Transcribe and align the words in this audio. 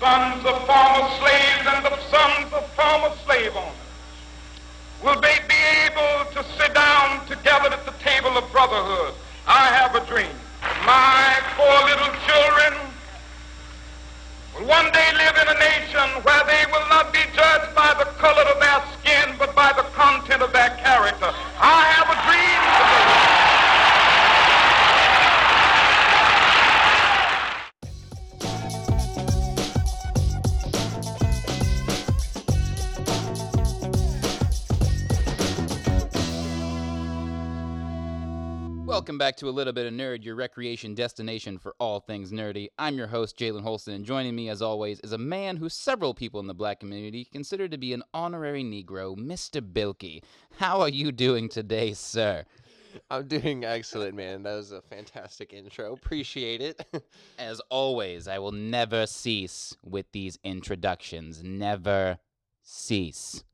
sons 0.00 0.42
of 0.46 0.56
former 0.64 1.08
slaves 1.20 1.66
and 1.68 1.84
the 1.84 1.96
sons 2.08 2.50
of 2.54 2.64
former 2.72 3.14
slave 3.26 3.54
owners 3.54 3.76
will 5.04 5.20
they 5.20 5.36
be 5.46 5.60
able 5.84 6.24
to 6.32 6.42
sit 6.56 6.72
down 6.72 7.20
together 7.26 7.68
at 7.68 7.84
the 7.84 7.92
table 8.00 8.32
of 8.36 8.50
brotherhood. 8.50 9.12
I 9.46 9.68
have 9.76 9.94
a 9.94 10.00
dream. 10.06 10.32
My 10.88 11.36
four 11.52 11.76
little 11.84 12.12
children 12.24 12.80
will 14.56 14.66
one 14.66 14.90
day 14.92 15.08
live 15.20 15.36
in 15.36 15.48
a 15.52 15.58
nation 15.60 16.08
where 16.24 16.44
they 16.48 16.64
will 16.72 16.88
not 16.88 17.12
be 17.12 17.20
judged 17.36 17.74
by 17.76 17.92
the 17.98 18.08
color 18.16 18.44
of 18.48 18.58
their 18.58 18.80
skin, 18.96 19.36
but 19.38 19.54
by 19.54 19.72
the 19.76 19.84
content 19.92 20.40
of 20.40 20.50
their 20.52 20.70
character. 20.80 21.28
I 21.60 21.84
have 21.92 22.08
a 22.08 22.16
dream 22.24 22.60
today. 22.72 23.39
Welcome 39.00 39.16
back 39.16 39.36
to 39.36 39.48
a 39.48 39.50
little 39.50 39.72
bit 39.72 39.86
of 39.86 39.94
nerd, 39.94 40.26
your 40.26 40.34
recreation 40.34 40.94
destination 40.94 41.56
for 41.56 41.74
all 41.80 42.00
things 42.00 42.32
nerdy. 42.32 42.68
I'm 42.78 42.98
your 42.98 43.06
host, 43.06 43.38
Jalen 43.38 43.64
Holsten, 43.64 43.94
and 43.94 44.04
joining 44.04 44.36
me, 44.36 44.50
as 44.50 44.60
always, 44.60 45.00
is 45.00 45.12
a 45.12 45.18
man 45.18 45.56
who 45.56 45.70
several 45.70 46.12
people 46.12 46.38
in 46.38 46.46
the 46.46 46.52
black 46.52 46.80
community 46.80 47.24
consider 47.24 47.66
to 47.66 47.78
be 47.78 47.94
an 47.94 48.02
honorary 48.12 48.62
Negro, 48.62 49.16
Mr. 49.16 49.62
Bilkey. 49.62 50.22
How 50.58 50.82
are 50.82 50.88
you 50.90 51.12
doing 51.12 51.48
today, 51.48 51.94
sir? 51.94 52.44
I'm 53.10 53.26
doing 53.26 53.64
excellent, 53.64 54.16
man. 54.16 54.42
That 54.42 54.56
was 54.56 54.70
a 54.70 54.82
fantastic 54.82 55.54
intro. 55.54 55.94
Appreciate 55.94 56.60
it. 56.60 56.84
As 57.38 57.58
always, 57.70 58.28
I 58.28 58.38
will 58.38 58.52
never 58.52 59.06
cease 59.06 59.74
with 59.82 60.12
these 60.12 60.38
introductions. 60.44 61.42
Never 61.42 62.18
cease. 62.62 63.44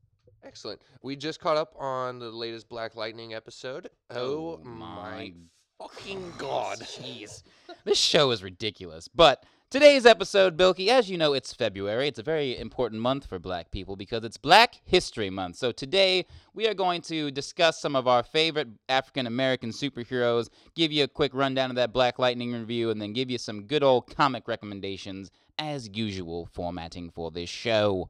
Excellent. 0.47 0.81
We 1.01 1.15
just 1.15 1.39
caught 1.41 1.57
up 1.57 1.73
on 1.77 2.19
the 2.19 2.31
latest 2.31 2.69
Black 2.69 2.95
Lightning 2.95 3.33
episode. 3.33 3.89
Oh, 4.09 4.59
oh 4.59 4.61
my 4.63 5.33
fucking 5.77 6.33
god. 6.37 6.79
Jeez. 6.81 7.43
this 7.83 7.97
show 7.97 8.31
is 8.31 8.41
ridiculous. 8.41 9.09
But 9.09 9.43
today's 9.69 10.05
episode, 10.05 10.57
Bilky, 10.57 10.87
as 10.87 11.09
you 11.09 11.17
know, 11.17 11.33
it's 11.33 11.53
February. 11.53 12.07
It's 12.07 12.17
a 12.17 12.23
very 12.23 12.57
important 12.57 13.01
month 13.01 13.25
for 13.25 13.39
black 13.39 13.71
people 13.71 13.97
because 13.97 14.23
it's 14.23 14.37
Black 14.37 14.79
History 14.85 15.29
Month. 15.29 15.57
So 15.57 15.73
today, 15.73 16.25
we 16.53 16.65
are 16.67 16.73
going 16.73 17.01
to 17.03 17.29
discuss 17.29 17.81
some 17.81 17.97
of 17.97 18.07
our 18.07 18.23
favorite 18.23 18.69
African 18.87 19.27
American 19.27 19.71
superheroes, 19.71 20.47
give 20.75 20.93
you 20.93 21.03
a 21.03 21.09
quick 21.09 21.33
rundown 21.33 21.71
of 21.71 21.75
that 21.75 21.91
Black 21.91 22.19
Lightning 22.19 22.53
review, 22.53 22.89
and 22.89 23.01
then 23.01 23.11
give 23.11 23.29
you 23.29 23.37
some 23.37 23.63
good 23.63 23.83
old 23.83 24.15
comic 24.15 24.47
recommendations, 24.47 25.29
as 25.59 25.89
usual, 25.93 26.47
formatting 26.53 27.09
for 27.09 27.31
this 27.31 27.49
show. 27.49 28.09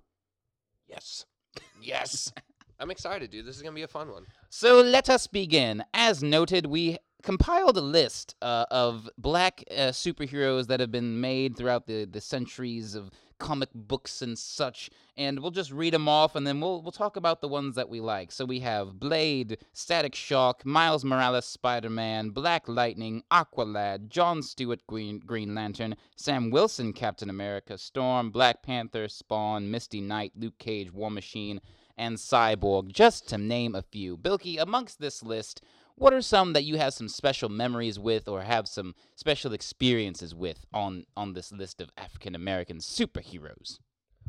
Yes. 0.87 1.25
Yes. 1.81 2.31
I'm 2.79 2.91
excited, 2.91 3.31
dude. 3.31 3.45
This 3.45 3.55
is 3.55 3.61
going 3.61 3.73
to 3.73 3.75
be 3.75 3.83
a 3.83 3.87
fun 3.87 4.11
one. 4.11 4.25
So 4.49 4.81
let 4.81 5.09
us 5.09 5.27
begin. 5.27 5.83
As 5.93 6.21
noted, 6.21 6.67
we 6.67 6.97
compiled 7.23 7.77
a 7.77 7.81
list 7.81 8.35
uh, 8.41 8.65
of 8.69 9.09
black 9.17 9.63
uh, 9.71 9.89
superheroes 9.89 10.67
that 10.67 10.79
have 10.79 10.91
been 10.91 11.19
made 11.19 11.57
throughout 11.57 11.87
the, 11.87 12.05
the 12.05 12.21
centuries 12.21 12.93
of 12.95 13.09
comic 13.39 13.69
books 13.73 14.21
and 14.21 14.37
such, 14.37 14.89
and 15.15 15.39
we'll 15.39 15.51
just 15.51 15.71
read 15.71 15.93
them 15.93 16.07
off, 16.07 16.35
and 16.35 16.45
then 16.45 16.59
we'll 16.59 16.81
we'll 16.81 16.91
talk 16.91 17.15
about 17.15 17.41
the 17.41 17.47
ones 17.47 17.75
that 17.75 17.89
we 17.89 17.99
like. 17.99 18.31
So 18.31 18.45
we 18.45 18.59
have 18.61 18.99
Blade, 18.99 19.57
Static 19.73 20.15
Shock, 20.15 20.65
Miles 20.65 21.03
Morales, 21.03 21.45
Spider-Man, 21.45 22.29
Black 22.29 22.67
Lightning, 22.67 23.23
Aqualad, 23.31 24.09
John 24.09 24.41
Stewart, 24.41 24.85
Green 24.87 25.19
Green 25.19 25.55
Lantern, 25.55 25.95
Sam 26.15 26.49
Wilson, 26.51 26.93
Captain 26.93 27.29
America, 27.29 27.77
Storm, 27.77 28.29
Black 28.29 28.63
Panther, 28.63 29.07
Spawn, 29.07 29.69
Misty 29.71 30.01
Knight, 30.01 30.33
Luke 30.35 30.57
Cage, 30.57 30.91
War 30.91 31.11
Machine, 31.11 31.61
and 31.97 32.17
Cyborg, 32.17 32.91
just 32.91 33.27
to 33.29 33.37
name 33.37 33.75
a 33.75 33.81
few. 33.81 34.17
Bilky, 34.17 34.61
amongst 34.61 34.99
this 34.99 35.23
list, 35.23 35.61
what 35.97 36.13
are 36.13 36.21
some 36.21 36.53
that 36.53 36.63
you 36.63 36.77
have 36.77 36.93
some 36.93 37.09
special 37.09 37.49
memories 37.49 37.97
with 37.99 38.27
or 38.27 38.41
have 38.41 38.67
some 38.67 38.93
special 39.15 39.51
experiences 39.51 40.33
with 40.35 40.65
on 40.73 41.05
on 41.15 41.33
this 41.33 41.51
list 41.51 41.81
of 41.81 41.89
African 41.97 42.35
American 42.35 42.77
superheroes? 42.77 43.79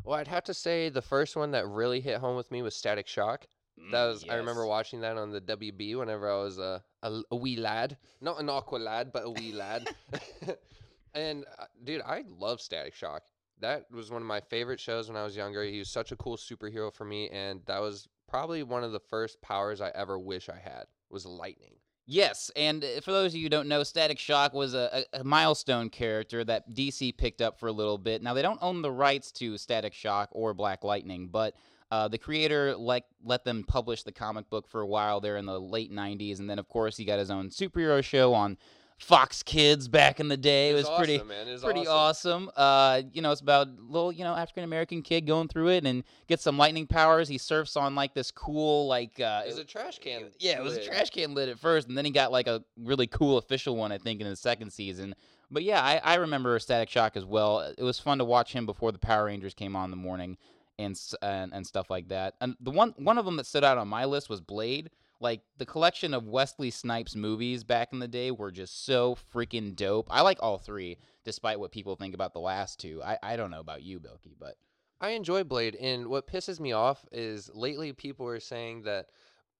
Well, 0.03 0.17
I'd 0.17 0.27
have 0.27 0.43
to 0.45 0.53
say 0.53 0.89
the 0.89 1.01
first 1.01 1.35
one 1.35 1.51
that 1.51 1.67
really 1.67 2.01
hit 2.01 2.17
home 2.19 2.35
with 2.35 2.51
me 2.51 2.61
was 2.61 2.75
Static 2.75 3.07
Shock. 3.07 3.45
That 3.91 4.05
was 4.05 4.25
I 4.27 4.35
remember 4.35 4.65
Mm, 4.65 4.67
watching 4.67 5.01
that 5.01 5.17
on 5.17 5.31
the 5.31 5.41
WB 5.41 5.97
whenever 5.97 6.29
I 6.29 6.35
was 6.43 6.57
a, 6.57 6.83
a, 7.03 7.21
a 7.31 7.35
wee 7.35 7.55
lad, 7.55 7.97
not 8.19 8.39
an 8.39 8.49
aqua 8.49 8.77
lad, 8.77 9.11
but 9.13 9.23
a 9.25 9.29
wee 9.29 9.51
lad. 9.53 9.87
and 11.13 11.45
uh, 11.59 11.65
dude, 11.83 12.01
I 12.01 12.23
love 12.27 12.61
Static 12.61 12.95
Shock. 12.95 13.23
That 13.59 13.91
was 13.91 14.09
one 14.09 14.21
of 14.21 14.27
my 14.27 14.39
favorite 14.39 14.79
shows 14.79 15.07
when 15.07 15.17
I 15.17 15.23
was 15.23 15.35
younger. 15.35 15.63
He 15.63 15.79
was 15.79 15.89
such 15.89 16.11
a 16.11 16.15
cool 16.15 16.37
superhero 16.37 16.93
for 16.93 17.05
me, 17.05 17.29
and 17.29 17.61
that 17.65 17.79
was 17.79 18.07
probably 18.27 18.63
one 18.63 18.83
of 18.83 18.91
the 18.91 18.99
first 18.99 19.41
powers 19.41 19.81
I 19.81 19.89
ever 19.95 20.17
wish 20.17 20.49
I 20.49 20.57
had 20.57 20.85
was 21.11 21.25
lightning. 21.25 21.73
Yes, 22.11 22.49
and 22.55 22.83
uh, 22.83 23.01
for 23.01 23.11
those 23.11 23.33
of 23.33 23.35
you 23.35 23.43
who 23.43 23.49
don't 23.49 23.67
know, 23.67 23.83
Static 23.83 24.17
Shock 24.17 24.53
was 24.53 24.73
a, 24.73 25.05
a, 25.13 25.23
milestone 25.23 25.89
character 25.89 26.43
that 26.43 26.67
DC 26.71 27.15
picked 27.15 27.39
up 27.39 27.59
for 27.59 27.67
a 27.67 27.71
little 27.71 27.99
bit. 27.99 28.23
Now 28.23 28.33
they 28.33 28.41
don't 28.41 28.57
own 28.63 28.81
the 28.81 28.91
rights 28.91 29.31
to 29.33 29.59
Static 29.59 29.93
Shock 29.93 30.29
or 30.31 30.55
Black 30.55 30.83
Lightning, 30.83 31.27
but 31.27 31.53
uh, 31.91 32.07
the 32.07 32.17
creator 32.17 32.75
like 32.75 33.05
let 33.23 33.43
them 33.43 33.63
publish 33.63 34.01
the 34.01 34.11
comic 34.11 34.49
book 34.49 34.67
for 34.67 34.81
a 34.81 34.87
while 34.87 35.19
there 35.19 35.37
in 35.37 35.45
the 35.45 35.61
late 35.61 35.91
'90s, 35.91 36.39
and 36.39 36.49
then 36.49 36.57
of 36.57 36.67
course 36.67 36.97
he 36.97 37.05
got 37.05 37.19
his 37.19 37.29
own 37.29 37.49
superhero 37.49 38.03
show 38.03 38.33
on 38.33 38.57
Fox 38.99 39.41
Kids 39.43 39.87
back 39.87 40.19
in 40.19 40.27
the 40.27 40.37
day. 40.37 40.71
It 40.71 40.73
was, 40.73 40.89
pretty 40.97 41.15
awesome, 41.15 41.27
man. 41.29 41.47
It 41.47 41.53
was 41.53 41.63
pretty 41.63 41.87
awesome. 41.87 42.49
awesome. 42.49 42.51
Uh, 42.55 43.01
you 43.13 43.21
know, 43.21 43.31
it's 43.31 43.41
about 43.41 43.67
a 43.67 43.71
little, 43.87 44.11
you 44.11 44.23
know, 44.23 44.35
African 44.35 44.65
American 44.65 45.01
kid 45.01 45.25
going 45.25 45.47
through 45.47 45.69
it 45.69 45.85
and 45.85 46.03
gets 46.27 46.43
some 46.43 46.57
lightning 46.57 46.85
powers. 46.85 47.29
He 47.29 47.37
surfs 47.37 47.77
on 47.77 47.95
like 47.95 48.13
this 48.13 48.29
cool, 48.29 48.87
like 48.87 49.19
uh, 49.19 49.43
It 49.45 49.49
was 49.49 49.57
a 49.57 49.63
trash 49.63 49.99
can. 49.99 50.25
yeah, 50.39 50.59
it 50.59 50.63
was 50.63 50.75
a 50.75 50.83
trash 50.83 51.09
can 51.11 51.33
lid 51.33 51.49
at 51.49 51.57
first, 51.57 51.87
and 51.87 51.97
then 51.97 52.05
he 52.05 52.11
got 52.11 52.31
like 52.31 52.47
a 52.47 52.61
really 52.77 53.07
cool 53.07 53.37
official 53.37 53.75
one, 53.75 53.91
I 53.91 53.97
think, 53.97 54.19
in 54.19 54.27
the 54.27 54.35
second 54.35 54.71
season. 54.71 55.15
But 55.49 55.63
yeah, 55.63 55.81
I, 55.81 56.01
I 56.03 56.15
remember 56.15 56.59
Static 56.59 56.89
Shock 56.89 57.15
as 57.15 57.25
well. 57.25 57.59
It 57.59 57.81
was 57.83 57.99
fun 57.99 58.17
to 58.19 58.25
watch 58.25 58.53
him 58.53 58.65
before 58.65 58.91
the 58.91 58.99
Power 58.99 59.25
Rangers 59.25 59.53
came 59.53 59.75
on 59.75 59.85
in 59.85 59.91
the 59.91 59.97
morning, 59.97 60.37
and 60.77 60.99
and, 61.21 61.53
and 61.53 61.65
stuff 61.65 61.89
like 61.89 62.09
that. 62.09 62.35
And 62.41 62.55
the 62.59 62.71
one 62.71 62.93
one 62.97 63.17
of 63.17 63.25
them 63.25 63.37
that 63.37 63.45
stood 63.45 63.63
out 63.63 63.77
on 63.77 63.87
my 63.87 64.05
list 64.05 64.29
was 64.29 64.41
Blade. 64.41 64.89
Like 65.19 65.41
the 65.57 65.65
collection 65.65 66.13
of 66.13 66.27
Wesley 66.27 66.71
Snipes 66.71 67.15
movies 67.15 67.63
back 67.63 67.89
in 67.91 67.99
the 67.99 68.07
day 68.07 68.31
were 68.31 68.51
just 68.51 68.85
so 68.85 69.17
freaking 69.33 69.75
dope. 69.75 70.07
I 70.09 70.21
like 70.21 70.37
all 70.41 70.57
three, 70.57 70.97
despite 71.25 71.59
what 71.59 71.71
people 71.71 71.95
think 71.95 72.13
about 72.13 72.33
the 72.33 72.39
last 72.39 72.79
two. 72.79 73.01
I, 73.03 73.17
I 73.21 73.35
don't 73.35 73.51
know 73.51 73.59
about 73.59 73.83
you, 73.83 73.99
Bilky, 73.99 74.35
but 74.39 74.55
I 75.01 75.11
enjoy 75.11 75.43
Blade, 75.43 75.75
and 75.75 76.07
what 76.07 76.27
pisses 76.27 76.59
me 76.59 76.71
off 76.71 77.05
is 77.11 77.49
lately 77.53 77.93
people 77.93 78.27
are 78.27 78.39
saying 78.39 78.83
that 78.83 79.07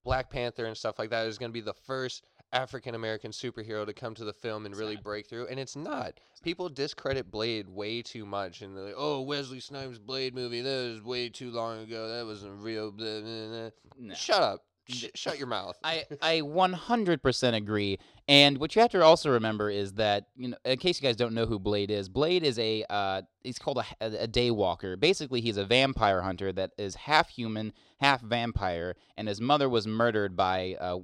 Black 0.04 0.30
Panther 0.30 0.66
and 0.66 0.78
stuff 0.78 0.98
like 0.98 1.10
that 1.10 1.28
is 1.28 1.38
going 1.38 1.50
to 1.50 1.54
be 1.54 1.62
the 1.62 1.74
first 1.74 2.26
African 2.52 2.96
American 2.96 3.32
superhero 3.32 3.86
to 3.86 3.94
come 3.94 4.16
to 4.16 4.26
the 4.26 4.34
film 4.34 4.66
and 4.66 4.76
really 4.76 4.96
break 4.96 5.28
through, 5.28 5.48
and 5.48 5.60
it's 5.60 5.76
not. 5.76 6.20
People 6.42 6.68
discredit 6.70 7.30
Blade 7.30 7.68
way 7.70 8.02
too 8.02 8.26
much, 8.26 8.62
and 8.62 8.76
they're 8.76 8.86
like, 8.86 8.96
"Oh, 8.98 9.22
Wesley 9.22 9.60
Snipes' 9.60 10.00
Blade 10.00 10.34
movie, 10.34 10.62
that 10.62 10.94
was 10.94 11.04
way 11.04 11.30
too 11.30 11.52
long 11.52 11.80
ago. 11.80 12.08
That 12.10 12.26
wasn't 12.26 12.62
real." 12.62 12.92
Blah, 12.92 13.22
blah, 13.22 13.48
blah." 13.48 13.70
no. 13.98 14.14
Shut 14.16 14.42
up. 14.42 14.66
Sh- 14.90 15.06
shut 15.16 15.38
your 15.38 15.48
mouth. 15.48 15.78
I, 15.84 16.06
I 16.22 16.42
100% 16.42 17.54
agree. 17.54 18.00
And 18.28 18.58
what 18.58 18.76
you 18.76 18.82
have 18.82 18.92
to 18.92 19.04
also 19.04 19.32
remember 19.32 19.70
is 19.70 19.94
that, 19.94 20.28
you 20.36 20.50
know, 20.50 20.58
in 20.66 20.78
case 20.78 21.02
you 21.02 21.08
guys 21.08 21.16
don't 21.16 21.34
know 21.34 21.46
who 21.46 21.60
Blade 21.60 21.92
is, 21.92 22.10
Blade 22.10 22.44
is 22.44 22.58
a, 22.60 22.84
uh, 22.90 23.22
he's 23.44 23.60
called 23.60 23.78
a, 23.78 24.06
a, 24.06 24.24
a 24.24 24.28
daywalker. 24.28 25.00
Basically, 25.00 25.42
he's 25.42 25.58
a 25.58 25.66
vampire 25.66 26.22
hunter 26.22 26.52
that 26.54 26.72
is 26.78 26.96
half 26.96 27.30
human, 27.30 27.74
half 28.00 28.22
vampire, 28.22 28.96
and 29.18 29.28
his 29.28 29.40
mother 29.40 29.70
was 29.70 29.88
murdered 29.88 30.36
by 30.36 30.76
uh, 30.80 30.98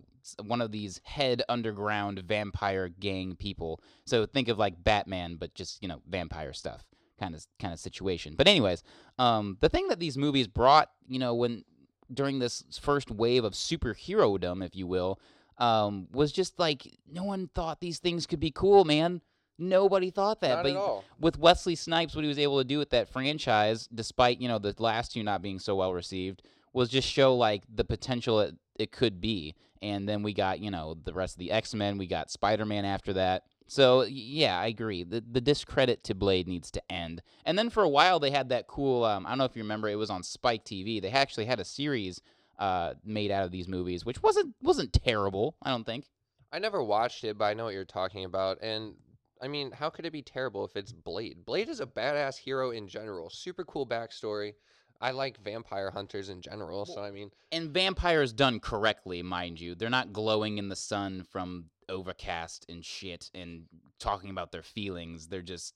one 0.44 0.62
of 0.62 0.72
these 0.72 1.00
head 1.04 1.44
underground 1.48 2.20
vampire 2.20 2.90
gang 2.90 3.36
people. 3.36 3.82
So 4.06 4.26
think 4.26 4.48
of 4.48 4.58
like 4.58 4.84
Batman, 4.84 5.36
but 5.36 5.54
just, 5.54 5.82
you 5.82 5.88
know, 5.88 6.02
vampire 6.08 6.54
stuff 6.54 6.84
kind 7.20 7.36
of 7.36 7.46
kind 7.60 7.74
of 7.74 7.80
situation. 7.80 8.36
But 8.36 8.48
anyways, 8.48 8.84
um, 9.18 9.58
the 9.62 9.70
thing 9.70 9.88
that 9.88 10.00
these 10.00 10.18
movies 10.18 10.48
brought, 10.48 10.90
you 11.08 11.20
know, 11.20 11.34
when 11.34 11.64
during 12.14 12.40
this 12.40 12.64
first 12.82 13.12
wave 13.12 13.44
of 13.44 13.54
superherodom, 13.54 14.66
if 14.66 14.76
you 14.76 14.88
will, 14.88 15.20
um, 15.58 16.08
was 16.12 16.32
just 16.32 16.60
like 16.60 16.98
no 17.12 17.24
one 17.24 17.50
thought 17.54 17.80
these 17.80 18.00
things 18.00 18.26
could 18.26 18.40
be 18.40 18.52
cool, 18.52 18.86
man. 18.86 19.22
Nobody 19.58 20.10
thought 20.10 20.42
that. 20.42 20.56
Not 20.56 20.64
but 20.64 21.04
with 21.20 21.40
Wesley 21.40 21.76
Snipes, 21.76 22.16
what 22.16 22.24
he 22.24 22.28
was 22.28 22.40
able 22.40 22.58
to 22.58 22.66
do 22.66 22.78
with 22.78 22.90
that 22.90 23.08
franchise, 23.10 23.88
despite 23.94 24.42
you 24.42 24.48
know 24.48 24.60
the 24.60 24.76
last 24.80 25.14
two 25.14 25.24
not 25.24 25.42
being 25.42 25.60
so 25.60 25.76
well 25.76 25.94
received, 25.94 26.42
was 26.74 26.90
just 26.90 27.08
show 27.08 27.36
like 27.36 27.64
the 27.74 27.86
potential 27.86 28.42
it, 28.42 28.56
it 28.78 28.92
could 28.92 29.22
be. 29.22 29.56
And 29.82 30.08
then 30.10 30.24
we 30.24 30.34
got, 30.34 30.60
you 30.60 30.72
know, 30.72 30.98
the 31.04 31.14
rest 31.14 31.36
of 31.36 31.40
the 31.40 31.52
X 31.52 31.74
Men. 31.74 31.98
We 31.98 32.08
got 32.08 32.32
Spider 32.32 32.66
Man 32.66 32.86
after 32.86 33.14
that. 33.14 33.44
So 33.68 34.04
yeah, 34.04 34.60
I 34.60 34.68
agree. 34.68 35.04
The 35.04 35.24
the 35.30 35.42
discredit 35.42 36.04
to 36.06 36.16
Blade 36.16 36.48
needs 36.48 36.70
to 36.72 36.92
end. 36.92 37.22
And 37.46 37.58
then 37.58 37.70
for 37.70 37.84
a 37.84 37.90
while 37.90 38.20
they 38.20 38.32
had 38.32 38.50
that 38.50 38.68
cool. 38.68 39.04
Um, 39.04 39.26
I 39.26 39.30
don't 39.30 39.40
know 39.40 39.46
if 39.46 39.56
you 39.56 39.64
remember. 39.64 39.90
It 39.90 39.96
was 39.96 40.10
on 40.10 40.24
Spike 40.24 40.64
TV. 40.66 41.02
They 41.02 41.10
actually 41.10 41.46
had 41.46 41.60
a 41.60 41.66
series 41.66 42.22
uh, 42.60 42.94
made 43.04 43.32
out 43.32 43.44
of 43.44 43.52
these 43.52 43.68
movies, 43.68 44.06
which 44.06 44.22
wasn't 44.22 44.56
wasn't 44.62 44.94
terrible. 44.94 45.56
I 45.62 45.72
don't 45.72 45.86
think. 45.86 46.06
I 46.52 46.60
never 46.60 46.84
watched 46.84 47.24
it, 47.24 47.38
but 47.38 47.46
I 47.46 47.54
know 47.54 47.66
what 47.66 47.74
you're 47.74 47.86
talking 47.86 48.24
about. 48.24 48.60
And 48.62 48.96
I 49.42 49.48
mean, 49.48 49.72
how 49.72 49.90
could 49.90 50.06
it 50.06 50.14
be 50.14 50.22
terrible 50.22 50.64
if 50.66 50.76
it's 50.76 50.94
Blade? 50.94 51.46
Blade 51.46 51.70
is 51.70 51.80
a 51.80 51.86
badass 51.86 52.38
hero 52.38 52.72
in 52.72 52.88
general. 52.88 53.30
Super 53.30 53.66
cool 53.66 53.86
backstory. 53.86 54.54
I 55.02 55.12
like 55.12 55.44
vampire 55.44 55.92
hunters 55.92 56.30
in 56.30 56.42
general, 56.42 56.86
so 56.86 57.04
I 57.04 57.12
mean, 57.12 57.30
And 57.52 57.72
vampires 57.72 58.32
done 58.32 58.62
correctly, 58.62 59.22
mind 59.22 59.60
you. 59.60 59.76
They're 59.76 59.90
not 59.90 60.14
glowing 60.14 60.58
in 60.58 60.70
the 60.70 60.76
sun 60.76 61.26
from 61.30 61.66
overcast 61.90 62.66
and 62.70 62.84
shit 62.84 63.30
and 63.34 63.64
talking 64.00 64.30
about 64.30 64.52
their 64.52 64.64
feelings. 64.64 65.28
They're 65.28 65.42
just 65.42 65.74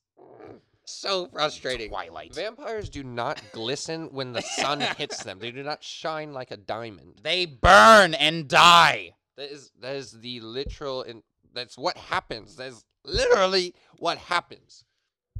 so 0.84 1.26
frustrating. 1.26 1.90
Twilight. 1.90 2.34
Vampires 2.34 2.88
do 2.88 3.02
not 3.02 3.40
glisten 3.52 4.08
when 4.12 4.32
the 4.32 4.42
sun 4.42 4.80
hits 4.80 5.22
them. 5.22 5.38
They 5.38 5.50
do 5.50 5.62
not 5.62 5.82
shine 5.82 6.32
like 6.32 6.50
a 6.50 6.56
diamond. 6.56 7.20
they 7.22 7.46
burn 7.46 8.14
and 8.14 8.48
die. 8.48 9.14
That 9.36 9.50
is 9.50 9.70
that 9.80 9.96
is 9.96 10.12
the 10.12 10.40
literal 10.40 11.02
and 11.02 11.22
that's 11.54 11.78
what 11.78 11.96
happens. 11.96 12.56
That's 12.56 12.84
literally 13.04 13.74
what 13.98 14.18
happens. 14.18 14.84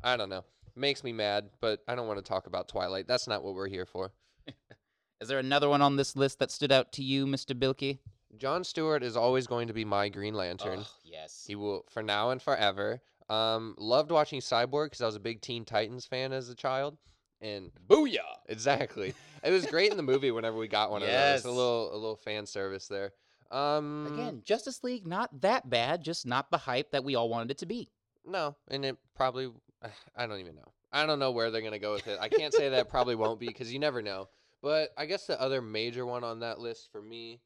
I 0.03 0.17
don't 0.17 0.31
know. 0.31 0.45
Makes 0.77 1.05
me 1.05 1.13
mad, 1.13 1.51
but 1.61 1.81
I 1.89 1.95
don't 1.95 2.07
want 2.07 2.19
to 2.19 2.29
talk 2.29 2.47
about 2.47 2.69
Twilight. 2.69 3.07
That's 3.07 3.29
not 3.29 3.43
what 3.43 3.55
we're 3.55 3.69
here 3.69 3.87
for. 3.87 4.13
Is 5.21 5.29
there 5.29 5.39
another 5.39 5.69
one 5.69 5.83
on 5.83 5.97
this 5.97 6.17
list 6.17 6.39
that 6.39 6.51
stood 6.51 6.73
out 6.73 6.93
to 6.93 7.03
you, 7.03 7.27
Mr. 7.27 7.59
Bilkey? 7.59 7.99
John 8.39 8.65
Stewart 8.65 9.03
is 9.03 9.17
always 9.17 9.47
going 9.47 9.69
to 9.69 9.75
be 9.75 9.85
my 9.85 10.09
Green 10.09 10.35
Lantern. 10.35 10.85
Yes. 11.05 11.45
He 11.47 11.55
will 11.57 11.85
for 11.91 12.03
now 12.03 12.31
and 12.31 12.41
forever. 12.41 13.01
Um, 13.29 13.75
loved 13.79 14.11
watching 14.11 14.41
Cyborg 14.41 14.87
because 14.87 15.01
I 15.01 15.07
was 15.07 15.17
a 15.17 15.21
big 15.21 15.41
Teen 15.41 15.65
Titans 15.65 16.05
fan 16.05 16.33
as 16.33 16.49
a 16.49 16.55
child, 16.55 16.97
and 17.41 17.71
Booyah! 17.89 18.19
exactly, 18.49 19.15
it 19.45 19.51
was 19.53 19.67
great 19.67 19.93
in 19.93 19.97
the 19.97 20.03
movie 20.03 20.33
whenever 20.33 20.57
we 20.57 20.67
got 20.67 20.91
one 20.91 21.03
of 21.03 21.09
those. 21.09 21.45
A 21.45 21.51
little, 21.51 21.93
a 21.93 21.95
little 21.95 22.17
fan 22.17 22.45
service 22.47 22.89
there. 22.89 23.13
Um, 23.53 24.09
Again, 24.13 24.43
Justice 24.45 24.83
League 24.83 25.07
not 25.07 25.43
that 25.43 25.71
bad, 25.71 26.03
just 26.03 26.27
not 26.27 26.51
the 26.51 26.59
hype 26.59 26.91
that 26.91 27.05
we 27.05 27.15
all 27.15 27.29
wanted 27.29 27.53
it 27.53 27.59
to 27.59 27.67
be. 27.67 27.89
no, 28.27 28.57
and 28.69 28.85
it 28.85 28.97
probably, 29.15 29.49
I 30.17 30.27
don't 30.27 30.41
even 30.41 30.57
know. 30.57 30.73
I 30.93 31.07
don't 31.07 31.21
know 31.21 31.31
where 31.31 31.53
they're 31.53 31.63
gonna 31.63 31.79
go 31.79 31.93
with 31.93 32.09
it. 32.09 32.19
I 32.21 32.29
can't 32.29 32.53
say 32.53 32.69
that 32.69 32.81
it 32.81 32.89
probably 32.89 33.15
won't 33.15 33.39
be 33.39 33.47
because 33.47 33.73
you 33.73 33.79
never 33.79 34.03
know. 34.03 34.29
But 34.61 34.91
I 34.99 35.07
guess 35.07 35.27
the 35.27 35.41
other 35.41 35.63
major 35.63 36.05
one 36.05 36.25
on 36.25 36.41
that 36.41 36.59
list 36.59 36.91
for 36.91 37.01
me, 37.01 37.41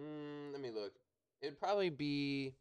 mm, 0.00 0.52
let 0.52 0.60
me 0.60 0.70
look. 0.70 0.92
It'd 1.42 1.58
probably 1.58 1.90
be. 1.90 2.54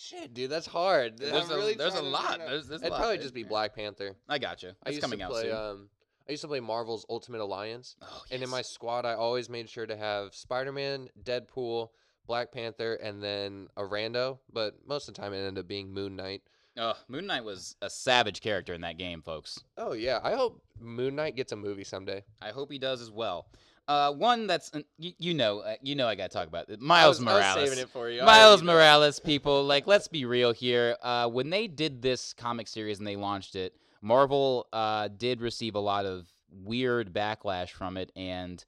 Shit, 0.00 0.32
dude, 0.32 0.50
that's 0.50 0.66
hard. 0.66 1.18
There's 1.18 1.32
I'm 1.44 1.50
a- 1.50 1.56
really 1.56 1.74
there's 1.74 1.94
a 1.94 1.98
trying 1.98 2.04
to 2.04 2.10
lot. 2.10 2.30
figure 2.30 2.36
it 2.36 2.42
out. 2.44 2.48
There's- 2.50 2.66
there's 2.68 2.82
a 2.82 2.84
It'd 2.84 2.92
lot. 2.92 2.98
probably 3.00 3.18
just 3.18 3.34
be 3.34 3.42
Black 3.42 3.74
Panther. 3.74 4.16
I 4.28 4.38
gotcha. 4.38 4.76
I 4.84 4.90
It's 4.90 4.96
used 4.96 5.02
coming 5.02 5.18
to 5.18 5.24
out 5.24 5.30
play, 5.32 5.42
soon. 5.44 5.56
Um, 5.56 5.90
I 6.28 6.30
used 6.32 6.42
to 6.42 6.48
play 6.48 6.60
Marvel's 6.60 7.04
Ultimate 7.08 7.40
Alliance, 7.40 7.96
oh, 8.02 8.22
and 8.30 8.36
in 8.36 8.40
yes. 8.42 8.50
my 8.50 8.62
squad, 8.62 9.06
I 9.06 9.14
always 9.14 9.48
made 9.48 9.68
sure 9.68 9.86
to 9.86 9.96
have 9.96 10.34
Spider-Man, 10.34 11.08
Deadpool, 11.22 11.88
Black 12.26 12.52
Panther, 12.52 12.94
and 12.94 13.22
then 13.22 13.68
a 13.76 13.82
rando. 13.82 14.38
But 14.52 14.86
most 14.86 15.08
of 15.08 15.14
the 15.14 15.20
time, 15.20 15.32
it 15.32 15.38
ended 15.38 15.58
up 15.58 15.66
being 15.66 15.92
Moon 15.92 16.14
Knight. 16.14 16.42
Oh, 16.76 16.94
Moon 17.08 17.26
Knight 17.26 17.42
was 17.44 17.74
a 17.82 17.90
savage 17.90 18.40
character 18.40 18.74
in 18.74 18.82
that 18.82 18.98
game, 18.98 19.20
folks. 19.22 19.64
Oh 19.78 19.94
yeah, 19.94 20.20
I 20.22 20.34
hope 20.34 20.62
Moon 20.78 21.16
Knight 21.16 21.34
gets 21.34 21.50
a 21.50 21.56
movie 21.56 21.82
someday. 21.82 22.22
I 22.40 22.50
hope 22.50 22.70
he 22.70 22.78
does 22.78 23.00
as 23.00 23.10
well. 23.10 23.48
Uh, 23.88 24.12
one 24.12 24.46
that's 24.46 24.70
uh, 24.74 24.80
you, 24.98 25.12
you 25.18 25.32
know 25.32 25.60
uh, 25.60 25.74
you 25.80 25.94
know 25.94 26.06
I 26.06 26.14
gotta 26.14 26.28
talk 26.28 26.46
about 26.46 26.68
it. 26.68 26.78
Miles 26.78 27.20
Morales. 27.20 27.44
I 27.44 27.60
was 27.60 27.70
saving 27.70 27.82
it 27.82 27.88
for 27.88 28.10
you. 28.10 28.22
Miles 28.22 28.62
Morales, 28.62 29.18
people, 29.18 29.64
like, 29.64 29.86
let's 29.86 30.08
be 30.08 30.26
real 30.26 30.52
here. 30.52 30.96
Uh, 31.02 31.26
when 31.28 31.48
they 31.48 31.66
did 31.66 32.02
this 32.02 32.34
comic 32.34 32.68
series 32.68 32.98
and 32.98 33.06
they 33.06 33.16
launched 33.16 33.56
it, 33.56 33.74
Marvel 34.02 34.66
uh, 34.74 35.08
did 35.08 35.40
receive 35.40 35.74
a 35.74 35.80
lot 35.80 36.04
of 36.04 36.28
weird 36.50 37.14
backlash 37.14 37.70
from 37.70 37.96
it, 37.96 38.12
and 38.14 38.62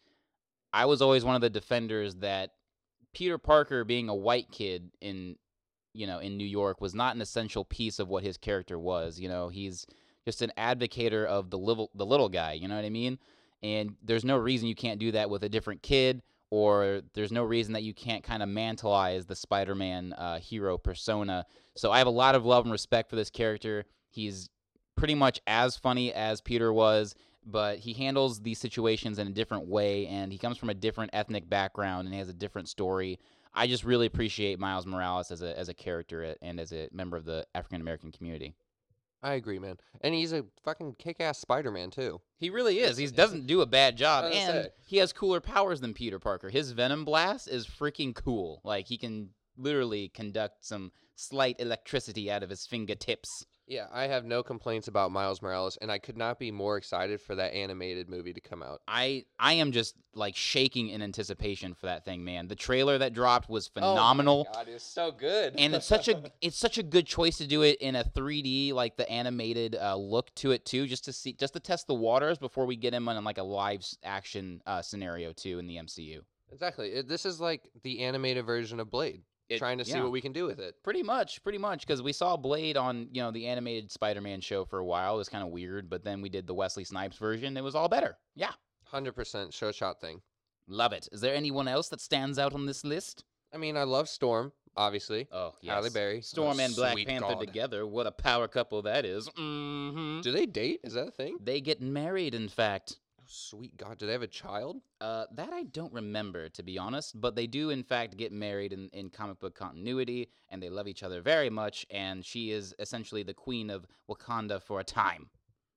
I 0.72 0.86
was 0.86 1.02
always 1.02 1.22
one 1.22 1.34
of 1.34 1.42
the 1.42 1.50
defenders 1.50 2.14
that 2.16 2.52
Peter 3.12 3.36
Parker 3.36 3.84
being 3.84 4.08
a 4.08 4.14
white 4.14 4.50
kid 4.50 4.90
in, 5.02 5.36
you 5.92 6.06
know, 6.06 6.20
in 6.20 6.38
New 6.38 6.46
York 6.46 6.80
was 6.80 6.94
not 6.94 7.14
an 7.14 7.20
essential 7.20 7.66
piece 7.66 7.98
of 7.98 8.08
what 8.08 8.22
his 8.24 8.38
character 8.38 8.78
was. 8.78 9.20
You 9.20 9.28
know, 9.28 9.48
he's 9.48 9.84
just 10.24 10.40
an 10.40 10.52
advocator 10.56 11.26
of 11.26 11.50
the 11.50 11.58
little 11.58 11.90
the 11.94 12.06
little 12.06 12.30
guy. 12.30 12.52
You 12.52 12.68
know 12.68 12.76
what 12.76 12.86
I 12.86 12.90
mean? 12.90 13.18
And 13.62 13.96
there's 14.02 14.24
no 14.24 14.36
reason 14.36 14.68
you 14.68 14.74
can't 14.74 14.98
do 14.98 15.12
that 15.12 15.30
with 15.30 15.44
a 15.44 15.48
different 15.48 15.82
kid 15.82 16.22
or 16.50 17.02
there's 17.14 17.32
no 17.32 17.44
reason 17.44 17.74
that 17.74 17.84
you 17.84 17.94
can't 17.94 18.24
kind 18.24 18.42
of 18.42 18.48
mantleize 18.48 19.26
the 19.26 19.36
Spider-Man 19.36 20.12
uh, 20.14 20.38
hero 20.40 20.76
persona. 20.76 21.46
So 21.76 21.92
I 21.92 21.98
have 21.98 22.08
a 22.08 22.10
lot 22.10 22.34
of 22.34 22.44
love 22.44 22.64
and 22.64 22.72
respect 22.72 23.08
for 23.08 23.16
this 23.16 23.30
character. 23.30 23.84
He's 24.08 24.50
pretty 24.96 25.14
much 25.14 25.40
as 25.46 25.76
funny 25.76 26.12
as 26.12 26.40
Peter 26.40 26.72
was, 26.72 27.14
but 27.46 27.78
he 27.78 27.92
handles 27.92 28.40
these 28.40 28.58
situations 28.58 29.18
in 29.18 29.28
a 29.28 29.30
different 29.30 29.68
way, 29.68 30.06
and 30.08 30.32
he 30.32 30.38
comes 30.38 30.58
from 30.58 30.70
a 30.70 30.74
different 30.74 31.10
ethnic 31.14 31.48
background 31.48 32.06
and 32.06 32.14
he 32.14 32.18
has 32.18 32.28
a 32.28 32.34
different 32.34 32.68
story. 32.68 33.18
I 33.54 33.66
just 33.66 33.84
really 33.84 34.06
appreciate 34.06 34.58
Miles 34.58 34.86
Morales 34.86 35.30
as 35.30 35.42
a 35.42 35.58
as 35.58 35.68
a 35.68 35.74
character 35.74 36.36
and 36.40 36.60
as 36.60 36.72
a 36.72 36.88
member 36.92 37.16
of 37.16 37.24
the 37.24 37.46
African 37.54 37.80
American 37.80 38.12
community. 38.12 38.54
I 39.22 39.34
agree, 39.34 39.58
man. 39.58 39.76
And 40.00 40.14
he's 40.14 40.32
a 40.32 40.46
fucking 40.64 40.96
kick-ass 40.98 41.38
Spider-Man 41.38 41.90
too. 41.90 42.20
He 42.38 42.48
really 42.48 42.78
is. 42.78 42.96
He 42.96 43.06
doesn't 43.06 43.46
do 43.46 43.60
a 43.60 43.66
bad 43.66 43.96
job, 43.96 44.24
I 44.24 44.28
was 44.28 44.36
gonna 44.38 44.50
and 44.50 44.64
say. 44.64 44.70
he 44.86 44.96
has 44.96 45.12
cooler 45.12 45.40
powers 45.40 45.80
than 45.80 45.92
Peter 45.92 46.18
Parker. 46.18 46.48
His 46.48 46.72
Venom 46.72 47.04
Blast 47.04 47.48
is 47.48 47.66
freaking 47.66 48.14
cool. 48.14 48.60
Like 48.64 48.86
he 48.86 48.96
can 48.96 49.30
literally 49.58 50.08
conduct 50.08 50.64
some 50.64 50.92
slight 51.16 51.56
electricity 51.60 52.30
out 52.30 52.42
of 52.42 52.48
his 52.48 52.66
fingertips. 52.66 53.44
Yeah, 53.70 53.86
I 53.92 54.08
have 54.08 54.24
no 54.24 54.42
complaints 54.42 54.88
about 54.88 55.12
Miles 55.12 55.40
Morales, 55.40 55.78
and 55.80 55.92
I 55.92 55.98
could 55.98 56.16
not 56.16 56.40
be 56.40 56.50
more 56.50 56.76
excited 56.76 57.20
for 57.20 57.36
that 57.36 57.54
animated 57.54 58.08
movie 58.10 58.32
to 58.32 58.40
come 58.40 58.64
out. 58.64 58.82
I 58.88 59.26
I 59.38 59.52
am 59.52 59.70
just 59.70 59.94
like 60.12 60.34
shaking 60.34 60.88
in 60.88 61.02
anticipation 61.02 61.74
for 61.74 61.86
that 61.86 62.04
thing, 62.04 62.24
man. 62.24 62.48
The 62.48 62.56
trailer 62.56 62.98
that 62.98 63.12
dropped 63.12 63.48
was 63.48 63.68
phenomenal. 63.68 63.92
Oh 63.92 63.94
phenomenal. 63.94 64.48
God, 64.52 64.68
it's 64.74 64.82
so 64.84 65.12
good. 65.12 65.54
and 65.56 65.72
it's 65.72 65.86
such 65.86 66.08
a 66.08 66.20
it's 66.40 66.58
such 66.58 66.78
a 66.78 66.82
good 66.82 67.06
choice 67.06 67.38
to 67.38 67.46
do 67.46 67.62
it 67.62 67.78
in 67.80 67.94
a 67.94 68.02
3D 68.02 68.72
like 68.72 68.96
the 68.96 69.08
animated 69.08 69.76
uh, 69.76 69.94
look 69.94 70.34
to 70.34 70.50
it 70.50 70.64
too, 70.64 70.88
just 70.88 71.04
to 71.04 71.12
see 71.12 71.32
just 71.34 71.52
to 71.52 71.60
test 71.60 71.86
the 71.86 71.94
waters 71.94 72.38
before 72.38 72.66
we 72.66 72.74
get 72.74 72.92
him 72.92 73.08
on 73.08 73.22
like 73.22 73.38
a 73.38 73.44
live 73.44 73.86
action 74.02 74.60
uh, 74.66 74.82
scenario 74.82 75.32
too 75.32 75.60
in 75.60 75.68
the 75.68 75.76
MCU. 75.76 76.22
exactly. 76.50 77.02
This 77.02 77.24
is 77.24 77.40
like 77.40 77.70
the 77.84 78.00
animated 78.00 78.44
version 78.44 78.80
of 78.80 78.90
Blade, 78.90 79.22
It- 79.50 79.58
trying 79.58 79.78
to 79.78 79.84
see 79.84 79.92
yeah. 79.92 80.02
what 80.02 80.12
we 80.12 80.20
can 80.20 80.32
do 80.32 80.46
with 80.46 80.60
it. 80.60 80.76
Pretty 80.82 81.02
much, 81.02 81.42
pretty 81.42 81.58
much, 81.58 81.86
because 81.86 82.00
we 82.02 82.12
saw 82.12 82.36
Blade 82.36 82.76
on 82.76 83.08
you 83.12 83.20
know 83.20 83.30
the 83.30 83.46
animated 83.46 83.90
Spider-Man 83.90 84.40
show 84.40 84.64
for 84.64 84.78
a 84.78 84.84
while. 84.84 85.14
It 85.14 85.18
was 85.18 85.28
kind 85.28 85.44
of 85.44 85.50
weird, 85.50 85.90
but 85.90 86.04
then 86.04 86.22
we 86.22 86.28
did 86.28 86.46
the 86.46 86.54
Wesley 86.54 86.84
Snipes 86.84 87.18
version. 87.18 87.56
It 87.56 87.64
was 87.64 87.74
all 87.74 87.88
better. 87.88 88.16
Yeah, 88.34 88.52
Hundred 88.84 89.12
percent 89.12 89.52
show 89.52 89.72
shot 89.72 90.00
thing. 90.00 90.20
love 90.68 90.92
it. 90.92 91.08
Is 91.12 91.20
there 91.20 91.34
anyone 91.34 91.68
else 91.68 91.88
that 91.88 92.00
stands 92.00 92.38
out 92.38 92.54
on 92.54 92.66
this 92.66 92.84
list? 92.84 93.24
I 93.52 93.56
mean, 93.56 93.76
I 93.76 93.82
love 93.82 94.08
Storm, 94.08 94.52
obviously. 94.76 95.26
Oh, 95.32 95.54
yes. 95.60 95.74
Halle 95.74 95.90
Berry. 95.90 96.20
Storm 96.22 96.60
Oh, 96.60 96.62
and 96.62 96.76
Black 96.76 96.96
Panther 97.04 97.34
God. 97.34 97.40
together. 97.40 97.84
What 97.84 98.06
a 98.06 98.12
power 98.12 98.46
couple 98.46 98.80
that 98.82 99.04
is. 99.04 99.28
Mm-hmm. 99.30 100.20
Do 100.20 100.30
they 100.30 100.46
date? 100.46 100.80
Is 100.84 100.92
that 100.94 101.08
a 101.08 101.10
thing? 101.10 101.36
They 101.42 101.60
get 101.60 101.80
married, 101.82 102.34
in 102.36 102.48
fact. 102.48 102.98
Sweet 103.32 103.76
God, 103.76 103.98
do 103.98 104.06
they 104.06 104.12
have 104.12 104.22
a 104.22 104.26
child? 104.26 104.78
Uh, 105.00 105.24
that 105.36 105.52
I 105.52 105.62
don't 105.62 105.92
remember, 105.92 106.48
to 106.48 106.62
be 106.64 106.78
honest, 106.78 107.20
but 107.20 107.36
they 107.36 107.46
do, 107.46 107.70
in 107.70 107.84
fact, 107.84 108.16
get 108.16 108.32
married 108.32 108.72
in, 108.72 108.88
in 108.92 109.08
comic 109.08 109.38
book 109.38 109.54
continuity, 109.54 110.30
and 110.48 110.60
they 110.60 110.68
love 110.68 110.88
each 110.88 111.04
other 111.04 111.20
very 111.20 111.48
much, 111.48 111.86
and 111.90 112.24
she 112.24 112.50
is 112.50 112.74
essentially 112.80 113.22
the 113.22 113.32
queen 113.32 113.70
of 113.70 113.86
Wakanda 114.10 114.60
for 114.60 114.80
a 114.80 114.84
time. 114.84 115.30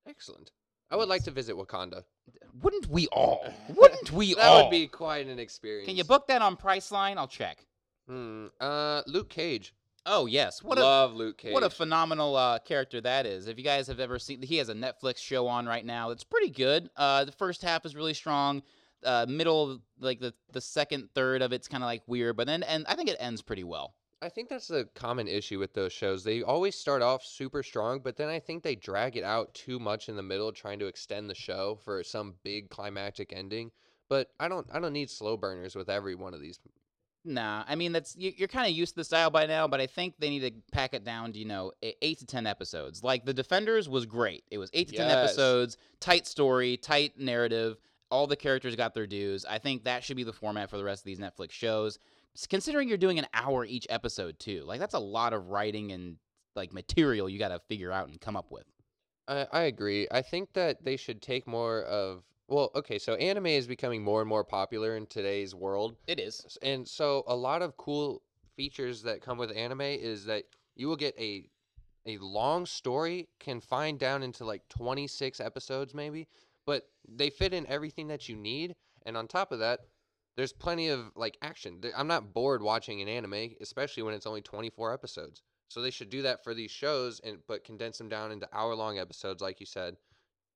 Excellent. 0.08 0.52
I 0.90 0.96
would 0.96 1.08
like 1.08 1.24
to 1.26 1.32
visit 1.32 1.56
Wakanda. 1.56 2.04
Wouldn't 2.62 2.88
we 2.88 3.06
all? 3.08 3.46
Wouldn't 3.70 4.12
we 4.12 4.34
that 4.34 4.46
all? 4.46 4.64
would 4.64 4.72
be 4.72 4.88
quite 4.88 5.28
an 5.28 5.38
experience. 5.38 5.88
Can 5.88 5.96
you 5.96 6.04
book 6.04 6.26
that 6.28 6.42
on 6.42 6.58
Priceline? 6.58 7.18
I'll 7.18 7.28
check. 7.28 7.66
Hmm. 8.08 8.48
Uh, 8.60 9.04
Luke 9.06 9.30
Cage. 9.30 9.76
Oh 10.06 10.26
yes, 10.26 10.62
what 10.62 10.78
a 10.78 10.82
love 10.82 11.14
Luke 11.14 11.38
Cage. 11.38 11.54
what 11.54 11.64
a 11.64 11.70
phenomenal 11.70 12.36
uh, 12.36 12.60
character 12.60 13.00
that 13.02 13.26
is. 13.26 13.48
If 13.48 13.58
you 13.58 13.64
guys 13.64 13.88
have 13.88 14.00
ever 14.00 14.20
seen, 14.20 14.42
he 14.42 14.58
has 14.58 14.70
a 14.70 14.74
Netflix 14.74 15.18
show 15.18 15.48
on 15.48 15.66
right 15.66 15.86
now. 15.86 16.10
It's 16.10 16.24
pretty 16.24 16.50
good. 16.50 16.90
Uh, 16.98 17.26
the 17.26 17.32
first 17.32 17.62
half 17.62 17.86
is 17.86 17.96
really 17.96 18.14
strong. 18.14 18.64
Uh, 19.04 19.26
middle, 19.28 19.80
like 20.00 20.20
the 20.20 20.34
the 20.52 20.62
second 20.62 21.10
third 21.14 21.42
of 21.42 21.54
it's 21.54 21.68
kind 21.68 21.84
of 21.84 21.88
like 21.88 22.04
weird, 22.08 22.36
but 22.36 22.48
then 22.48 22.64
and 22.64 22.86
I 22.88 22.96
think 22.96 23.10
it 23.10 23.18
ends 23.20 23.42
pretty 23.42 23.64
well. 23.64 23.96
I 24.22 24.30
think 24.30 24.48
that's 24.48 24.70
a 24.70 24.86
common 24.86 25.28
issue 25.28 25.60
with 25.60 25.74
those 25.74 25.92
shows. 25.92 26.24
They 26.24 26.44
always 26.44 26.76
start 26.76 27.02
off 27.02 27.26
super 27.26 27.62
strong, 27.62 28.00
but 28.00 28.16
then 28.16 28.30
I 28.30 28.40
think 28.40 28.64
they 28.64 28.76
drag 28.76 29.18
it 29.18 29.24
out 29.26 29.54
too 29.54 29.80
much 29.80 30.08
in 30.08 30.16
the 30.16 30.24
middle, 30.24 30.54
trying 30.54 30.80
to 30.80 30.88
extend 30.88 31.30
the 31.30 31.36
show 31.36 31.78
for 31.84 32.02
some 32.06 32.36
big 32.42 32.70
climactic 32.70 33.34
ending. 33.34 33.72
But 34.08 34.30
I 34.40 34.48
don't, 34.48 34.66
I 34.72 34.80
don't 34.80 34.94
need 34.94 35.10
slow 35.10 35.36
burners 35.36 35.76
with 35.76 35.90
every 35.90 36.16
one 36.16 36.34
of 36.34 36.40
these. 36.40 36.58
Nah, 37.26 37.64
I 37.68 37.76
mean 37.76 37.94
that's 37.94 38.16
you, 38.18 38.34
you're 38.36 38.50
kind 38.50 38.70
of 38.70 38.76
used 38.76 38.94
to 38.94 39.00
the 39.00 39.04
style 39.06 39.30
by 39.30 39.46
now, 39.46 39.68
but 39.68 39.80
I 39.80 39.88
think 39.88 40.16
they 40.20 40.30
need 40.30 40.42
to 40.42 40.52
pack 40.74 40.94
it 40.94 41.06
down 41.06 41.32
to 41.34 41.40
you 41.40 41.46
know 41.46 41.72
eight 41.82 42.20
to 42.20 42.26
ten 42.26 42.46
episodes. 42.46 43.02
Like 43.04 43.24
the 43.26 43.34
Defenders 43.34 43.88
was 43.88 44.06
great. 44.06 44.44
It 44.52 44.58
was 44.58 44.70
eight 44.74 44.90
to 44.90 44.96
ten 44.96 45.10
episodes, 45.10 45.78
tight 46.00 46.28
story, 46.28 46.76
tight 46.78 47.18
narrative, 47.18 47.78
All 48.12 48.28
the 48.28 48.36
characters 48.36 48.76
got 48.76 48.94
their 48.94 49.08
dues. 49.08 49.46
I 49.46 49.58
think 49.58 49.86
that 49.86 50.04
should 50.04 50.18
be 50.18 50.24
the 50.24 50.34
format 50.34 50.70
for 50.70 50.78
the 50.78 50.84
rest 50.84 51.02
of 51.02 51.06
these 51.06 51.20
Netflix 51.20 51.52
shows. 51.52 51.98
Considering 52.50 52.90
you're 52.90 52.98
doing 52.98 53.20
an 53.20 53.28
hour 53.34 53.64
each 53.64 53.88
episode 53.90 54.38
too, 54.40 54.64
like 54.66 54.80
that's 54.80 54.96
a 54.96 55.00
lot 55.00 55.34
of 55.34 55.50
writing 55.50 55.92
and 55.92 56.18
like 56.56 56.74
material 56.74 57.30
you 57.30 57.40
got 57.40 57.50
to 57.50 57.60
figure 57.70 57.92
out 57.92 58.10
and 58.10 58.20
come 58.20 58.36
up 58.36 58.52
with. 58.52 58.66
I, 59.28 59.48
I 59.52 59.62
agree. 59.64 60.08
I 60.12 60.22
think 60.22 60.52
that 60.54 60.84
they 60.84 60.98
should 60.98 61.22
take 61.22 61.48
more 61.48 61.84
of 61.84 62.24
well, 62.54 62.72
okay, 62.76 63.00
so 63.00 63.16
anime 63.16 63.48
is 63.48 63.68
becoming 63.68 64.04
more 64.04 64.22
and 64.22 64.30
more 64.30 64.44
popular 64.44 64.96
in 64.96 65.08
today's 65.08 65.56
world. 65.56 65.96
It 66.08 66.20
is. 66.20 66.58
And 66.62 66.88
so 66.88 67.24
a 67.28 67.36
lot 67.36 67.62
of 67.62 67.78
cool 67.78 68.22
features 68.56 69.02
that 69.04 69.22
come 69.22 69.38
with 69.38 69.56
anime 69.56 69.82
is 69.82 70.26
that 70.26 70.44
you 70.76 70.88
will 70.88 70.96
get 70.96 71.16
a 71.20 71.50
a 72.06 72.18
long 72.18 72.66
story 72.66 73.30
confined 73.40 73.98
down 73.98 74.24
into 74.24 74.44
like 74.44 74.68
26 74.68 75.40
episodes 75.40 75.94
maybe, 75.94 76.28
but 76.66 76.84
they 77.08 77.30
fit 77.30 77.54
in 77.54 77.66
everything 77.68 78.10
that 78.10 78.28
you 78.28 78.36
need 78.36 78.76
and 79.06 79.16
on 79.16 79.26
top 79.28 79.52
of 79.52 79.60
that 79.60 79.80
there's 80.36 80.52
plenty 80.52 80.90
of 80.90 81.12
like 81.16 81.38
action. 81.42 81.82
I'm 81.96 82.08
not 82.08 82.34
bored 82.34 82.62
watching 82.62 83.02
an 83.02 83.08
anime, 83.08 83.52
especially 83.62 84.04
when 84.04 84.14
it's 84.16 84.26
only 84.26 84.42
24 84.42 84.94
episodes. 84.94 85.42
So 85.70 85.82
they 85.82 85.92
should 85.92 86.10
do 86.10 86.24
that 86.24 86.44
for 86.44 86.54
these 86.54 86.72
shows 86.72 87.20
and 87.24 87.38
but 87.48 87.64
condense 87.64 87.98
them 87.98 88.10
down 88.10 88.32
into 88.32 88.48
hour 88.54 88.76
long 88.76 89.00
episodes 89.00 89.42
like 89.42 89.60
you 89.60 89.66
said. 89.66 89.96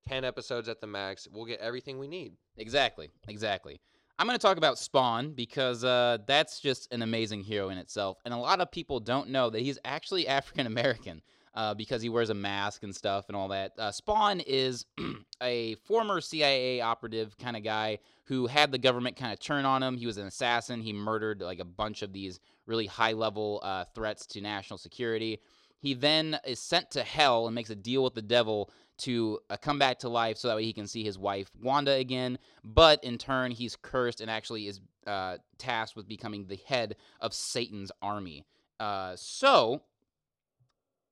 10 0.08 0.24
episodes 0.24 0.70
at 0.70 0.82
the 0.82 0.88
max. 0.88 1.28
We'll 1.32 1.46
get 1.46 1.60
everything 1.60 2.00
we 2.00 2.08
need. 2.08 2.34
Exactly, 2.58 3.10
exactly. 3.28 3.80
I'm 4.20 4.26
going 4.26 4.38
to 4.38 4.42
talk 4.42 4.58
about 4.58 4.80
Spawn 4.80 5.34
because 5.34 5.84
uh, 5.84 6.18
that's 6.26 6.60
just 6.60 6.92
an 6.92 7.04
amazing 7.04 7.44
hero 7.44 7.70
in 7.70 7.78
itself. 7.78 8.18
And 8.26 8.34
a 8.34 8.38
lot 8.38 8.62
of 8.62 8.72
people 8.72 9.00
don't 9.00 9.30
know 9.30 9.50
that 9.50 9.62
he's 9.62 9.78
actually 9.86 10.28
African 10.28 10.66
American 10.66 11.22
uh, 11.54 11.74
because 11.74 12.02
he 12.02 12.10
wears 12.10 12.30
a 12.30 12.34
mask 12.34 12.84
and 12.84 12.96
stuff 12.96 13.26
and 13.28 13.36
all 13.36 13.50
that. 13.50 13.74
Uh, 13.78 13.92
Spawn 13.92 14.40
is 14.42 14.86
a 15.42 15.76
former 15.76 16.22
CIA 16.22 16.82
operative 16.82 17.38
kind 17.38 17.56
of 17.56 17.64
guy 17.64 18.00
who 18.26 18.48
had 18.48 18.72
the 18.72 18.78
government 18.78 19.16
kind 19.16 19.32
of 19.32 19.40
turn 19.40 19.66
on 19.66 19.82
him. 19.82 19.98
He 19.98 20.06
was 20.06 20.18
an 20.18 20.28
assassin. 20.28 20.82
He 20.82 20.94
murdered 20.94 21.42
like 21.42 21.60
a 21.60 21.66
bunch 21.66 22.02
of 22.02 22.12
these 22.12 22.40
really 22.66 22.86
high 22.86 23.14
level 23.14 23.62
uh, 23.64 23.86
threats 23.96 24.26
to 24.28 24.42
national 24.42 24.78
security. 24.78 25.40
He 25.80 25.94
then 25.94 26.40
is 26.46 26.60
sent 26.60 26.92
to 26.92 27.04
hell 27.04 27.46
and 27.46 27.56
makes 27.56 27.70
a 27.70 27.76
deal 27.76 28.04
with 28.04 28.16
the 28.16 28.22
devil 28.22 28.72
to 29.00 29.40
uh, 29.50 29.58
come 29.58 29.78
back 29.78 30.00
to 30.00 30.10
life 30.10 30.38
so 30.38 30.48
that 30.48 30.56
way 30.58 30.64
he 30.64 30.74
can 30.74 30.88
see 30.88 31.04
his 31.04 31.20
wife 31.20 31.52
Wanda 31.62 31.92
again. 31.92 32.40
But 32.64 33.04
in 33.04 33.18
turn, 33.18 33.52
he's 33.52 33.76
cursed 33.76 34.22
and 34.22 34.30
actually 34.30 34.68
is 34.68 34.82
uh, 35.06 35.38
tasked 35.58 35.96
with 35.96 36.08
becoming 36.08 36.48
the 36.48 36.60
head 36.66 36.96
of 37.22 37.34
Satan's 37.34 37.92
army. 38.02 38.46
Uh, 38.80 39.16
so 39.16 39.82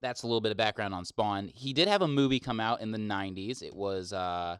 that's 0.01 0.23
a 0.23 0.27
little 0.27 0.41
bit 0.41 0.51
of 0.51 0.57
background 0.57 0.93
on 0.93 1.05
Spawn. 1.05 1.49
He 1.53 1.73
did 1.73 1.87
have 1.87 2.01
a 2.01 2.07
movie 2.07 2.39
come 2.39 2.59
out 2.59 2.81
in 2.81 2.91
the 2.91 2.97
'90s. 2.97 3.61
It 3.61 3.75
was 3.75 4.13
uh, 4.13 4.57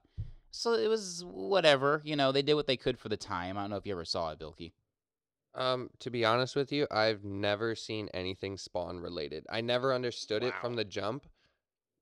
so 0.52 0.74
it 0.74 0.88
was 0.88 1.24
whatever. 1.28 2.02
You 2.04 2.16
know, 2.16 2.32
they 2.32 2.42
did 2.42 2.54
what 2.54 2.68
they 2.68 2.78
could 2.78 2.98
for 2.98 3.10
the 3.10 3.18
time. 3.18 3.58
I 3.58 3.62
don't 3.62 3.70
know 3.70 3.76
if 3.76 3.86
you 3.86 3.94
ever 3.94 4.06
saw 4.06 4.32
it, 4.32 4.40
Bilky. 4.40 4.72
Um, 5.56 5.90
to 6.00 6.10
be 6.10 6.26
honest 6.26 6.56
with 6.56 6.72
you, 6.72 6.86
I've 6.92 7.24
never 7.24 7.76
seen 7.76 8.10
anything 8.14 8.58
Spawn 8.58 9.00
related. 9.00 9.46
I 9.50 9.62
never 9.62 9.94
understood 9.94 10.44
it 10.44 10.54
from 10.62 10.76
the 10.76 10.84
jump. 10.84 11.26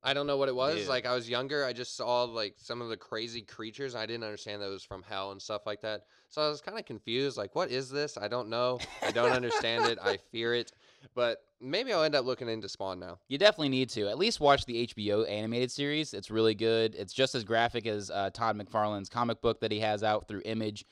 I 0.04 0.14
don't 0.14 0.28
know 0.28 0.38
what 0.38 0.50
it 0.50 0.56
was. 0.56 0.80
Dude. 0.80 0.88
Like 0.90 1.06
I 1.06 1.16
was 1.16 1.30
younger, 1.30 1.64
I 1.64 1.72
just 1.72 1.96
saw 1.96 2.24
like 2.24 2.56
some 2.58 2.82
of 2.82 2.90
the 2.90 2.98
crazy 2.98 3.42
creatures. 3.42 3.96
I 3.96 4.06
didn't 4.06 4.24
understand 4.24 4.62
that 4.62 4.68
it 4.68 4.72
was 4.72 4.84
from 4.84 5.04
hell 5.04 5.32
and 5.32 5.42
stuff 5.42 5.66
like 5.66 5.82
that. 5.82 6.02
So 6.30 6.42
I 6.42 6.50
was 6.50 6.62
kind 6.62 6.78
of 6.78 6.86
confused. 6.86 7.38
Like, 7.38 7.56
what 7.56 7.70
is 7.72 7.90
this? 7.90 8.18
I 8.18 8.28
don't 8.28 8.50
know. 8.50 8.80
I 9.02 9.12
don't 9.12 9.32
understand 9.32 9.86
it. 9.86 10.00
I 10.04 10.18
fear 10.32 10.56
it. 10.56 10.72
But 11.16 11.44
maybe 11.62 11.94
I'll 11.94 12.04
end 12.04 12.16
up 12.16 12.26
looking 12.26 12.50
into 12.50 12.68
Spawn 12.68 13.00
now. 13.00 13.20
You 13.28 13.38
definitely 13.38 13.70
need 13.70 13.90
to 13.92 14.08
at 14.10 14.18
least 14.18 14.40
watch 14.40 14.66
the 14.66 14.88
HBO 14.88 15.30
animated 15.30 15.72
series. 15.72 16.14
It's 16.14 16.32
really 16.32 16.56
good. 16.56 16.96
It's 16.96 17.14
just 17.14 17.36
as 17.36 17.44
graphic 17.44 17.86
as 17.86 18.10
uh, 18.10 18.32
Todd 18.32 18.58
McFarlane's 18.58 19.10
comic 19.10 19.42
book 19.42 19.62
that 19.62 19.72
he 19.72 19.80
has 19.80 20.04
out 20.04 20.28
through 20.28 20.42
Image. 20.44 20.86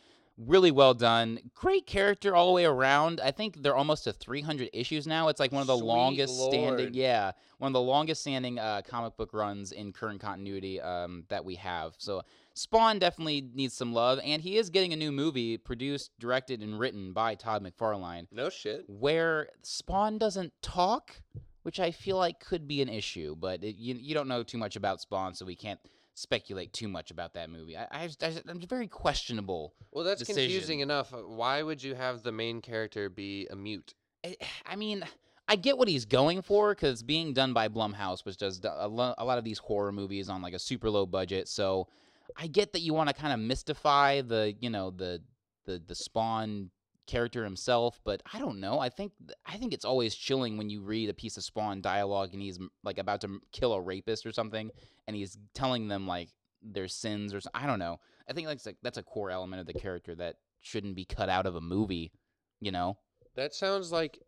Really 0.47 0.71
well 0.71 0.93
done. 0.93 1.39
Great 1.53 1.85
character 1.85 2.35
all 2.35 2.47
the 2.47 2.53
way 2.53 2.65
around. 2.65 3.19
I 3.21 3.31
think 3.31 3.61
they're 3.61 3.75
almost 3.75 4.05
to 4.05 4.13
300 4.13 4.69
issues 4.73 5.05
now. 5.05 5.27
It's 5.27 5.39
like 5.39 5.51
one 5.51 5.61
of 5.61 5.67
the 5.67 5.77
Sweet 5.77 5.85
longest 5.85 6.41
standing, 6.45 6.93
yeah, 6.93 7.31
one 7.59 7.69
of 7.69 7.73
the 7.73 7.81
longest 7.81 8.21
standing 8.21 8.57
uh, 8.57 8.81
comic 8.87 9.15
book 9.17 9.33
runs 9.33 9.71
in 9.71 9.93
current 9.93 10.19
continuity 10.19 10.81
um, 10.81 11.25
that 11.29 11.45
we 11.45 11.55
have. 11.55 11.93
So 11.97 12.23
Spawn 12.55 12.97
definitely 12.99 13.49
needs 13.53 13.75
some 13.75 13.93
love, 13.93 14.19
and 14.23 14.41
he 14.41 14.57
is 14.57 14.69
getting 14.69 14.93
a 14.93 14.95
new 14.95 15.11
movie 15.11 15.57
produced, 15.57 16.11
directed, 16.19 16.61
and 16.61 16.79
written 16.79 17.13
by 17.13 17.35
Todd 17.35 17.63
McFarlane 17.63 18.27
No 18.31 18.49
shit. 18.49 18.85
where 18.87 19.49
Spawn 19.61 20.17
doesn't 20.17 20.53
talk, 20.61 21.21
which 21.63 21.79
I 21.79 21.91
feel 21.91 22.17
like 22.17 22.39
could 22.39 22.67
be 22.67 22.81
an 22.81 22.89
issue. 22.89 23.35
But 23.35 23.63
it, 23.63 23.75
you 23.77 23.95
you 23.95 24.13
don't 24.15 24.27
know 24.27 24.43
too 24.43 24.57
much 24.57 24.75
about 24.75 25.01
Spawn, 25.01 25.35
so 25.35 25.45
we 25.45 25.55
can't 25.55 25.79
speculate 26.21 26.71
too 26.73 26.87
much 26.87 27.11
about 27.11 27.33
that 27.33 27.49
movie. 27.49 27.75
I, 27.77 27.87
I, 27.91 28.09
I 28.21 28.33
I'm 28.47 28.59
very 28.61 28.87
questionable. 28.87 29.73
Well, 29.91 30.05
that's 30.05 30.19
Decision. 30.19 30.43
confusing 30.43 30.79
enough. 30.81 31.13
Uh, 31.13 31.17
why 31.17 31.63
would 31.63 31.81
you 31.83 31.95
have 31.95 32.23
the 32.23 32.31
main 32.31 32.61
character 32.61 33.09
be 33.09 33.47
a 33.51 33.55
mute? 33.55 33.93
I, 34.25 34.37
I 34.65 34.75
mean. 34.75 35.03
I 35.47 35.57
get 35.57 35.77
what 35.77 35.89
he's 35.89 36.05
going 36.05 36.43
for 36.43 36.73
because 36.73 37.03
being 37.03 37.33
done 37.33 37.51
by 37.51 37.67
Blumhouse, 37.67 38.23
which 38.23 38.37
does 38.37 38.61
a 38.63 38.87
lo- 38.87 39.15
a 39.17 39.25
lot 39.25 39.37
of 39.37 39.43
these 39.43 39.57
horror 39.57 39.91
movies 39.91 40.29
on 40.29 40.41
like 40.41 40.53
a 40.53 40.59
super 40.59 40.89
low 40.89 41.05
budget. 41.05 41.49
So 41.49 41.89
I 42.37 42.47
get 42.47 42.71
that 42.71 42.79
you 42.79 42.93
want 42.93 43.09
to 43.09 43.13
kind 43.13 43.33
of 43.33 43.39
mystify 43.39 44.21
the, 44.21 44.55
you 44.61 44.69
know, 44.69 44.91
the 44.91 45.21
the 45.65 45.81
the 45.85 45.95
Spawn 45.95 46.69
character 47.11 47.43
himself, 47.43 47.99
but 48.05 48.23
I 48.33 48.39
don't 48.39 48.61
know. 48.61 48.79
I 48.79 48.87
think 48.87 49.11
I 49.45 49.57
think 49.57 49.73
it's 49.73 49.83
always 49.83 50.15
chilling 50.15 50.57
when 50.57 50.69
you 50.69 50.81
read 50.81 51.09
a 51.09 51.13
piece 51.13 51.35
of 51.35 51.43
Spawn 51.43 51.81
dialogue 51.81 52.29
and 52.31 52.41
he's 52.41 52.57
like 52.83 52.97
about 52.97 53.19
to 53.21 53.39
kill 53.51 53.73
a 53.73 53.81
rapist 53.81 54.25
or 54.25 54.31
something, 54.31 54.71
and 55.07 55.15
he's 55.15 55.37
telling 55.53 55.89
them 55.89 56.07
like 56.07 56.29
their 56.63 56.87
sins 56.87 57.33
or 57.33 57.41
I 57.53 57.67
don't 57.67 57.79
know. 57.79 57.99
I 58.29 58.33
think 58.33 58.47
like 58.47 58.61
that's 58.81 58.97
a 58.97 59.03
core 59.03 59.29
element 59.29 59.59
of 59.59 59.67
the 59.67 59.79
character 59.79 60.15
that 60.15 60.37
shouldn't 60.61 60.95
be 60.95 61.03
cut 61.03 61.27
out 61.27 61.45
of 61.45 61.55
a 61.55 61.61
movie. 61.61 62.13
You 62.61 62.71
know? 62.71 62.97
That 63.35 63.53
sounds 63.53 63.91
like, 63.91 64.19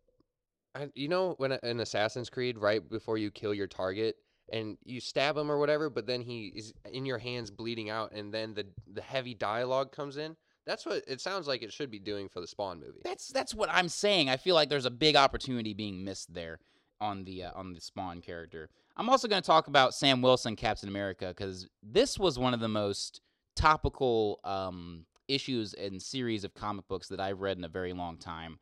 you 0.94 1.08
know, 1.08 1.34
when 1.38 1.52
in 1.62 1.80
Assassin's 1.80 2.28
Creed, 2.28 2.58
right 2.58 2.86
before 2.88 3.16
you 3.16 3.30
kill 3.30 3.54
your 3.54 3.68
target 3.68 4.16
and 4.52 4.76
you 4.84 5.00
stab 5.00 5.36
him 5.36 5.50
or 5.50 5.58
whatever, 5.58 5.88
but 5.88 6.06
then 6.06 6.20
he 6.20 6.52
is 6.54 6.74
in 6.92 7.06
your 7.06 7.18
hands 7.18 7.50
bleeding 7.50 7.88
out, 7.88 8.12
and 8.12 8.34
then 8.34 8.52
the 8.52 8.66
the 8.92 9.00
heavy 9.00 9.34
dialogue 9.34 9.90
comes 9.92 10.16
in. 10.16 10.36
That's 10.66 10.86
what 10.86 11.04
it 11.06 11.20
sounds 11.20 11.46
like 11.46 11.62
it 11.62 11.72
should 11.72 11.90
be 11.90 11.98
doing 11.98 12.28
for 12.28 12.40
the 12.40 12.46
Spawn 12.46 12.80
movie. 12.80 13.00
That's 13.04 13.28
that's 13.28 13.54
what 13.54 13.68
I'm 13.70 13.88
saying. 13.88 14.30
I 14.30 14.36
feel 14.36 14.54
like 14.54 14.68
there's 14.68 14.86
a 14.86 14.90
big 14.90 15.16
opportunity 15.16 15.74
being 15.74 16.04
missed 16.04 16.32
there 16.32 16.58
on 17.00 17.24
the 17.24 17.44
uh, 17.44 17.50
on 17.54 17.72
the 17.74 17.80
Spawn 17.80 18.20
character. 18.20 18.70
I'm 18.96 19.10
also 19.10 19.28
going 19.28 19.42
to 19.42 19.46
talk 19.46 19.66
about 19.66 19.94
Sam 19.94 20.22
Wilson, 20.22 20.56
Captain 20.56 20.88
America, 20.88 21.28
because 21.28 21.68
this 21.82 22.18
was 22.18 22.38
one 22.38 22.54
of 22.54 22.60
the 22.60 22.68
most 22.68 23.20
topical 23.56 24.40
um, 24.44 25.04
issues 25.28 25.74
and 25.74 26.00
series 26.00 26.44
of 26.44 26.54
comic 26.54 26.86
books 26.88 27.08
that 27.08 27.20
I've 27.20 27.40
read 27.40 27.58
in 27.58 27.64
a 27.64 27.68
very 27.68 27.92
long 27.92 28.18
time. 28.18 28.58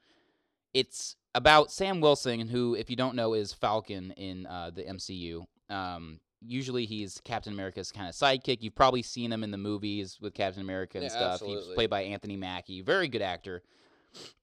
It's 0.72 1.16
about 1.34 1.70
Sam 1.70 2.00
Wilson, 2.00 2.48
who, 2.48 2.74
if 2.74 2.88
you 2.88 2.96
don't 2.96 3.14
know, 3.14 3.34
is 3.34 3.52
Falcon 3.52 4.10
in 4.12 4.46
uh, 4.46 4.70
the 4.74 4.84
MCU. 4.84 5.44
Um, 5.68 6.20
usually, 6.46 6.84
he's 6.84 7.20
Captain 7.24 7.52
America's 7.52 7.92
kind 7.92 8.08
of 8.08 8.14
sidekick. 8.14 8.58
You've 8.60 8.74
probably 8.74 9.02
seen 9.02 9.32
him 9.32 9.44
in 9.44 9.50
the 9.50 9.58
movies 9.58 10.18
with 10.20 10.34
Captain 10.34 10.62
America 10.62 10.98
and 10.98 11.04
Yeah, 11.04 11.10
stuff. 11.36 11.42
He's 11.42 11.66
played 11.74 11.90
by 11.90 12.02
Anthony 12.02 12.36
Mackie, 12.36 12.80
very 12.82 13.08
good 13.08 13.22
actor. 13.22 13.62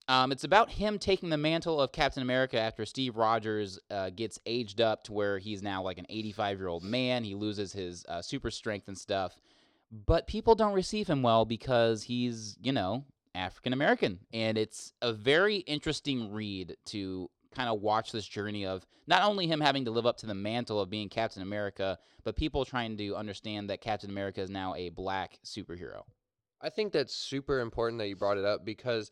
Um, 0.07 0.31
it's 0.31 0.43
about 0.43 0.71
him 0.71 0.97
taking 0.97 1.29
the 1.29 1.37
mantle 1.37 1.79
of 1.79 1.91
Captain 1.91 2.23
America 2.23 2.59
after 2.59 2.83
Steve 2.83 3.15
Rogers 3.15 3.79
uh, 3.91 4.09
gets 4.09 4.39
aged 4.47 4.81
up 4.81 5.03
to 5.03 5.13
where 5.13 5.37
he's 5.37 5.61
now 5.61 5.83
like 5.83 5.99
an 5.99 6.07
85 6.09 6.57
year 6.57 6.67
old 6.67 6.83
man. 6.83 7.23
He 7.23 7.35
loses 7.35 7.71
his 7.73 8.05
uh, 8.09 8.21
super 8.21 8.49
strength 8.49 8.87
and 8.87 8.97
stuff. 8.97 9.35
But 9.91 10.25
people 10.25 10.55
don't 10.55 10.73
receive 10.73 11.07
him 11.07 11.21
well 11.21 11.45
because 11.45 12.03
he's, 12.03 12.57
you 12.61 12.71
know, 12.71 13.05
African 13.35 13.71
American. 13.73 14.19
And 14.33 14.57
it's 14.57 14.93
a 15.01 15.13
very 15.13 15.57
interesting 15.57 16.31
read 16.31 16.75
to 16.85 17.29
kind 17.55 17.69
of 17.69 17.81
watch 17.81 18.11
this 18.11 18.27
journey 18.27 18.65
of 18.65 18.85
not 19.07 19.23
only 19.23 19.47
him 19.47 19.59
having 19.59 19.85
to 19.85 19.91
live 19.91 20.05
up 20.05 20.17
to 20.17 20.25
the 20.25 20.35
mantle 20.35 20.79
of 20.79 20.89
being 20.89 21.09
Captain 21.09 21.41
America, 21.41 21.97
but 22.23 22.35
people 22.35 22.63
trying 22.65 22.95
to 22.97 23.15
understand 23.15 23.69
that 23.69 23.81
Captain 23.81 24.09
America 24.09 24.41
is 24.41 24.49
now 24.49 24.75
a 24.75 24.89
black 24.89 25.39
superhero. 25.43 26.03
I 26.61 26.69
think 26.69 26.91
that's 26.93 27.15
super 27.15 27.59
important 27.59 27.99
that 27.99 28.07
you 28.09 28.15
brought 28.15 28.37
it 28.37 28.45
up 28.45 28.65
because 28.65 29.11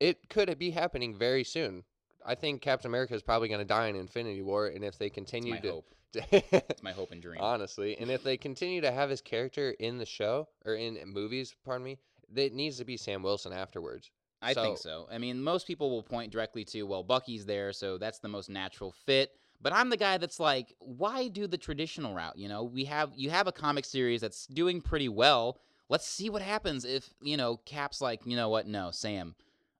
it 0.00 0.28
could 0.28 0.58
be 0.58 0.70
happening 0.70 1.14
very 1.14 1.44
soon. 1.44 1.84
I 2.26 2.34
think 2.34 2.60
Captain 2.60 2.90
America 2.90 3.14
is 3.14 3.22
probably 3.22 3.48
going 3.48 3.60
to 3.60 3.64
die 3.64 3.86
in 3.86 3.96
Infinity 3.96 4.42
War, 4.42 4.66
and 4.66 4.84
if 4.84 4.98
they 4.98 5.06
It's 5.06 5.14
continue 5.14 5.54
my 5.54 5.60
to, 5.60 5.70
hope. 5.70 5.94
It's 6.32 6.82
my 6.82 6.92
hope 6.92 7.12
and 7.12 7.22
dream. 7.22 7.40
honestly, 7.40 7.96
and 7.98 8.10
if 8.10 8.22
they 8.24 8.36
continue 8.36 8.80
to 8.80 8.90
have 8.90 9.08
his 9.08 9.20
character 9.22 9.70
in 9.78 9.96
the 9.96 10.04
show 10.04 10.48
or 10.66 10.74
in 10.74 10.98
movies, 11.06 11.54
pardon 11.64 11.84
me, 11.84 11.98
it 12.34 12.52
needs 12.52 12.76
to 12.78 12.84
be 12.84 12.96
Sam 12.96 13.22
Wilson 13.22 13.52
afterwards. 13.52 14.10
I 14.42 14.54
think 14.54 14.78
So- 14.78 15.06
so. 15.06 15.08
I 15.10 15.18
mean, 15.18 15.42
most 15.42 15.66
people 15.66 15.90
will 15.90 16.02
point 16.02 16.32
directly 16.32 16.64
to, 16.66 16.82
well, 16.84 17.02
Bucky's 17.02 17.44
there, 17.46 17.72
so 17.72 17.98
that's 17.98 18.18
the 18.20 18.28
most 18.28 18.48
natural 18.48 18.90
fit. 18.92 19.32
But 19.60 19.74
I'm 19.74 19.90
the 19.90 19.96
guy 19.98 20.16
that's 20.16 20.40
like, 20.40 20.74
why 20.78 21.28
do 21.28 21.46
the 21.46 21.58
traditional 21.58 22.14
route? 22.14 22.38
You 22.38 22.48
know, 22.48 22.64
we 22.64 22.84
have 22.86 23.12
you 23.14 23.28
have 23.30 23.46
a 23.46 23.52
comic 23.52 23.84
series 23.84 24.22
that's 24.22 24.46
doing 24.46 24.80
pretty 24.80 25.08
well. 25.10 25.60
Let's 25.90 26.06
see 26.06 26.30
what 26.30 26.40
happens 26.40 26.84
if 26.86 27.12
you 27.20 27.36
know 27.36 27.58
Cap's 27.66 28.00
like, 28.00 28.24
you 28.24 28.36
know 28.36 28.48
what? 28.48 28.66
No, 28.66 28.90
Sam, 28.90 29.34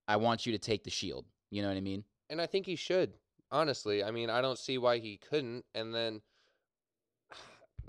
I 0.06 0.16
want 0.16 0.44
you 0.44 0.52
to 0.52 0.58
take 0.58 0.84
the 0.84 0.90
shield. 0.90 1.24
You 1.50 1.62
know 1.62 1.68
what 1.68 1.78
I 1.78 1.80
mean? 1.80 2.04
And 2.28 2.40
I 2.40 2.46
think 2.46 2.66
he 2.66 2.76
should. 2.76 3.14
Honestly, 3.50 4.04
I 4.04 4.10
mean, 4.10 4.28
I 4.30 4.40
don't 4.42 4.58
see 4.58 4.76
why 4.76 4.98
he 4.98 5.16
couldn't. 5.16 5.64
And 5.74 5.94
then 5.94 6.20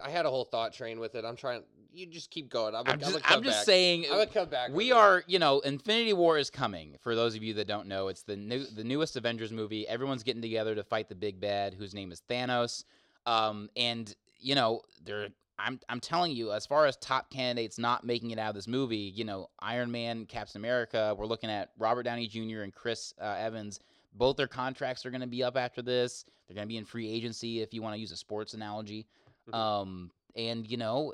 I 0.04 0.10
had 0.10 0.26
a 0.26 0.30
whole 0.30 0.46
thought 0.46 0.74
train 0.74 1.00
with 1.00 1.16
it. 1.16 1.26
I'm 1.26 1.36
trying. 1.36 1.64
You 1.94 2.06
just 2.06 2.32
keep 2.32 2.50
going. 2.50 2.74
I'm, 2.74 2.84
I'm 2.88 3.00
just, 3.00 3.20
I'm 3.30 3.44
just 3.44 3.66
saying. 3.66 4.06
I'm 4.06 4.12
gonna 4.12 4.26
come 4.28 4.48
back. 4.48 4.72
we 4.72 4.92
are, 4.94 5.24
you 5.28 5.40
know, 5.40 5.60
Infinity 5.60 6.14
War 6.14 6.38
is 6.38 6.50
coming. 6.50 6.96
For 7.02 7.16
those 7.16 7.36
of 7.36 7.44
you 7.44 7.54
that 7.56 7.68
don't 7.68 7.88
know, 7.88 8.08
it's 8.08 8.24
the 8.24 8.38
new, 8.38 8.66
the 8.66 8.84
newest 8.84 9.18
Avengers 9.18 9.52
movie. 9.52 9.88
Everyone's 9.88 10.24
getting 10.24 10.42
together 10.42 10.74
to 10.76 10.84
fight 10.84 11.10
the 11.10 11.16
big 11.16 11.42
bad, 11.42 11.74
whose 11.74 11.94
name 11.94 12.12
is 12.12 12.22
Thanos. 12.30 12.86
Um, 13.26 13.70
and 13.76 14.16
you 14.40 14.56
know, 14.56 14.82
they're, 15.04 15.28
I'm, 15.60 15.80
I'm 15.90 16.00
telling 16.00 16.32
you, 16.32 16.52
as 16.52 16.66
far 16.66 16.86
as 16.86 16.96
top 16.98 17.30
candidates 17.30 17.78
not 17.78 18.04
making 18.04 18.32
it 18.32 18.40
out 18.40 18.50
of 18.50 18.56
this 18.56 18.68
movie, 18.68 18.96
you 19.16 19.24
know, 19.24 19.50
Iron 19.60 19.92
Man, 19.92 20.26
Captain 20.26 20.60
America. 20.60 21.16
We're 21.18 21.26
looking 21.26 21.50
at 21.50 21.70
Robert 21.78 22.04
Downey 22.04 22.28
Jr. 22.28 22.62
and 22.62 22.74
Chris 22.74 23.14
uh, 23.22 23.36
Evans. 23.38 23.80
Both 24.14 24.38
their 24.38 24.48
contracts 24.48 25.06
are 25.06 25.12
going 25.12 25.22
to 25.22 25.28
be 25.28 25.44
up 25.44 25.56
after 25.56 25.82
this. 25.82 26.26
They're 26.48 26.56
going 26.56 26.68
to 26.68 26.72
be 26.72 26.78
in 26.78 26.86
free 26.86 27.10
agency, 27.10 27.62
if 27.62 27.74
you 27.74 27.82
want 27.82 27.96
to 27.96 28.00
use 28.00 28.12
a 28.12 28.18
sports 28.18 28.54
analogy. 28.54 29.06
Mhm. 29.50 29.56
Um, 29.56 30.12
and 30.36 30.70
you 30.70 30.78
know, 30.78 31.14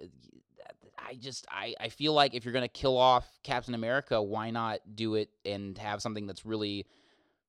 I 0.98 1.16
just 1.16 1.46
I, 1.50 1.76
I 1.80 1.90
feel 1.90 2.14
like 2.14 2.34
if 2.34 2.44
you're 2.46 2.54
gonna 2.54 2.68
kill 2.68 2.98
off 2.98 3.28
Captain 3.44 3.74
America, 3.74 4.22
why 4.22 4.52
not 4.52 4.80
do 4.96 5.16
it 5.16 5.30
and 5.46 5.78
have 5.78 6.02
something 6.02 6.28
that's 6.28 6.46
really 6.46 6.86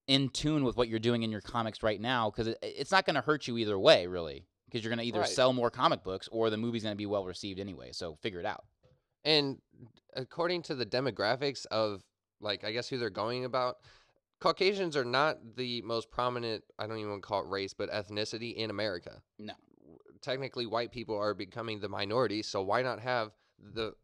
in 0.07 0.29
tune 0.31 0.65
with 0.65 0.77
what 0.77 0.89
you're 0.89 0.99
doing 0.99 1.23
in 1.23 1.31
your 1.31 1.41
comics 1.41 1.83
right 1.83 2.01
now? 2.01 2.31
Because 2.31 2.49
it, 2.49 2.59
it's 2.63 2.93
not 2.93 3.05
gonna 3.07 3.21
hurt 3.21 3.47
you 3.49 3.59
either 3.59 3.79
way, 3.79 4.07
really. 4.07 4.47
Because 4.67 4.85
you're 4.85 4.91
gonna 4.91 5.03
either 5.03 5.21
Right. 5.21 5.29
sell 5.29 5.53
more 5.53 5.71
comic 5.71 6.03
books 6.05 6.29
or 6.31 6.51
the 6.51 6.57
movie's 6.57 6.83
gonna 6.83 6.95
be 6.97 7.07
well 7.07 7.25
received 7.25 7.59
anyway. 7.59 7.91
So 7.93 8.17
figure 8.17 8.41
it 8.41 8.47
out. 8.47 8.65
And 9.25 9.61
according 10.15 10.63
to 10.63 10.75
the 10.75 10.87
demographics 10.87 11.67
of 11.67 12.03
like 12.41 12.65
I 12.65 12.73
guess 12.73 12.89
who 12.89 12.99
they're 12.99 13.11
going 13.11 13.45
about, 13.45 13.79
Caucasians 14.41 14.97
are 14.97 15.05
not 15.05 15.57
the 15.57 15.83
most 15.83 16.11
prominent, 16.11 16.63
I 16.79 16.87
don't 16.87 16.99
even 16.99 17.11
want 17.11 17.23
to 17.23 17.27
call 17.27 17.43
it 17.43 17.49
race, 17.49 17.75
but 17.75 17.91
ethnicity 17.91 18.55
in 18.55 18.71
America. 18.71 19.21
No. 19.39 19.55
Technically 20.23 20.67
white 20.67 20.93
people 20.93 21.17
are 21.17 21.35
becoming 21.35 21.81
the 21.81 21.89
minority, 21.89 22.43
so 22.43 22.63
why 22.63 22.83
not 22.83 23.01
have 23.01 23.33
the 23.75 23.95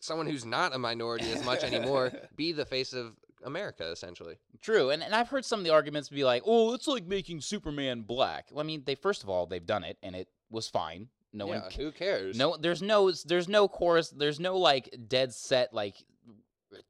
someone 0.00 0.26
who's 0.26 0.44
not 0.44 0.74
a 0.74 0.78
minority 0.78 1.30
as 1.32 1.44
much 1.44 1.64
anymore 1.64 2.12
be 2.36 2.52
the 2.52 2.64
face 2.64 2.92
of 2.92 3.14
America 3.44 3.90
essentially? 3.90 4.36
True, 4.60 4.90
and, 4.90 5.02
and 5.02 5.14
I've 5.14 5.28
heard 5.28 5.44
some 5.44 5.60
of 5.60 5.64
the 5.64 5.72
arguments 5.72 6.08
be 6.08 6.24
like, 6.24 6.42
"Oh, 6.46 6.74
it's 6.74 6.86
like 6.86 7.06
making 7.06 7.40
Superman 7.40 8.02
black." 8.02 8.48
Well, 8.50 8.60
I 8.60 8.66
mean, 8.66 8.82
they 8.84 8.94
first 8.94 9.22
of 9.22 9.28
all 9.28 9.46
they've 9.46 9.66
done 9.66 9.84
it 9.84 9.98
and 10.02 10.14
it 10.14 10.28
was 10.50 10.68
fine. 10.68 11.08
No 11.32 11.46
yeah, 11.48 11.60
one 11.60 11.70
who 11.72 11.92
cares? 11.92 12.38
No, 12.38 12.56
there's 12.56 12.80
no, 12.80 13.12
there's 13.26 13.48
no 13.48 13.68
chorus. 13.68 14.08
There's 14.10 14.40
no 14.40 14.56
like 14.56 14.94
dead 15.08 15.34
set 15.34 15.74
like 15.74 15.96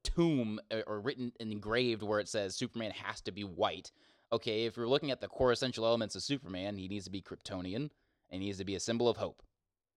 tomb 0.04 0.60
or 0.86 1.00
written 1.00 1.32
and 1.40 1.52
engraved 1.52 2.02
where 2.02 2.20
it 2.20 2.28
says 2.28 2.54
Superman 2.54 2.92
has 2.92 3.20
to 3.22 3.32
be 3.32 3.42
white. 3.42 3.90
Okay, 4.32 4.64
if 4.64 4.76
you're 4.76 4.88
looking 4.88 5.10
at 5.10 5.20
the 5.20 5.28
core 5.28 5.52
essential 5.52 5.86
elements 5.86 6.14
of 6.14 6.22
Superman, 6.22 6.76
he 6.76 6.88
needs 6.88 7.04
to 7.04 7.10
be 7.10 7.22
Kryptonian 7.22 7.90
and 8.30 8.42
he 8.42 8.48
needs 8.48 8.58
to 8.58 8.64
be 8.64 8.74
a 8.74 8.80
symbol 8.80 9.08
of 9.08 9.16
hope. 9.16 9.42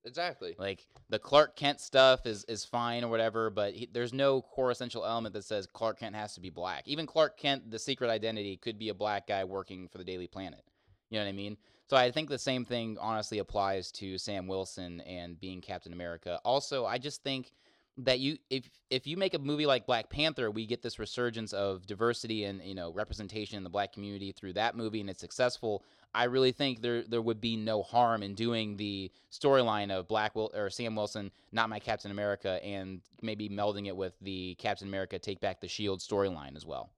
Exactly. 0.06 0.56
Like 0.58 0.88
the 1.10 1.20
Clark 1.20 1.56
Kent 1.56 1.82
stuff 1.82 2.26
is 2.26 2.46
is 2.46 2.64
fine 2.64 3.04
or 3.04 3.10
whatever, 3.10 3.50
but 3.50 3.74
he, 3.74 3.90
there's 3.92 4.14
no 4.14 4.42
core 4.42 4.72
essential 4.72 5.06
element 5.06 5.34
that 5.34 5.44
says 5.44 5.68
Clark 5.68 6.00
Kent 6.00 6.16
has 6.16 6.34
to 6.36 6.42
be 6.42 6.50
black. 6.50 6.88
Even 6.88 7.06
Clark 7.06 7.38
Kent, 7.38 7.70
the 7.70 7.80
secret 7.80 8.10
identity, 8.10 8.58
could 8.58 8.80
be 8.80 8.90
a 8.90 8.94
black 8.94 9.28
guy 9.28 9.44
working 9.44 9.88
for 9.90 9.98
the 9.98 10.04
Daily 10.06 10.28
Planet. 10.28 10.64
You 11.10 11.20
know 11.20 11.26
what 11.26 11.30
I 11.30 11.34
mean? 11.34 11.58
So 11.90 11.98
I 11.98 12.12
think 12.12 12.30
the 12.30 12.38
same 12.38 12.66
thing 12.66 12.98
honestly 13.02 13.40
applies 13.40 13.92
to 13.94 14.18
Sam 14.18 14.48
Wilson 14.48 15.02
and 15.02 15.40
being 15.40 15.60
Captain 15.60 15.92
America. 15.92 16.40
Also, 16.46 16.86
I 16.86 16.98
just 16.98 17.24
think 17.24 17.52
that 17.98 18.20
you 18.20 18.38
if 18.50 18.70
if 18.90 19.06
you 19.06 19.18
make 19.18 19.34
a 19.34 19.40
movie 19.40 19.66
like 19.66 19.86
Black 19.86 20.10
Panther, 20.10 20.50
we 20.50 20.66
get 20.66 20.82
this 20.82 21.00
resurgence 21.00 21.52
of 21.52 21.86
diversity 21.86 22.46
and 22.46 22.64
you 22.64 22.76
know 22.76 22.94
representation 22.94 23.58
in 23.58 23.64
the 23.64 23.70
black 23.70 23.92
community 23.92 24.32
through 24.32 24.54
that 24.54 24.78
movie 24.78 25.02
and 25.02 25.10
it's 25.10 25.20
successful. 25.20 25.84
I 26.14 26.26
really 26.26 26.52
think 26.52 26.82
there 26.82 27.04
there 27.04 27.22
would 27.22 27.40
be 27.40 27.56
no 27.56 27.84
harm 27.84 28.24
in 28.24 28.34
doing 28.34 28.78
the 28.78 29.12
storyline 29.32 29.92
of 29.92 30.08
Black 30.08 30.36
Wil- 30.36 30.52
or 30.56 30.70
Sam 30.70 30.96
Wilson, 30.96 31.32
not 31.52 31.70
my 31.70 31.80
Captain 31.80 32.12
America, 32.12 32.64
and 32.64 33.02
maybe 33.22 33.50
melding 33.50 33.88
it 33.88 33.96
with 33.96 34.14
the 34.22 34.56
Captain 34.56 34.88
America 34.88 35.20
Take 35.20 35.40
Back 35.40 35.62
the 35.62 35.68
Shield 35.68 36.00
storyline 36.00 36.56
as 36.56 36.66
well. 36.66 36.90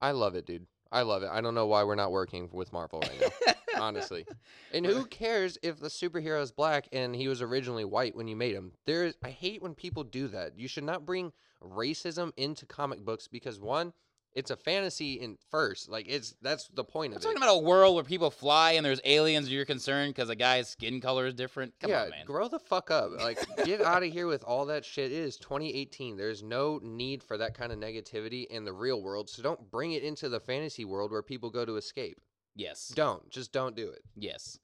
I 0.00 0.10
love 0.10 0.34
it, 0.34 0.46
dude. 0.46 0.66
I 0.92 1.02
love 1.02 1.22
it. 1.22 1.30
I 1.32 1.40
don't 1.40 1.54
know 1.54 1.66
why 1.66 1.84
we're 1.84 1.94
not 1.94 2.12
working 2.12 2.50
with 2.52 2.72
Marvel 2.72 3.00
right 3.00 3.20
now. 3.20 3.52
honestly. 3.80 4.26
And 4.72 4.84
who 4.86 5.04
cares 5.06 5.58
if 5.62 5.80
the 5.80 5.88
superhero 5.88 6.40
is 6.42 6.52
black 6.52 6.88
and 6.92 7.14
he 7.14 7.28
was 7.28 7.42
originally 7.42 7.84
white 7.84 8.14
when 8.14 8.28
you 8.28 8.36
made 8.36 8.54
him? 8.54 8.72
There 8.86 9.04
is 9.04 9.14
I 9.22 9.30
hate 9.30 9.62
when 9.62 9.74
people 9.74 10.04
do 10.04 10.28
that. 10.28 10.58
You 10.58 10.68
should 10.68 10.84
not 10.84 11.06
bring 11.06 11.32
racism 11.62 12.32
into 12.36 12.66
comic 12.66 13.04
books 13.04 13.28
because 13.28 13.60
one, 13.60 13.92
it's 14.34 14.50
a 14.50 14.56
fantasy 14.56 15.14
in 15.14 15.36
first. 15.50 15.88
Like 15.88 16.06
it's 16.08 16.34
that's 16.42 16.68
the 16.74 16.84
point 16.84 17.12
of 17.12 17.16
it. 17.16 17.16
I'm 17.16 17.18
of 17.18 17.22
talking 17.22 17.42
it. 17.42 17.44
about 17.44 17.56
a 17.56 17.64
world 17.64 17.94
where 17.94 18.04
people 18.04 18.30
fly 18.30 18.72
and 18.72 18.84
there's 18.84 19.00
aliens. 19.04 19.50
You're 19.50 19.64
concerned 19.64 20.14
because 20.14 20.28
a 20.28 20.36
guy's 20.36 20.68
skin 20.68 21.00
color 21.00 21.26
is 21.26 21.34
different. 21.34 21.74
Come 21.80 21.90
yeah, 21.90 22.02
on, 22.04 22.10
man. 22.10 22.26
grow 22.26 22.48
the 22.48 22.58
fuck 22.58 22.90
up. 22.90 23.10
Like 23.16 23.38
get 23.64 23.80
out 23.84 24.02
of 24.02 24.12
here 24.12 24.26
with 24.26 24.42
all 24.44 24.66
that 24.66 24.84
shit. 24.84 25.12
It 25.12 25.18
is 25.18 25.36
2018. 25.36 26.16
There's 26.16 26.42
no 26.42 26.80
need 26.82 27.22
for 27.22 27.38
that 27.38 27.54
kind 27.56 27.72
of 27.72 27.78
negativity 27.78 28.46
in 28.46 28.64
the 28.64 28.72
real 28.72 29.02
world. 29.02 29.30
So 29.30 29.42
don't 29.42 29.70
bring 29.70 29.92
it 29.92 30.02
into 30.02 30.28
the 30.28 30.40
fantasy 30.40 30.84
world 30.84 31.10
where 31.12 31.22
people 31.22 31.50
go 31.50 31.64
to 31.64 31.76
escape. 31.76 32.20
yes. 32.56 32.92
Don't. 32.94 33.28
Just 33.30 33.52
don't 33.52 33.76
do 33.76 33.88
it. 33.88 34.00
Yes. 34.16 34.58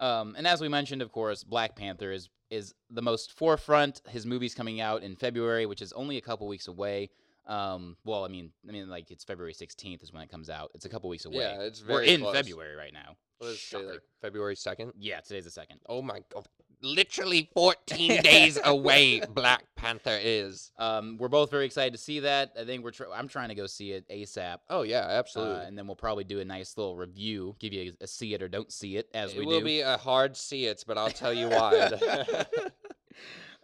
Um, 0.00 0.34
and 0.36 0.48
as 0.48 0.60
we 0.60 0.68
mentioned, 0.68 1.00
of 1.00 1.12
course, 1.12 1.44
Black 1.44 1.76
Panther 1.76 2.10
is 2.10 2.28
is 2.50 2.74
the 2.90 3.02
most 3.02 3.32
forefront. 3.32 4.02
His 4.08 4.26
movie's 4.26 4.54
coming 4.54 4.80
out 4.80 5.02
in 5.02 5.16
February, 5.16 5.64
which 5.64 5.80
is 5.80 5.92
only 5.94 6.16
a 6.18 6.20
couple 6.20 6.46
weeks 6.48 6.68
away. 6.68 7.08
Um, 7.46 7.96
well, 8.04 8.24
I 8.24 8.28
mean, 8.28 8.50
I 8.68 8.72
mean, 8.72 8.88
like 8.88 9.10
it's 9.10 9.24
February 9.24 9.54
16th 9.54 10.02
is 10.02 10.12
when 10.12 10.22
it 10.22 10.30
comes 10.30 10.48
out. 10.50 10.70
It's 10.74 10.84
a 10.84 10.88
couple 10.88 11.10
weeks 11.10 11.24
away. 11.24 11.38
Yeah, 11.38 11.60
it's 11.62 11.80
very. 11.80 12.06
We're 12.06 12.14
in 12.14 12.20
close. 12.20 12.34
February 12.36 12.76
right 12.76 12.92
now. 12.92 13.16
What 13.38 13.48
it 13.50 13.56
say, 13.56 13.78
Shocker. 13.78 13.86
like 13.92 14.00
February 14.20 14.54
2nd? 14.54 14.92
Yeah, 14.98 15.20
today's 15.20 15.44
the 15.44 15.50
second. 15.50 15.80
Oh 15.88 16.00
my 16.02 16.20
god. 16.32 16.46
Literally 16.84 17.48
14 17.54 18.22
days 18.22 18.58
away, 18.64 19.20
Black 19.20 19.64
Panther 19.76 20.18
is. 20.20 20.72
Um, 20.78 21.16
we're 21.18 21.28
both 21.28 21.48
very 21.50 21.64
excited 21.64 21.92
to 21.92 21.98
see 21.98 22.18
that. 22.20 22.52
I 22.60 22.64
think 22.64 22.82
we're. 22.82 22.90
Tr- 22.90 23.04
I'm 23.14 23.28
trying 23.28 23.50
to 23.50 23.54
go 23.54 23.66
see 23.66 23.92
it 23.92 24.08
ASAP. 24.08 24.58
Oh, 24.68 24.82
yeah, 24.82 25.06
Uh, 25.06 25.10
absolutely. 25.10 25.64
and 25.66 25.78
then 25.78 25.86
we'll 25.86 25.94
probably 25.94 26.24
do 26.24 26.40
a 26.40 26.44
nice 26.44 26.76
little 26.76 26.96
review, 26.96 27.54
give 27.60 27.72
you 27.72 27.92
a, 28.00 28.04
a 28.04 28.06
see 28.08 28.34
it 28.34 28.42
or 28.42 28.48
don't 28.48 28.72
see 28.72 28.96
it 28.96 29.08
as 29.14 29.32
it 29.32 29.38
we 29.38 29.46
will 29.46 29.60
be 29.60 29.80
a 29.80 29.96
hard 29.96 30.36
see 30.36 30.64
it, 30.66 30.82
but 30.86 30.98
I'll 30.98 31.10
tell 31.10 31.32
you 31.32 31.48
why. 31.50 31.88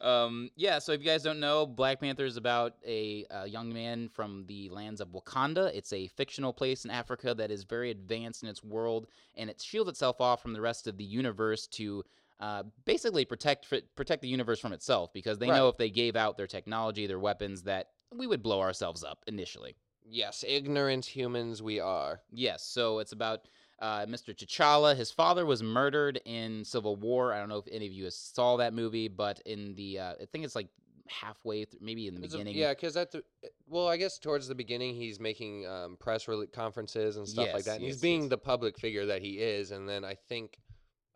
um, 0.01 0.51
yeah, 0.57 0.79
so 0.79 0.93
if 0.93 1.01
you 1.01 1.07
guys 1.07 1.23
don't 1.23 1.41
know, 1.41 1.67
Black 1.67 2.01
Panther 2.01 2.25
is 2.25 2.37
about 2.37 2.75
a, 2.87 3.27
uh 3.31 3.45
young 3.45 3.73
man 3.73 4.09
from 4.09 4.45
the 4.47 4.69
lands 4.71 5.01
of 5.01 5.09
Wakanda. 5.09 5.71
It's 5.75 5.93
a 5.93 6.07
fictional 6.09 6.53
place 6.53 6.85
in 6.85 6.91
Africa 6.91 7.35
that 7.35 7.51
is 7.51 7.65
very 7.65 7.91
advanced 7.91 8.43
in 8.43 8.49
its 8.49 8.63
world, 8.63 9.07
and 9.37 9.51
it 9.51 9.61
shields 9.61 9.91
itself 9.91 10.21
off 10.21 10.43
from 10.43 10.53
the 10.53 10.61
rest 10.61 10.87
of 10.87 10.97
the 10.97 11.05
universe 11.05 11.67
to 11.69 12.05
uh, 12.41 12.63
basically 12.85 13.25
protect 13.25 13.67
protect 13.97 14.23
the 14.23 14.29
universe 14.29 14.61
from 14.61 14.73
itself 14.73 15.13
because 15.13 15.39
they 15.39 15.49
know 15.49 15.69
if 15.69 15.77
they 15.77 15.91
gave 15.91 16.15
out 16.17 16.37
their 16.37 16.47
technology, 16.47 17.07
their 17.07 17.19
weapons, 17.19 17.63
that 17.63 17.91
we 18.15 18.27
would 18.27 18.43
blow 18.43 18.61
ourselves 18.61 19.03
up 19.03 19.25
initially. 19.27 19.75
yes, 20.11 20.45
ignorant 20.47 21.05
humans 21.05 21.63
we 21.63 21.81
are. 21.81 22.21
Yes, 22.31 22.63
so 22.63 23.01
it's 23.01 23.13
about 23.13 23.47
uh, 23.81 24.07
Mr. 24.07 24.35
T'Challa. 24.35 24.97
His 24.97 25.11
father 25.11 25.47
was 25.47 25.63
murdered 25.63 26.21
in 26.25 26.65
Civil 26.65 26.97
War. 26.97 27.33
I 27.33 27.39
don't 27.39 27.49
know 27.49 27.59
if 27.59 27.69
any 27.71 27.87
of 27.87 27.93
you 27.93 28.11
saw 28.11 28.57
that 28.57 28.75
movie, 28.75 29.09
but 29.09 29.41
in 29.47 29.75
the 29.75 29.99
uh, 29.99 30.13
I 30.21 30.25
think 30.33 30.45
it's 30.45 30.57
like 30.57 30.69
halfway 31.09 31.65
through, 31.65 31.81
maybe 31.83 32.07
in 32.07 32.15
the 32.15 32.23
It's 32.25 32.35
a- 32.35 32.39
beginning. 32.39 32.57
yeah, 32.59 32.75
because 32.75 32.97
at 32.97 33.11
the 33.13 33.23
well, 33.67 33.89
I 33.89 33.97
guess 33.97 34.19
towards 34.19 34.47
the 34.49 34.55
beginning 34.55 34.95
he's 34.95 35.19
making 35.21 35.67
um, 35.67 35.97
press 35.99 36.27
conferences 36.53 37.17
and 37.17 37.27
stuff 37.29 37.47
Yes, 37.47 37.55
like 37.55 37.65
that. 37.65 37.77
And 37.77 37.85
yes, 37.85 37.95
he's 37.95 38.03
being 38.03 38.23
yes. 38.23 38.31
the 38.31 38.39
public 38.39 38.79
figure 38.79 39.07
that 39.07 39.23
he 39.23 39.39
is, 39.39 39.71
and 39.71 39.89
then 39.89 40.05
I 40.05 40.15
think, 40.29 40.59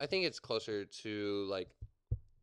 I 0.01 0.07
think 0.07 0.25
it's 0.25 0.39
closer 0.41 0.85
to 0.85 1.47
like 1.51 1.69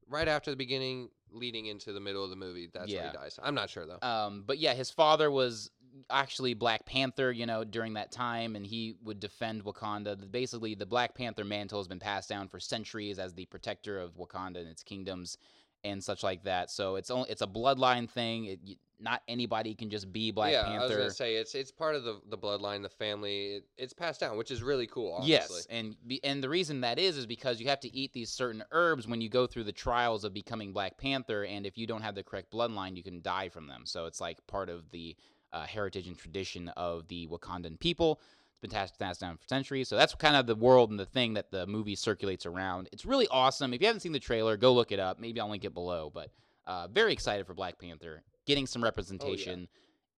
right 0.08 0.28
after 0.28 0.50
the 0.52 0.58
beginning, 0.58 1.10
leading 1.32 1.68
into 1.68 1.94
the 1.94 2.00
middle 2.00 2.24
of 2.24 2.30
the 2.30 2.36
movie. 2.36 2.70
That's 2.74 2.92
where 2.92 3.08
he 3.08 3.14
dies. 3.14 3.40
I'm 3.42 3.54
not 3.56 3.70
sure 3.70 3.86
though. 3.86 4.00
Um, 4.08 4.44
but 4.46 4.58
yeah, 4.58 4.74
his 4.74 4.90
father 4.92 5.30
was 5.32 5.70
actually 6.10 6.54
Black 6.54 6.86
Panther, 6.86 7.32
you 7.32 7.46
know, 7.46 7.64
during 7.64 7.94
that 7.94 8.12
time, 8.12 8.56
and 8.56 8.66
he 8.66 8.96
would 9.04 9.20
defend 9.20 9.64
Wakanda. 9.64 10.30
Basically, 10.32 10.76
the 10.76 10.86
Black 10.86 11.16
Panther 11.16 11.44
mantle 11.44 11.80
has 11.80 11.88
been 11.88 12.00
passed 12.00 12.30
down 12.30 12.48
for 12.48 12.60
centuries 12.60 13.20
as 13.20 13.34
the 13.34 13.46
protector 13.46 14.00
of 14.00 14.16
Wakanda 14.18 14.58
and 14.58 14.68
its 14.68 14.84
kingdoms 14.84 15.38
and 15.84 16.04
such 16.04 16.24
like 16.24 16.44
that. 16.44 16.70
So 16.70 16.96
it's 16.96 17.10
only 17.10 17.30
it's 17.30 17.42
a 17.42 17.48
bloodline 17.48 18.10
thing. 18.10 18.46
It, 18.46 18.60
not 19.02 19.22
anybody 19.30 19.74
can 19.76 19.90
just 19.90 20.12
be 20.12 20.30
Black 20.30 20.52
yeah, 20.52 20.64
I 20.64 20.74
was 20.74 20.82
Panther. 20.82 20.98
gonna 20.98 21.12
say 21.12 21.36
it's 21.36 21.56
it's 21.56 21.72
part 21.72 21.96
of 21.96 22.04
the 22.04 22.20
the 22.30 22.38
bloodline, 22.38 22.82
the 22.82 22.90
family. 22.90 23.56
It, 23.56 23.64
it's 23.78 23.94
passed 23.94 24.20
down, 24.20 24.38
which 24.38 24.52
is 24.52 24.62
really 24.62 24.88
cool. 24.88 25.14
Honestly. 25.14 25.32
Yes, 25.32 25.68
and 25.70 25.96
and 26.24 26.44
the 26.44 26.50
reason 26.50 26.82
that 26.82 27.00
is 27.00 27.18
is 27.18 27.26
because 27.26 27.62
you 27.62 27.68
have 27.70 27.80
to 27.82 27.96
eat 27.96 28.12
these 28.12 28.30
certain 28.30 28.64
herbs 28.72 29.08
when 29.08 29.22
you 29.22 29.30
go 29.30 29.48
through 29.48 29.64
the 29.64 29.72
trials 29.72 30.26
of 30.26 30.34
becoming 30.34 30.74
Black 30.74 30.98
Panther, 30.98 31.46
and 31.46 31.66
if 31.66 31.78
you 31.78 31.88
don't 31.88 32.02
have 32.02 32.16
the 32.16 32.24
correct 32.24 32.52
bloodline, 32.52 32.98
you 32.98 33.04
can 33.04 33.22
die 33.22 33.48
from 33.48 33.68
them. 33.68 33.84
So 33.86 34.06
it's 34.06 34.20
like 34.20 34.46
part 34.48 34.70
of 34.70 34.90
the 34.92 35.16
uh, 35.54 35.66
heritage 35.66 36.08
and 36.08 36.18
tradition 36.18 36.70
of 36.70 37.08
the 37.08 37.28
Wakandan 37.28 37.80
people. 37.80 38.20
It's 38.52 38.60
been 38.60 38.72
passed, 38.72 39.00
passed 39.00 39.22
down 39.22 39.38
for 39.38 39.48
centuries. 39.48 39.88
So 39.88 39.96
that's 39.96 40.14
kind 40.16 40.36
of 40.36 40.46
the 40.48 40.56
world 40.56 40.90
and 40.90 41.00
the 41.00 41.06
thing 41.06 41.34
that 41.36 41.52
the 41.52 41.66
movie 41.66 41.96
circulates 41.96 42.46
around. 42.46 42.90
It's 42.92 43.06
really 43.06 43.28
awesome. 43.32 43.74
If 43.74 43.82
you 43.82 43.88
haven't 43.88 44.02
seen 44.02 44.12
the 44.12 44.20
trailer, 44.20 44.58
go 44.58 44.74
look 44.74 44.92
it 44.92 45.00
up. 45.00 45.20
Maybe 45.20 45.40
I'll 45.40 45.50
link 45.50 45.64
it 45.64 45.74
below. 45.74 46.12
But 46.14 46.30
uh, 46.68 46.88
very 46.88 47.14
excited 47.14 47.48
for 47.48 47.54
Black 47.54 47.80
Panther 47.80 48.24
getting 48.46 48.68
some 48.68 48.84
representation 48.84 49.68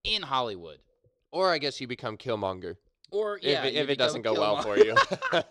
in 0.04 0.22
Hollywood. 0.22 0.78
Or 1.30 1.50
I 1.50 1.58
guess 1.58 1.80
you 1.80 1.86
become 1.86 2.16
Killmonger 2.16 2.76
Or 3.10 3.36
if 3.36 3.44
yeah, 3.44 3.64
it, 3.64 3.74
you 3.74 3.80
if 3.80 3.88
it 3.88 3.98
doesn't 3.98 4.22
go 4.22 4.34
well 4.34 4.60
for 4.62 4.76
you. 4.76 4.96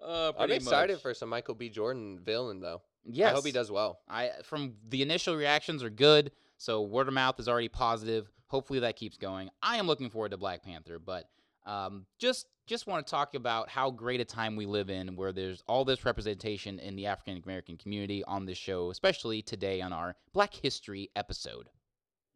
Uh, 0.00 0.32
I'm 0.38 0.52
excited 0.52 0.94
much. 0.94 1.02
for 1.02 1.12
some 1.12 1.28
Michael 1.28 1.54
B. 1.54 1.68
Jordan 1.68 2.20
villain 2.22 2.60
though. 2.60 2.82
Yes. 3.04 3.32
I 3.32 3.34
hope 3.34 3.44
he 3.44 3.52
does 3.52 3.70
well. 3.70 3.98
I 4.08 4.30
from 4.44 4.74
the 4.88 5.02
initial 5.02 5.34
reactions 5.34 5.82
are 5.82 5.90
good, 5.90 6.30
so 6.58 6.82
word 6.82 7.08
of 7.08 7.14
mouth 7.14 7.40
is 7.40 7.48
already 7.48 7.68
positive. 7.68 8.30
Hopefully 8.48 8.80
that 8.80 8.96
keeps 8.96 9.16
going. 9.16 9.48
I 9.62 9.76
am 9.76 9.86
looking 9.86 10.10
forward 10.10 10.32
to 10.32 10.36
Black 10.36 10.62
Panther, 10.62 10.98
but 10.98 11.24
um, 11.66 12.06
just 12.18 12.46
just 12.66 12.86
want 12.86 13.06
to 13.06 13.10
talk 13.10 13.34
about 13.34 13.70
how 13.70 13.90
great 13.90 14.20
a 14.20 14.24
time 14.24 14.54
we 14.54 14.66
live 14.66 14.90
in, 14.90 15.16
where 15.16 15.32
there's 15.32 15.62
all 15.66 15.84
this 15.84 16.04
representation 16.04 16.78
in 16.78 16.96
the 16.96 17.06
African 17.06 17.40
American 17.42 17.76
community 17.76 18.22
on 18.24 18.44
this 18.44 18.58
show, 18.58 18.90
especially 18.90 19.40
today 19.40 19.80
on 19.80 19.92
our 19.92 20.16
Black 20.34 20.52
History 20.54 21.10
episode. 21.16 21.68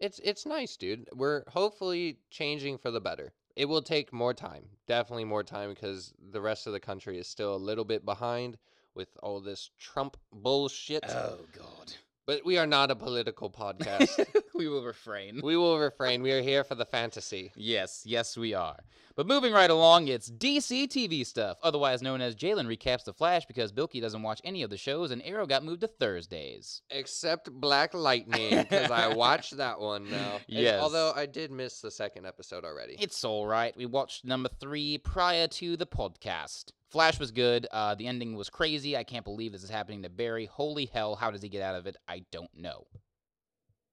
It's 0.00 0.20
it's 0.24 0.46
nice, 0.46 0.76
dude. 0.76 1.08
We're 1.14 1.44
hopefully 1.48 2.18
changing 2.30 2.78
for 2.78 2.90
the 2.90 3.00
better. 3.00 3.32
It 3.54 3.66
will 3.66 3.82
take 3.82 4.12
more 4.12 4.32
time, 4.32 4.64
definitely 4.86 5.24
more 5.24 5.42
time, 5.42 5.70
because 5.70 6.14
the 6.32 6.40
rest 6.40 6.66
of 6.66 6.72
the 6.72 6.80
country 6.80 7.18
is 7.18 7.26
still 7.26 7.54
a 7.54 7.56
little 7.56 7.84
bit 7.84 8.04
behind 8.04 8.56
with 8.94 9.08
all 9.22 9.40
this 9.40 9.70
Trump 9.78 10.16
bullshit. 10.32 11.04
Oh 11.08 11.38
God, 11.56 11.92
But 12.24 12.44
we 12.44 12.56
are 12.56 12.66
not 12.66 12.90
a 12.90 12.96
political 12.96 13.50
podcast. 13.50 14.24
we 14.54 14.68
will 14.68 14.84
refrain. 14.84 15.40
we 15.42 15.56
will 15.56 15.78
refrain. 15.78 16.22
We 16.22 16.30
are 16.32 16.42
here 16.42 16.62
for 16.62 16.76
the 16.76 16.84
fantasy. 16.84 17.50
Yes, 17.56 18.02
yes, 18.06 18.36
we 18.36 18.54
are. 18.54 18.78
But 19.14 19.26
moving 19.26 19.52
right 19.52 19.68
along, 19.68 20.08
it's 20.08 20.30
DC 20.30 20.86
TV 20.88 21.26
stuff, 21.26 21.58
otherwise 21.62 22.00
known 22.00 22.20
as 22.20 22.34
Jalen 22.36 22.66
recaps 22.66 23.04
The 23.04 23.12
Flash 23.12 23.44
because 23.44 23.72
Bilky 23.72 24.00
doesn't 24.00 24.22
watch 24.22 24.40
any 24.44 24.62
of 24.62 24.70
the 24.70 24.76
shows 24.78 25.10
and 25.10 25.20
Arrow 25.22 25.46
got 25.46 25.64
moved 25.64 25.82
to 25.82 25.88
Thursdays. 25.88 26.80
Except 26.90 27.50
Black 27.50 27.92
Lightning, 27.92 28.56
because 28.58 28.90
I 28.90 29.08
watched 29.14 29.56
that 29.58 29.80
one 29.80 30.08
now. 30.08 30.38
Yes. 30.46 30.80
Although 30.80 31.12
I 31.14 31.26
did 31.26 31.50
miss 31.50 31.80
the 31.80 31.90
second 31.90 32.24
episode 32.24 32.64
already. 32.64 32.96
It's 33.00 33.24
all 33.24 33.46
right. 33.46 33.76
We 33.76 33.84
watched 33.86 34.24
number 34.24 34.48
three 34.60 34.96
prior 34.98 35.48
to 35.48 35.76
the 35.76 35.86
podcast. 35.86 36.72
Flash 36.92 37.18
was 37.18 37.30
good. 37.30 37.66
Uh, 37.72 37.94
the 37.94 38.06
ending 38.06 38.36
was 38.36 38.50
crazy. 38.50 38.96
I 38.96 39.02
can't 39.02 39.24
believe 39.24 39.52
this 39.52 39.64
is 39.64 39.70
happening 39.70 40.02
to 40.02 40.10
Barry. 40.10 40.44
Holy 40.44 40.84
hell, 40.84 41.16
how 41.16 41.30
does 41.30 41.40
he 41.40 41.48
get 41.48 41.62
out 41.62 41.74
of 41.74 41.86
it? 41.86 41.96
I 42.06 42.24
don't 42.30 42.50
know. 42.54 42.86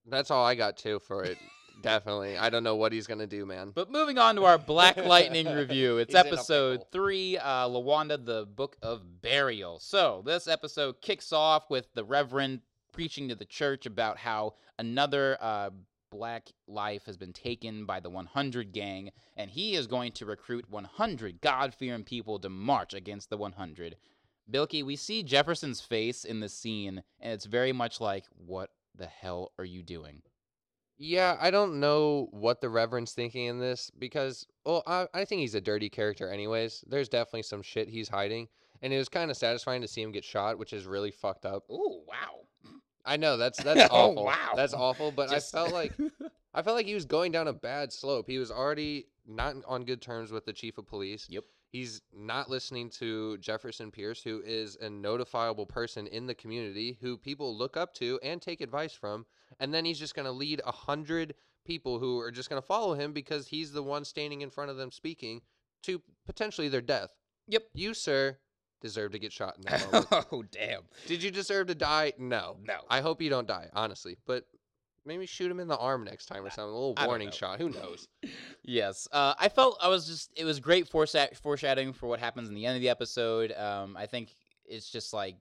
That's 0.06 0.30
all 0.30 0.46
I 0.46 0.56
got 0.56 0.76
too 0.76 1.00
for 1.00 1.24
it. 1.24 1.38
Definitely. 1.82 2.38
I 2.38 2.50
don't 2.50 2.64
know 2.64 2.76
what 2.76 2.92
he's 2.92 3.08
gonna 3.08 3.26
do, 3.26 3.46
man. 3.46 3.72
But 3.74 3.90
moving 3.90 4.18
on 4.18 4.36
to 4.36 4.44
our 4.44 4.58
Black 4.58 4.98
Lightning 5.06 5.48
review, 5.48 5.98
it's 5.98 6.14
He's 6.14 6.26
episode 6.26 6.84
three, 6.92 7.38
uh, 7.38 7.70
Lawanda, 7.70 8.24
the 8.24 8.46
Book 8.46 8.76
of 8.82 9.22
Burial. 9.22 9.80
So 9.80 10.22
this 10.26 10.48
episode 10.50 11.00
kicks 11.02 11.32
off 11.32 11.70
with 11.70 11.88
the 11.94 12.04
Reverend 12.04 12.62
preaching 12.92 13.30
to 13.30 13.36
the 13.36 13.46
church 13.46 13.86
about 13.86 14.18
how 14.18 14.56
another 14.78 15.38
uh, 15.40 15.70
black 16.10 16.50
life 16.68 17.06
has 17.06 17.18
been 17.18 17.34
taken 17.34 17.86
by 17.86 18.00
the 18.00 18.10
100 18.10 18.72
gang, 18.72 19.12
and 19.36 19.50
he 19.50 19.76
is 19.76 19.88
going 19.88 20.12
to 20.14 20.26
recruit 20.26 20.70
100 20.70 21.42
God-fearing 21.42 22.04
people 22.04 22.40
to 22.40 22.50
march 22.50 22.94
against 22.94 23.30
the 23.30 23.38
100. 23.38 23.96
Bilky, 24.52 24.84
we 24.84 24.96
see 24.96 25.24
Jefferson's 25.24 25.82
face 25.82 26.26
in 26.26 26.40
this 26.40 26.54
scene, 26.54 27.04
and 27.20 27.34
it's 27.34 27.46
very 27.46 27.72
much 27.72 28.02
like, 28.02 28.26
what 28.36 28.72
the 28.96 29.06
hell 29.06 29.52
are 29.58 29.66
you 29.66 29.84
doing? 29.84 30.22
Yeah, 30.98 31.38
I 31.40 31.50
don't 31.52 31.80
know 31.80 32.28
what 32.32 32.60
the 32.60 32.70
Reverend's 32.70 33.14
thinking 33.14 33.46
in 33.46 33.60
this 33.60 33.90
because, 33.98 34.46
well, 34.66 34.84
I, 34.86 35.08
I 35.14 35.24
think 35.24 35.40
he's 35.40 35.56
a 35.56 35.62
dirty 35.62 35.90
character, 35.90 36.30
anyways. 36.30 36.84
There's 36.88 37.08
definitely 37.08 37.44
some 37.44 37.62
shit 37.62 37.88
he's 37.88 38.10
hiding, 38.10 38.50
and 38.82 38.92
it 38.92 38.98
was 38.98 39.08
kind 39.08 39.32
of 39.32 39.38
satisfying 39.38 39.82
to 39.82 39.88
see 39.88 40.02
him 40.02 40.12
get 40.12 40.26
shot, 40.26 40.58
which 40.58 40.74
is 40.74 40.86
really 40.86 41.12
fucked 41.12 41.46
up. 41.46 41.64
Ooh, 41.72 42.02
wow. 42.06 42.42
I 43.10 43.18
know 43.18 43.36
that's 43.38 43.62
that's 43.64 43.82
Oh, 43.92 44.12
awful. 44.12 44.26
wow. 44.26 44.54
That's 44.56 44.74
awful, 44.74 45.12
but 45.12 45.30
Just- 45.30 45.54
I 45.56 45.60
felt 45.60 45.74
like 45.74 45.94
I 46.54 46.62
felt 46.62 46.76
like 46.76 46.86
he 46.86 46.94
was 46.96 47.06
going 47.06 47.32
down 47.32 47.48
a 47.48 47.54
bad 47.54 47.92
slope. 47.94 48.28
He 48.28 48.38
was 48.38 48.52
already 48.52 49.08
not 49.28 49.56
on 49.68 49.84
good 49.84 50.02
terms 50.02 50.32
with 50.32 50.46
the 50.46 50.54
chief 50.54 50.78
of 50.78 50.88
police. 50.88 51.28
Yep. 51.30 51.44
He's 51.72 52.02
not 52.12 52.50
listening 52.50 52.90
to 52.98 53.38
Jefferson 53.38 53.92
Pierce, 53.92 54.24
who 54.24 54.42
is 54.44 54.76
a 54.82 54.88
notifiable 54.88 55.68
person 55.70 56.08
in 56.08 56.26
the 56.26 56.34
community 56.34 56.98
who 57.00 57.16
people 57.18 57.56
look 57.56 57.78
up 57.78 57.94
to 57.96 58.20
and 58.24 58.42
take 58.42 58.62
advice 58.62 58.94
from. 58.94 59.28
And 59.60 59.72
then 59.72 59.86
he's 59.86 60.00
just 60.00 60.16
going 60.16 60.26
to 60.26 60.32
lead 60.32 60.62
a 60.66 60.72
hundred 60.72 61.36
people 61.66 62.00
who 62.00 62.20
are 62.20 62.32
just 62.32 62.50
going 62.50 62.60
to 62.60 62.66
follow 62.66 62.96
him 62.96 63.14
because 63.14 63.48
he's 63.48 63.72
the 63.72 63.84
one 63.84 64.04
standing 64.04 64.42
in 64.42 64.50
front 64.50 64.72
of 64.72 64.78
them 64.78 64.92
speaking 64.92 65.42
to 65.84 66.02
potentially 66.26 66.70
their 66.70 66.82
death. 66.82 67.12
Yep. 67.48 67.64
You, 67.76 67.94
sir, 67.94 68.40
deserve 68.82 69.12
to 69.12 69.20
get 69.20 69.32
shot 69.32 69.56
in 69.58 69.64
that 69.64 69.92
moment. 70.12 70.28
oh, 70.32 70.44
damn. 70.52 70.82
Did 71.08 71.24
you 71.24 71.32
deserve 71.32 71.68
to 71.68 71.76
die? 71.76 72.14
No. 72.18 72.58
No. 72.66 72.76
I 72.90 73.02
hope 73.02 73.22
you 73.22 73.30
don't 73.30 73.48
die, 73.48 73.70
honestly. 73.74 74.18
But 74.26 74.46
maybe 75.06 75.26
shoot 75.26 75.52
him 75.52 75.60
in 75.60 75.68
the 75.68 75.78
arm 75.78 76.04
next 76.04 76.28
time 76.28 76.46
or 76.46 76.50
something. 76.50 76.72
A 76.72 76.78
little 76.78 76.96
warning 77.06 77.32
shot. 77.32 77.60
Who 77.60 77.70
knows? 77.70 78.08
Yes, 78.64 79.08
uh, 79.12 79.34
I 79.40 79.50
felt 79.50 79.80
I 79.82 79.88
was 79.88 80.06
just 80.06 80.32
it 80.36 80.46
was 80.46 80.60
great 80.60 80.88
foreshadowing 80.88 81.94
for 81.94 82.08
what 82.08 82.20
happens 82.20 82.50
in 82.50 82.54
the 82.54 82.68
end 82.68 82.76
of 82.76 82.82
the 82.82 82.90
episode. 82.90 83.52
Um, 83.54 83.98
I 83.98 84.06
think 84.06 84.36
it's 84.64 84.92
just 84.92 85.12
like 85.12 85.38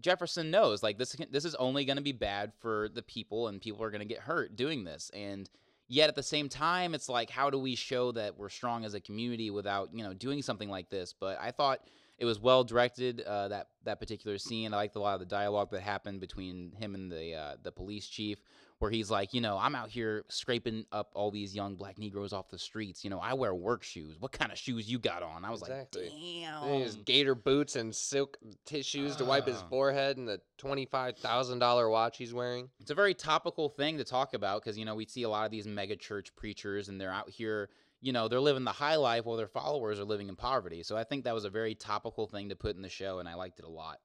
Jefferson 0.00 0.52
knows 0.52 0.80
like 0.82 0.96
this 0.96 1.16
this 1.30 1.44
is 1.44 1.54
only 1.56 1.84
going 1.84 1.96
to 1.96 2.02
be 2.02 2.12
bad 2.12 2.52
for 2.60 2.88
the 2.94 3.02
people 3.02 3.48
and 3.48 3.60
people 3.60 3.82
are 3.82 3.90
going 3.90 4.00
to 4.00 4.06
get 4.06 4.20
hurt 4.20 4.54
doing 4.54 4.84
this 4.84 5.10
and 5.12 5.50
yet 5.88 6.08
at 6.08 6.14
the 6.14 6.22
same 6.22 6.48
time 6.48 6.94
it's 6.94 7.08
like 7.08 7.30
how 7.30 7.50
do 7.50 7.58
we 7.58 7.74
show 7.74 8.12
that 8.12 8.38
we're 8.38 8.48
strong 8.48 8.84
as 8.84 8.94
a 8.94 9.00
community 9.00 9.50
without 9.50 9.88
you 9.92 10.04
know 10.04 10.14
doing 10.14 10.42
something 10.42 10.68
like 10.68 10.88
this 10.90 11.14
but 11.18 11.36
i 11.40 11.50
thought 11.50 11.80
it 12.18 12.24
was 12.24 12.40
well 12.40 12.64
directed 12.64 13.20
uh, 13.22 13.48
that 13.48 13.68
that 13.84 13.98
particular 14.00 14.38
scene 14.38 14.74
i 14.74 14.76
liked 14.76 14.96
a 14.96 15.00
lot 15.00 15.14
of 15.14 15.20
the 15.20 15.26
dialogue 15.26 15.70
that 15.70 15.80
happened 15.82 16.20
between 16.20 16.72
him 16.78 16.94
and 16.94 17.10
the 17.10 17.34
uh, 17.34 17.56
the 17.62 17.72
police 17.72 18.06
chief 18.06 18.38
where 18.80 18.90
he's 18.90 19.10
like 19.10 19.32
you 19.34 19.40
know 19.40 19.56
i'm 19.58 19.74
out 19.74 19.88
here 19.88 20.24
scraping 20.28 20.84
up 20.92 21.10
all 21.14 21.30
these 21.30 21.54
young 21.54 21.74
black 21.74 21.98
negroes 21.98 22.32
off 22.32 22.48
the 22.48 22.58
streets 22.58 23.02
you 23.04 23.10
know 23.10 23.18
i 23.20 23.32
wear 23.34 23.54
work 23.54 23.82
shoes 23.82 24.16
what 24.20 24.30
kind 24.32 24.52
of 24.52 24.58
shoes 24.58 24.90
you 24.90 24.98
got 24.98 25.22
on 25.22 25.44
i 25.44 25.50
was 25.50 25.62
Exactly. 25.62 26.04
like 26.04 26.12
And 26.12 26.74
he 26.74 26.80
has 26.82 26.94
damn 26.94 27.04
gator 27.04 27.34
boots 27.34 27.76
and 27.76 27.94
silk 27.94 28.36
tissues 28.64 29.16
to 29.16 29.24
wipe 29.24 29.46
his 29.46 29.56
Ah. 29.64 29.68
forehead 29.68 30.16
and 30.16 30.28
the 30.28 30.40
twenty-five 30.58 31.16
thousand 31.18 31.58
dollar 31.60 31.88
watch 31.88 32.18
he's 32.18 32.34
wearing. 32.34 32.68
it's 32.80 32.90
a 32.90 32.94
very 32.94 33.14
topical 33.14 33.68
thing 33.68 33.96
to 33.98 34.04
talk 34.04 34.34
about 34.34 34.62
because 34.62 34.76
you 34.78 34.84
know 34.84 34.94
we 34.94 35.06
see 35.06 35.22
a 35.22 35.28
lot 35.28 35.44
of 35.44 35.50
these 35.50 35.66
mega 35.66 35.96
church 35.96 36.34
preachers 36.36 36.88
and 36.88 37.00
they're 37.00 37.12
out 37.12 37.28
here 37.30 37.70
you 38.00 38.12
know 38.12 38.28
they're 38.28 38.40
living 38.40 38.64
the 38.64 38.72
high 38.72 38.96
life 38.96 39.24
while 39.24 39.36
their 39.36 39.48
followers 39.48 39.98
are 39.98 40.04
living 40.04 40.28
in 40.28 40.36
poverty 40.36 40.82
so 40.82 40.96
i 40.96 41.04
think 41.04 41.24
that 41.24 41.34
was 41.34 41.44
a 41.44 41.50
very 41.50 41.74
topical 41.74 42.26
thing 42.26 42.48
to 42.48 42.56
put 42.56 42.76
in 42.76 42.82
the 42.82 42.88
show 42.88 43.18
and 43.18 43.28
i 43.28 43.34
liked 43.34 43.58
it 43.58 43.64
a 43.64 43.68
lot 43.68 43.98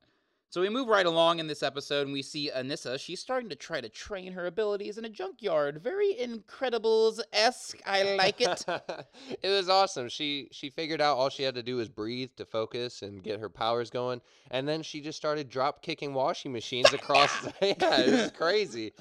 so 0.50 0.62
we 0.62 0.70
move 0.70 0.88
right 0.88 1.08
along 1.08 1.40
in 1.40 1.48
this 1.48 1.64
episode 1.64 2.04
and 2.04 2.14
we 2.14 2.22
see 2.22 2.52
anissa 2.56 3.00
she's 3.00 3.20
starting 3.20 3.50
to 3.50 3.56
try 3.56 3.82
to 3.82 3.90
train 3.90 4.34
her 4.34 4.46
abilities 4.46 4.98
in 4.98 5.06
a 5.06 5.10
junkyard 5.10 5.82
very 5.82 6.16
incredibles-esque 6.16 7.80
i 7.86 8.16
like 8.16 8.42
it 8.42 8.66
it 9.42 9.50
was 9.50 9.70
awesome. 9.70 10.10
She 10.10 10.48
she 10.52 10.70
figured 10.70 11.02
out 11.02 11.18
all 11.18 11.30
she 11.30 11.44
had 11.44 11.56
to 11.56 11.64
do 11.64 11.78
was 11.78 11.90
breathe 11.90 12.32
to 12.38 12.46
focus 12.46 13.02
and 13.02 13.24
get 13.24 13.40
her 13.40 13.50
powers 13.50 13.90
going, 13.90 14.22
and 14.52 14.68
then 14.68 14.84
she 14.84 15.02
just 15.02 15.18
started 15.18 15.50
drop 15.50 15.82
kicking 15.82 16.14
washing 16.14 16.52
machines 16.52 16.94
across. 16.94 17.32
the, 17.42 17.54
yeah, 17.62 18.00
it 18.02 18.12
was 18.12 18.32
crazy. 18.32 18.94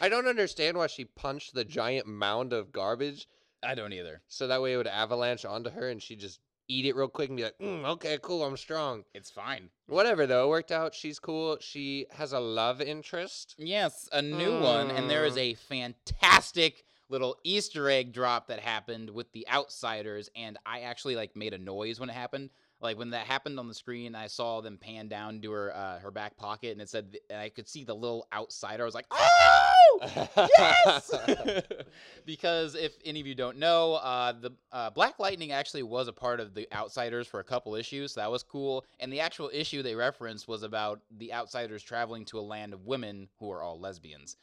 I 0.00 0.08
don't 0.08 0.26
understand 0.26 0.76
why 0.76 0.88
she 0.88 1.04
punched 1.04 1.54
the 1.54 1.64
giant 1.64 2.06
mound 2.06 2.52
of 2.52 2.72
garbage 2.72 3.28
i 3.66 3.74
don't 3.74 3.92
either 3.92 4.22
so 4.28 4.46
that 4.46 4.62
way 4.62 4.72
it 4.72 4.76
would 4.76 4.86
avalanche 4.86 5.44
onto 5.44 5.70
her 5.70 5.88
and 5.90 6.02
she'd 6.02 6.20
just 6.20 6.40
eat 6.68 6.84
it 6.86 6.96
real 6.96 7.06
quick 7.06 7.28
and 7.28 7.36
be 7.36 7.44
like, 7.44 7.56
mm, 7.62 7.84
okay, 7.84 8.18
cool, 8.22 8.42
I'm 8.44 8.56
strong. 8.56 9.04
it's 9.14 9.30
fine 9.30 9.70
Whatever 9.86 10.26
though, 10.26 10.46
it 10.46 10.48
worked 10.48 10.72
out. 10.72 10.96
She's 10.96 11.20
cool. 11.20 11.58
She 11.60 12.06
has 12.10 12.32
a 12.32 12.40
love 12.40 12.80
interest. 12.80 13.54
Yes, 13.56 14.08
a 14.12 14.20
new 14.20 14.58
one, 14.60 14.90
and 14.90 15.08
there 15.08 15.24
is 15.26 15.34
Mm. 15.36 15.38
a 15.38 15.54
fantastic 15.54 16.84
little 17.08 17.36
Easter 17.44 17.88
egg 17.88 18.12
drop 18.12 18.48
that 18.48 18.58
happened 18.58 19.10
with 19.10 19.30
the 19.32 19.46
Outsiders, 19.48 20.28
and 20.34 20.58
I 20.66 20.80
actually 20.80 21.14
like 21.14 21.36
made 21.36 21.54
a 21.54 21.58
noise 21.58 22.00
when 22.00 22.10
it 22.10 22.14
happened. 22.14 22.50
Like 22.80 22.98
when 22.98 23.10
that 23.10 23.26
happened 23.26 23.58
on 23.58 23.68
the 23.68 23.74
screen, 23.74 24.14
I 24.14 24.26
saw 24.26 24.60
them 24.60 24.76
pan 24.76 25.08
down 25.08 25.40
to 25.40 25.50
her 25.50 25.74
uh, 25.74 25.98
her 26.00 26.10
back 26.10 26.36
pocket, 26.36 26.72
and 26.72 26.80
it 26.80 26.90
said, 26.90 27.16
and 27.30 27.40
I 27.40 27.48
could 27.48 27.68
see 27.68 27.84
the 27.84 27.94
little 27.94 28.26
outsider. 28.34 28.82
I 28.82 28.86
was 28.86 28.94
like, 28.94 29.06
oh, 29.10 30.46
yes! 30.58 31.10
because 32.26 32.74
if 32.74 32.96
any 33.04 33.20
of 33.20 33.26
you 33.26 33.34
don't 33.34 33.58
know, 33.58 33.94
uh, 33.94 34.32
the 34.32 34.50
uh, 34.72 34.90
Black 34.90 35.18
Lightning 35.18 35.52
actually 35.52 35.84
was 35.84 36.08
a 36.08 36.12
part 36.12 36.38
of 36.38 36.54
the 36.54 36.68
Outsiders 36.72 37.26
for 37.26 37.40
a 37.40 37.44
couple 37.44 37.74
issues, 37.74 38.12
so 38.12 38.20
that 38.20 38.30
was 38.30 38.42
cool. 38.42 38.84
And 39.00 39.10
the 39.10 39.20
actual 39.20 39.50
issue 39.52 39.82
they 39.82 39.94
referenced 39.94 40.46
was 40.46 40.62
about 40.62 41.00
the 41.16 41.32
Outsiders 41.32 41.82
traveling 41.82 42.26
to 42.26 42.38
a 42.38 42.42
land 42.42 42.74
of 42.74 42.84
women 42.84 43.28
who 43.38 43.50
are 43.50 43.62
all 43.62 43.80
lesbians, 43.80 44.36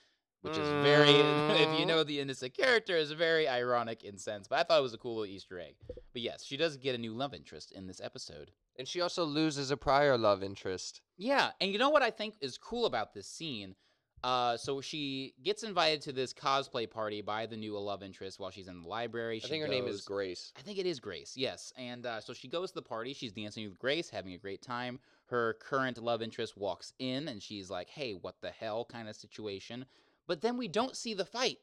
which 0.43 0.57
is 0.57 0.69
very, 0.69 1.15
if 1.49 1.73
you 1.73 1.83
Mm. 1.83 1.87
know 1.87 2.03
the 2.03 2.19
Anissa 2.19 2.53
character, 2.53 2.95
is 2.95 3.11
very 3.11 3.47
ironic 3.47 4.03
in 4.03 4.17
sense. 4.17 4.47
But 4.47 4.59
I 4.59 4.63
thought 4.63 4.79
it 4.79 4.83
was 4.83 4.93
a 4.93 4.97
cool 4.97 5.15
little 5.15 5.33
Easter 5.35 5.59
egg. 5.59 5.75
But 6.13 6.21
yes, 6.21 6.43
she 6.43 6.55
does 6.57 6.77
get 6.77 6.93
a 6.95 6.97
new 6.97 7.13
love 7.13 7.33
interest 7.33 7.71
in 7.71 7.87
this 7.87 7.99
episode. 8.01 8.51
and 8.77 8.87
she 8.87 9.01
also 9.01 9.23
loses 9.23 9.69
a 9.71 9.77
prior 9.77 10.17
love 10.17 10.41
interest. 10.43 11.01
Yeah, 11.17 11.51
and 11.61 11.71
you 11.71 11.77
know 11.77 11.89
what 11.89 12.01
I 12.03 12.09
think 12.11 12.35
is 12.41 12.57
cool 12.57 12.85
about 12.85 13.13
this 13.13 13.27
scene? 13.27 13.75
Uh, 14.23 14.55
so 14.55 14.79
she 14.79 15.33
gets 15.43 15.63
invited 15.63 15.99
to 16.01 16.13
this 16.13 16.33
cosplay 16.33 16.89
party 16.89 17.21
by 17.21 17.45
the 17.45 17.57
new 17.57 17.77
love 17.77 18.01
interest 18.01 18.39
while 18.39 18.49
she's 18.51 18.69
in 18.69 18.81
the 18.81 18.87
library. 18.87 19.41
I 19.43 19.47
think 19.49 19.61
her 19.61 19.67
name 19.69 19.85
is 19.85 20.01
Grace. 20.01 20.53
I 20.57 20.61
think 20.61 20.77
it 20.79 20.85
is 20.85 20.99
Grace, 21.01 21.33
yes. 21.35 21.73
And 21.77 22.05
uh, 22.05 22.21
so 22.21 22.31
she 22.33 22.47
goes 22.47 22.69
to 22.71 22.75
the 22.75 22.81
party. 22.81 23.13
She's 23.13 23.33
dancing 23.33 23.67
with 23.69 23.77
Grace, 23.77 24.09
having 24.09 24.33
a 24.33 24.37
great 24.37 24.61
time. 24.61 24.99
Her 25.25 25.55
current 25.59 25.97
love 26.01 26.21
interest 26.21 26.55
walks 26.57 26.93
in, 26.99 27.27
and 27.27 27.43
she's 27.43 27.69
like, 27.69 27.89
"Hey, 27.89 28.13
what 28.13 28.39
the 28.41 28.49
hell?" 28.51 28.85
kind 28.89 29.09
of 29.09 29.15
situation. 29.17 29.85
But 30.27 30.41
then 30.41 30.57
we 30.57 30.67
don't 30.67 30.95
see 30.95 31.13
the 31.13 31.25
fight. 31.25 31.57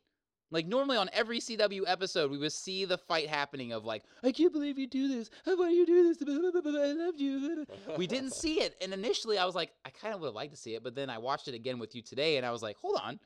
Like 0.52 0.66
normally 0.66 0.96
on 0.96 1.08
every 1.12 1.38
CW 1.38 1.82
episode, 1.86 2.30
we 2.30 2.38
would 2.38 2.52
see 2.52 2.84
the 2.84 2.98
fight 2.98 3.28
happening 3.28 3.72
of 3.72 3.84
like, 3.84 4.02
I 4.24 4.32
can't 4.32 4.52
believe 4.52 4.78
you 4.78 4.88
do 4.88 5.06
this. 5.06 5.30
How 5.44 5.54
about 5.54 5.70
you 5.70 5.86
do 5.86 6.12
this? 6.12 6.18
I 6.26 6.92
love 6.92 7.14
you. 7.18 7.64
We 7.96 8.06
didn't 8.06 8.32
see 8.32 8.60
it, 8.60 8.74
and 8.80 8.92
initially 8.92 9.38
I 9.38 9.44
was 9.44 9.54
like, 9.54 9.70
I 9.84 9.90
kind 9.90 10.12
of 10.14 10.20
would 10.20 10.28
have 10.28 10.34
liked 10.34 10.52
to 10.52 10.58
see 10.58 10.74
it, 10.74 10.82
but 10.82 10.94
then 10.94 11.08
I 11.08 11.18
watched 11.18 11.46
it 11.48 11.54
again 11.54 11.78
with 11.78 11.94
you 11.94 12.02
today, 12.02 12.36
and 12.36 12.44
I 12.44 12.50
was 12.50 12.62
like, 12.62 12.76
hold 12.78 12.98
on, 13.02 13.18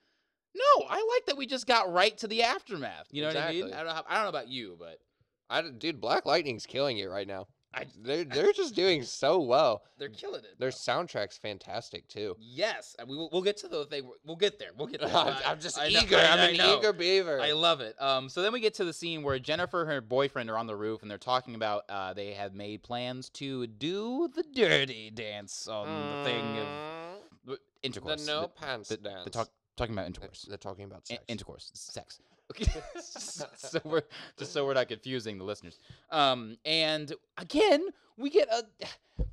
no, 0.54 0.86
I 0.88 0.96
like 1.14 1.26
that 1.26 1.36
we 1.36 1.46
just 1.46 1.66
got 1.66 1.92
right 1.92 2.16
to 2.18 2.28
the 2.28 2.42
aftermath. 2.42 3.08
You 3.10 3.22
know 3.22 3.28
what 3.28 3.36
I 3.36 3.52
mean? 3.52 3.72
I 3.72 3.78
don't 3.78 3.86
know. 3.86 3.92
How, 3.92 4.04
I 4.08 4.14
don't 4.14 4.24
know 4.24 4.28
about 4.28 4.48
you, 4.48 4.76
but 4.78 4.98
I, 5.50 5.62
dude, 5.62 6.00
Black 6.00 6.26
Lightning's 6.26 6.66
killing 6.66 6.98
it 6.98 7.06
right 7.06 7.26
now. 7.26 7.46
I- 7.74 7.86
they're 8.02 8.24
they're 8.24 8.52
just 8.52 8.74
doing 8.74 9.02
so 9.02 9.40
well. 9.40 9.82
they're 9.98 10.08
killing 10.08 10.40
it. 10.44 10.58
Their 10.58 10.70
soundtrack's 10.70 11.36
fantastic 11.36 12.06
too. 12.08 12.36
Yes, 12.38 12.94
and 12.98 13.08
we 13.08 13.16
will, 13.16 13.28
we'll 13.32 13.42
get 13.42 13.56
to 13.58 13.68
the 13.68 13.84
thing. 13.86 14.08
We'll 14.24 14.36
get 14.36 14.58
there. 14.58 14.70
We'll 14.76 14.86
get 14.86 15.00
there. 15.00 15.08
I'm, 15.14 15.28
I- 15.28 15.42
I'm 15.46 15.60
just 15.60 15.78
I 15.78 15.88
eager. 15.88 16.16
I- 16.16 16.26
I'm 16.26 16.38
I 16.38 16.48
an 16.50 16.56
know. 16.56 16.78
eager 16.78 16.92
beaver. 16.92 17.40
I 17.40 17.52
love 17.52 17.80
it. 17.80 18.00
Um, 18.00 18.28
so 18.28 18.42
then 18.42 18.52
we 18.52 18.60
get 18.60 18.74
to 18.74 18.84
the 18.84 18.92
scene 18.92 19.22
where 19.22 19.38
Jennifer 19.38 19.82
and 19.82 19.90
her 19.90 20.00
boyfriend 20.00 20.50
are 20.50 20.58
on 20.58 20.66
the 20.66 20.76
roof 20.76 21.02
and 21.02 21.10
they're 21.10 21.18
talking 21.18 21.54
about 21.54 21.84
uh, 21.88 22.12
they 22.14 22.32
have 22.34 22.54
made 22.54 22.82
plans 22.82 23.28
to 23.30 23.66
do 23.66 24.28
the 24.34 24.42
dirty 24.54 25.10
dance 25.10 25.66
on 25.68 25.86
the 25.86 26.24
thing 26.30 26.58
of 26.58 26.66
Mm, 27.46 27.58
intercourse. 27.82 28.24
the 28.24 28.32
no 28.32 28.40
The- 28.42 28.48
pants 28.48 28.88
the- 28.88 28.96
dance. 28.96 29.24
the 29.24 29.30
talk, 29.30 29.48
talking 29.76 29.94
about 29.94 30.06
intercourse. 30.06 30.46
They're 30.48 30.56
talking 30.56 30.84
about 30.84 31.02
I- 31.10 31.14
sex. 31.14 31.24
intercourse, 31.28 31.70
sex. 31.74 32.20
Okay, 32.50 32.70
so 33.00 33.80
we're 33.84 34.02
just 34.36 34.52
so 34.52 34.66
we're 34.66 34.74
not 34.74 34.88
confusing 34.88 35.38
the 35.38 35.44
listeners. 35.44 35.78
Um, 36.10 36.56
and 36.64 37.12
again, 37.38 37.88
we 38.16 38.30
get 38.30 38.48
a 38.48 38.64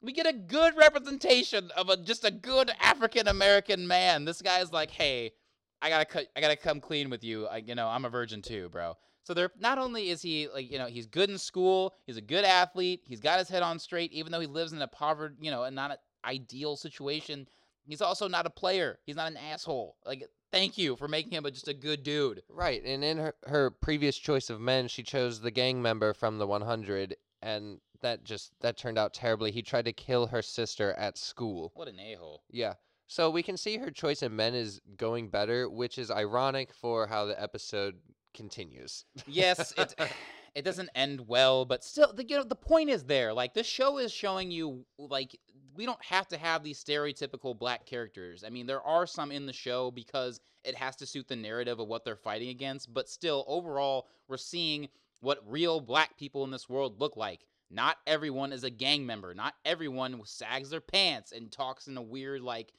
we 0.00 0.12
get 0.12 0.26
a 0.26 0.32
good 0.32 0.76
representation 0.76 1.70
of 1.76 1.88
a 1.88 1.96
just 1.96 2.24
a 2.24 2.30
good 2.30 2.70
African 2.80 3.28
American 3.28 3.86
man. 3.86 4.24
This 4.24 4.42
guy's 4.42 4.72
like, 4.72 4.90
hey, 4.90 5.32
I 5.80 5.88
gotta 5.88 6.04
cut, 6.04 6.26
I 6.36 6.40
gotta 6.40 6.56
come 6.56 6.80
clean 6.80 7.10
with 7.10 7.22
you. 7.22 7.46
I, 7.46 7.58
you 7.58 7.74
know, 7.74 7.88
I'm 7.88 8.04
a 8.04 8.10
virgin 8.10 8.42
too, 8.42 8.68
bro. 8.70 8.96
So 9.22 9.34
they're 9.34 9.50
not 9.60 9.78
only 9.78 10.10
is 10.10 10.22
he 10.22 10.48
like, 10.52 10.70
you 10.70 10.78
know, 10.78 10.86
he's 10.86 11.06
good 11.06 11.30
in 11.30 11.38
school, 11.38 11.94
he's 12.06 12.16
a 12.16 12.22
good 12.22 12.44
athlete, 12.44 13.02
he's 13.04 13.20
got 13.20 13.38
his 13.38 13.48
head 13.48 13.62
on 13.62 13.78
straight, 13.78 14.10
even 14.12 14.32
though 14.32 14.40
he 14.40 14.46
lives 14.46 14.72
in 14.72 14.80
a 14.80 14.88
poverty, 14.88 15.34
you 15.40 15.50
know, 15.50 15.64
and 15.64 15.76
not 15.76 15.90
an 15.90 15.98
ideal 16.24 16.76
situation. 16.76 17.46
He's 17.88 18.02
also 18.02 18.28
not 18.28 18.46
a 18.46 18.50
player. 18.50 18.98
He's 19.06 19.16
not 19.16 19.30
an 19.30 19.38
asshole. 19.38 19.96
Like, 20.04 20.24
thank 20.52 20.76
you 20.76 20.94
for 20.96 21.08
making 21.08 21.32
him 21.32 21.46
a, 21.46 21.50
just 21.50 21.68
a 21.68 21.74
good 21.74 22.02
dude. 22.02 22.42
Right, 22.48 22.84
and 22.84 23.02
in 23.02 23.16
her, 23.18 23.34
her 23.46 23.70
previous 23.70 24.16
choice 24.18 24.50
of 24.50 24.60
men, 24.60 24.88
she 24.88 25.02
chose 25.02 25.40
the 25.40 25.50
gang 25.50 25.80
member 25.80 26.12
from 26.12 26.38
the 26.38 26.46
100, 26.46 27.16
and 27.42 27.80
that 28.02 28.24
just 28.24 28.52
that 28.60 28.76
turned 28.76 28.98
out 28.98 29.14
terribly. 29.14 29.50
He 29.50 29.62
tried 29.62 29.86
to 29.86 29.92
kill 29.92 30.26
her 30.26 30.42
sister 30.42 30.92
at 30.92 31.16
school. 31.16 31.72
What 31.74 31.88
an 31.88 31.98
a 31.98 32.14
hole. 32.14 32.42
Yeah. 32.50 32.74
So 33.06 33.30
we 33.30 33.42
can 33.42 33.56
see 33.56 33.78
her 33.78 33.90
choice 33.90 34.22
of 34.22 34.32
men 34.32 34.54
is 34.54 34.82
going 34.98 35.30
better, 35.30 35.68
which 35.70 35.96
is 35.96 36.10
ironic 36.10 36.74
for 36.74 37.06
how 37.06 37.24
the 37.24 37.40
episode 37.40 37.94
continues. 38.34 39.06
Yes, 39.26 39.72
it 39.78 39.94
it 40.54 40.64
doesn't 40.64 40.90
end 40.94 41.26
well, 41.26 41.64
but 41.64 41.84
still, 41.84 42.12
the, 42.12 42.24
you 42.24 42.36
know, 42.36 42.44
the 42.44 42.54
point 42.54 42.90
is 42.90 43.04
there. 43.04 43.32
Like 43.32 43.54
this 43.54 43.66
show 43.66 43.98
is 43.98 44.12
showing 44.12 44.50
you, 44.50 44.84
like 44.98 45.38
we 45.74 45.86
don't 45.86 46.02
have 46.04 46.26
to 46.28 46.36
have 46.36 46.62
these 46.62 46.82
stereotypical 46.82 47.56
black 47.58 47.86
characters. 47.86 48.44
I 48.44 48.50
mean, 48.50 48.66
there 48.66 48.82
are 48.82 49.06
some 49.06 49.30
in 49.30 49.46
the 49.46 49.52
show 49.52 49.90
because 49.90 50.40
it 50.64 50.74
has 50.74 50.96
to 50.96 51.06
suit 51.06 51.28
the 51.28 51.36
narrative 51.36 51.78
of 51.78 51.88
what 51.88 52.04
they're 52.04 52.16
fighting 52.16 52.48
against. 52.48 52.92
But 52.92 53.08
still, 53.08 53.44
overall, 53.46 54.08
we're 54.26 54.36
seeing 54.36 54.88
what 55.20 55.42
real 55.46 55.80
black 55.80 56.16
people 56.16 56.44
in 56.44 56.50
this 56.50 56.68
world 56.68 57.00
look 57.00 57.16
like. 57.16 57.46
Not 57.70 57.98
everyone 58.06 58.52
is 58.52 58.64
a 58.64 58.70
gang 58.70 59.06
member. 59.06 59.34
Not 59.34 59.54
everyone 59.64 60.20
sags 60.24 60.70
their 60.70 60.80
pants 60.80 61.32
and 61.32 61.52
talks 61.52 61.86
in 61.86 61.96
a 61.96 62.02
weird, 62.02 62.40
like, 62.40 62.72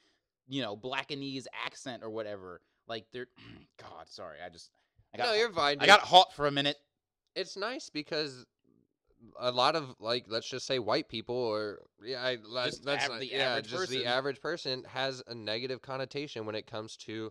you 0.48 0.62
know, 0.62 0.76
blackanese 0.76 1.46
accent 1.64 2.02
or 2.02 2.10
whatever. 2.10 2.60
Like 2.86 3.06
they're, 3.12 3.28
God, 3.80 4.08
sorry, 4.08 4.38
I 4.44 4.48
just, 4.48 4.70
I 5.14 5.18
got, 5.18 5.26
no, 5.28 5.34
you're 5.34 5.52
fine. 5.52 5.78
I 5.80 5.86
got 5.86 6.00
hot 6.00 6.34
for 6.34 6.46
a 6.46 6.50
minute. 6.50 6.76
It's 7.34 7.56
nice 7.56 7.90
because 7.90 8.44
a 9.38 9.50
lot 9.50 9.76
of 9.76 9.94
like 10.00 10.24
let's 10.28 10.48
just 10.48 10.66
say 10.66 10.78
white 10.78 11.08
people 11.08 11.34
or 11.34 11.80
yeah 12.02 12.22
I, 12.22 12.38
let's, 12.46 12.76
Just 12.76 12.86
let's 12.86 13.04
av- 13.04 13.10
not- 13.12 13.20
the 13.20 13.26
yeah 13.30 13.50
average 13.50 13.68
just 13.68 13.76
person. 13.82 13.98
the 13.98 14.06
average 14.06 14.40
person 14.40 14.84
has 14.88 15.22
a 15.26 15.34
negative 15.34 15.82
connotation 15.82 16.46
when 16.46 16.54
it 16.54 16.66
comes 16.66 16.96
to 16.98 17.30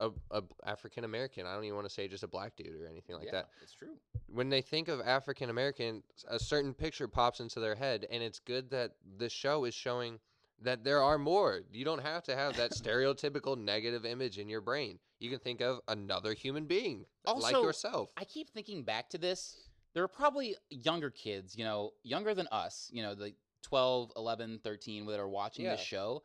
a, 0.00 0.10
a 0.30 0.42
African 0.64 1.04
American. 1.04 1.46
I 1.46 1.54
don't 1.54 1.64
even 1.64 1.76
want 1.76 1.88
to 1.88 1.92
say 1.94 2.08
just 2.08 2.22
a 2.24 2.28
black 2.28 2.56
dude 2.56 2.80
or 2.80 2.86
anything 2.88 3.16
like 3.16 3.30
that. 3.30 3.48
It's 3.62 3.72
true. 3.72 3.96
When 4.26 4.48
they 4.48 4.60
think 4.60 4.88
of 4.88 5.00
African 5.00 5.50
American, 5.50 6.02
a 6.28 6.38
certain 6.38 6.74
picture 6.74 7.06
pops 7.08 7.38
into 7.40 7.60
their 7.60 7.74
head, 7.76 8.06
and 8.10 8.22
it's 8.22 8.40
good 8.40 8.70
that 8.70 8.92
this 9.18 9.32
show 9.32 9.64
is 9.64 9.74
showing 9.74 10.18
that 10.62 10.84
there 10.84 11.02
are 11.02 11.18
more. 11.18 11.60
You 11.72 11.84
don't 11.84 12.02
have 12.02 12.22
to 12.24 12.36
have 12.36 12.56
that 12.56 12.72
stereotypical 12.72 13.58
negative 13.58 14.04
image 14.04 14.38
in 14.38 14.48
your 14.48 14.60
brain. 14.60 14.98
You 15.18 15.30
can 15.30 15.38
think 15.38 15.60
of 15.60 15.80
another 15.88 16.34
human 16.34 16.66
being 16.66 17.06
like 17.26 17.54
yourself. 17.54 18.10
I 18.16 18.24
keep 18.24 18.50
thinking 18.50 18.82
back 18.82 19.10
to 19.10 19.18
this. 19.18 19.68
There 19.94 20.02
are 20.02 20.08
probably 20.08 20.56
younger 20.70 21.10
kids, 21.10 21.56
you 21.56 21.64
know, 21.64 21.92
younger 22.02 22.34
than 22.34 22.48
us, 22.50 22.90
you 22.92 23.02
know, 23.02 23.14
the 23.14 23.34
12, 23.62 24.12
11, 24.16 24.60
13 24.62 25.06
that 25.06 25.20
are 25.20 25.28
watching 25.28 25.64
this 25.64 25.80
show, 25.80 26.22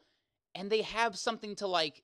and 0.56 0.70
they 0.70 0.82
have 0.82 1.18
something 1.18 1.56
to 1.58 1.68
like, 1.68 2.04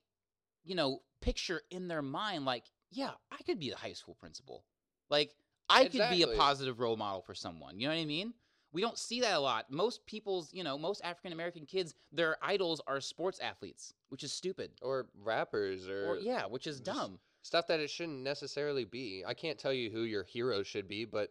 you 0.64 0.74
know, 0.74 1.00
picture 1.20 1.62
in 1.70 1.88
their 1.88 2.02
mind 2.02 2.44
like, 2.44 2.64
yeah, 2.90 3.10
I 3.32 3.42
could 3.42 3.58
be 3.58 3.70
the 3.70 3.76
high 3.76 3.92
school 3.94 4.14
principal. 4.14 4.64
Like, 5.10 5.32
I 5.68 5.86
could 5.86 6.08
be 6.10 6.22
a 6.22 6.28
positive 6.28 6.78
role 6.78 6.96
model 6.96 7.22
for 7.22 7.34
someone. 7.34 7.80
You 7.80 7.88
know 7.88 7.94
what 7.94 8.00
I 8.00 8.04
mean? 8.04 8.32
We 8.76 8.82
don't 8.82 8.98
see 8.98 9.22
that 9.22 9.32
a 9.32 9.40
lot. 9.40 9.70
Most 9.70 10.04
people's, 10.04 10.52
you 10.52 10.62
know, 10.62 10.76
most 10.76 11.00
African 11.02 11.32
American 11.32 11.64
kids, 11.64 11.94
their 12.12 12.36
idols 12.42 12.78
are 12.86 13.00
sports 13.00 13.38
athletes, 13.38 13.94
which 14.10 14.22
is 14.22 14.34
stupid. 14.34 14.70
or 14.82 15.06
rappers 15.18 15.88
or, 15.88 16.10
Or 16.10 16.18
yeah, 16.18 16.44
which 16.44 16.66
is 16.66 16.78
dumb. 16.78 17.18
stuff 17.40 17.66
that 17.68 17.80
it 17.80 17.88
shouldn't 17.88 18.18
necessarily 18.22 18.84
be. 18.84 19.24
I 19.26 19.32
can't 19.32 19.58
tell 19.58 19.72
you 19.72 19.88
who 19.88 20.02
your 20.02 20.24
hero 20.24 20.62
should 20.62 20.88
be, 20.88 21.06
but 21.06 21.30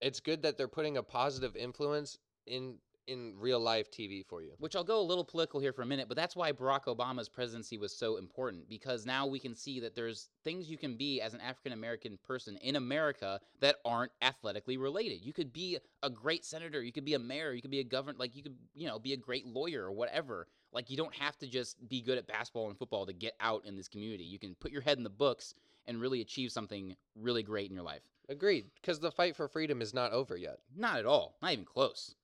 it's 0.00 0.18
good 0.18 0.42
that 0.42 0.58
they're 0.58 0.66
putting 0.66 0.96
a 0.96 1.04
positive 1.04 1.54
influence 1.54 2.18
in 2.48 2.78
in 3.06 3.34
real 3.38 3.60
life 3.60 3.90
TV 3.90 4.24
for 4.24 4.42
you. 4.42 4.52
which 4.58 4.76
I'll 4.76 4.84
go 4.84 5.00
a 5.00 5.02
little 5.02 5.24
political 5.24 5.60
here 5.60 5.72
for 5.72 5.82
a 5.82 5.86
minute, 5.86 6.08
but 6.08 6.16
that's 6.16 6.36
why 6.36 6.52
Barack 6.52 6.84
Obama's 6.84 7.28
presidency 7.28 7.78
was 7.78 7.96
so 7.96 8.16
important 8.16 8.68
because 8.68 9.06
now 9.06 9.26
we 9.26 9.38
can 9.38 9.54
see 9.54 9.80
that 9.80 9.94
there's 9.94 10.28
things 10.44 10.70
you 10.70 10.78
can 10.78 10.96
be 10.96 11.20
as 11.20 11.34
an 11.34 11.40
African 11.40 11.72
American 11.72 12.18
person 12.24 12.56
in 12.58 12.76
America 12.76 13.40
that 13.60 13.76
aren't 13.84 14.12
athletically 14.22 14.76
related. 14.76 15.20
You 15.22 15.32
could 15.32 15.52
be 15.52 15.78
a 16.02 16.10
great 16.10 16.44
senator, 16.44 16.82
you 16.82 16.92
could 16.92 17.04
be 17.04 17.14
a 17.14 17.18
mayor, 17.18 17.52
you 17.52 17.62
could 17.62 17.70
be 17.70 17.80
a 17.80 17.84
governor, 17.84 18.16
like 18.18 18.36
you 18.36 18.42
could, 18.42 18.56
you 18.74 18.86
know, 18.86 18.98
be 18.98 19.12
a 19.12 19.16
great 19.16 19.46
lawyer 19.46 19.84
or 19.84 19.92
whatever. 19.92 20.46
Like 20.72 20.88
you 20.90 20.96
don't 20.96 21.14
have 21.14 21.36
to 21.38 21.46
just 21.46 21.88
be 21.88 22.00
good 22.00 22.18
at 22.18 22.26
basketball 22.26 22.68
and 22.68 22.78
football 22.78 23.06
to 23.06 23.12
get 23.12 23.34
out 23.40 23.64
in 23.66 23.76
this 23.76 23.88
community. 23.88 24.24
You 24.24 24.38
can 24.38 24.54
put 24.54 24.72
your 24.72 24.82
head 24.82 24.96
in 24.96 25.04
the 25.04 25.10
books 25.10 25.54
and 25.86 26.00
really 26.00 26.20
achieve 26.20 26.52
something 26.52 26.96
really 27.16 27.42
great 27.42 27.68
in 27.68 27.74
your 27.74 27.84
life. 27.84 28.02
Agreed, 28.28 28.66
because 28.80 29.00
the 29.00 29.10
fight 29.10 29.36
for 29.36 29.48
freedom 29.48 29.82
is 29.82 29.92
not 29.92 30.12
over 30.12 30.36
yet. 30.36 30.58
Not 30.74 30.98
at 30.98 31.06
all. 31.06 31.36
Not 31.42 31.52
even 31.52 31.64
close. 31.64 32.14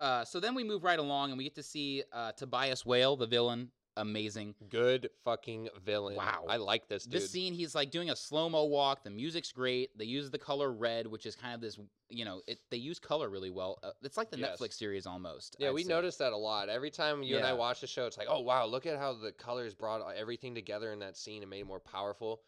Uh, 0.00 0.24
so 0.24 0.38
then 0.40 0.54
we 0.54 0.64
move 0.64 0.84
right 0.84 0.98
along 0.98 1.30
and 1.30 1.38
we 1.38 1.44
get 1.44 1.54
to 1.56 1.62
see 1.62 2.02
uh, 2.12 2.32
Tobias 2.32 2.86
Whale, 2.86 3.16
the 3.16 3.26
villain. 3.26 3.70
Amazing. 3.96 4.54
Good 4.68 5.10
fucking 5.24 5.70
villain. 5.84 6.14
Wow. 6.14 6.44
I 6.48 6.56
like 6.56 6.86
this 6.86 7.02
dude. 7.02 7.14
This 7.14 7.30
scene, 7.30 7.52
he's 7.52 7.74
like 7.74 7.90
doing 7.90 8.10
a 8.10 8.14
slow 8.16 8.48
mo 8.48 8.64
walk. 8.64 9.02
The 9.02 9.10
music's 9.10 9.50
great. 9.50 9.90
They 9.98 10.04
use 10.04 10.30
the 10.30 10.38
color 10.38 10.70
red, 10.70 11.08
which 11.08 11.26
is 11.26 11.34
kind 11.34 11.52
of 11.52 11.60
this, 11.60 11.80
you 12.08 12.24
know, 12.24 12.40
it, 12.46 12.60
they 12.70 12.76
use 12.76 13.00
color 13.00 13.28
really 13.28 13.50
well. 13.50 13.80
Uh, 13.82 13.90
it's 14.04 14.16
like 14.16 14.30
the 14.30 14.38
Yes. 14.38 14.60
Netflix 14.60 14.74
series 14.74 15.04
almost. 15.04 15.56
yeah, 15.58 15.68
I'd 15.70 15.74
we 15.74 15.82
say. 15.82 15.88
noticed 15.88 16.20
that 16.20 16.32
a 16.32 16.36
lot. 16.36 16.68
Every 16.68 16.92
time 16.92 17.24
you 17.24 17.36
and 17.38 17.44
I 17.44 17.52
watch 17.54 17.80
the 17.80 17.88
show, 17.88 18.06
it's 18.06 18.16
like, 18.16 18.28
oh 18.30 18.38
wow, 18.38 18.66
look 18.66 18.86
at 18.86 18.98
how 19.00 19.14
the 19.14 19.32
colors 19.32 19.74
brought 19.74 20.00
everything 20.16 20.54
together 20.54 20.92
in 20.92 21.00
that 21.00 21.16
scene 21.16 21.42
and 21.42 21.50
made 21.50 21.62
it 21.62 21.66
more 21.66 21.80
powerful. 21.80 22.42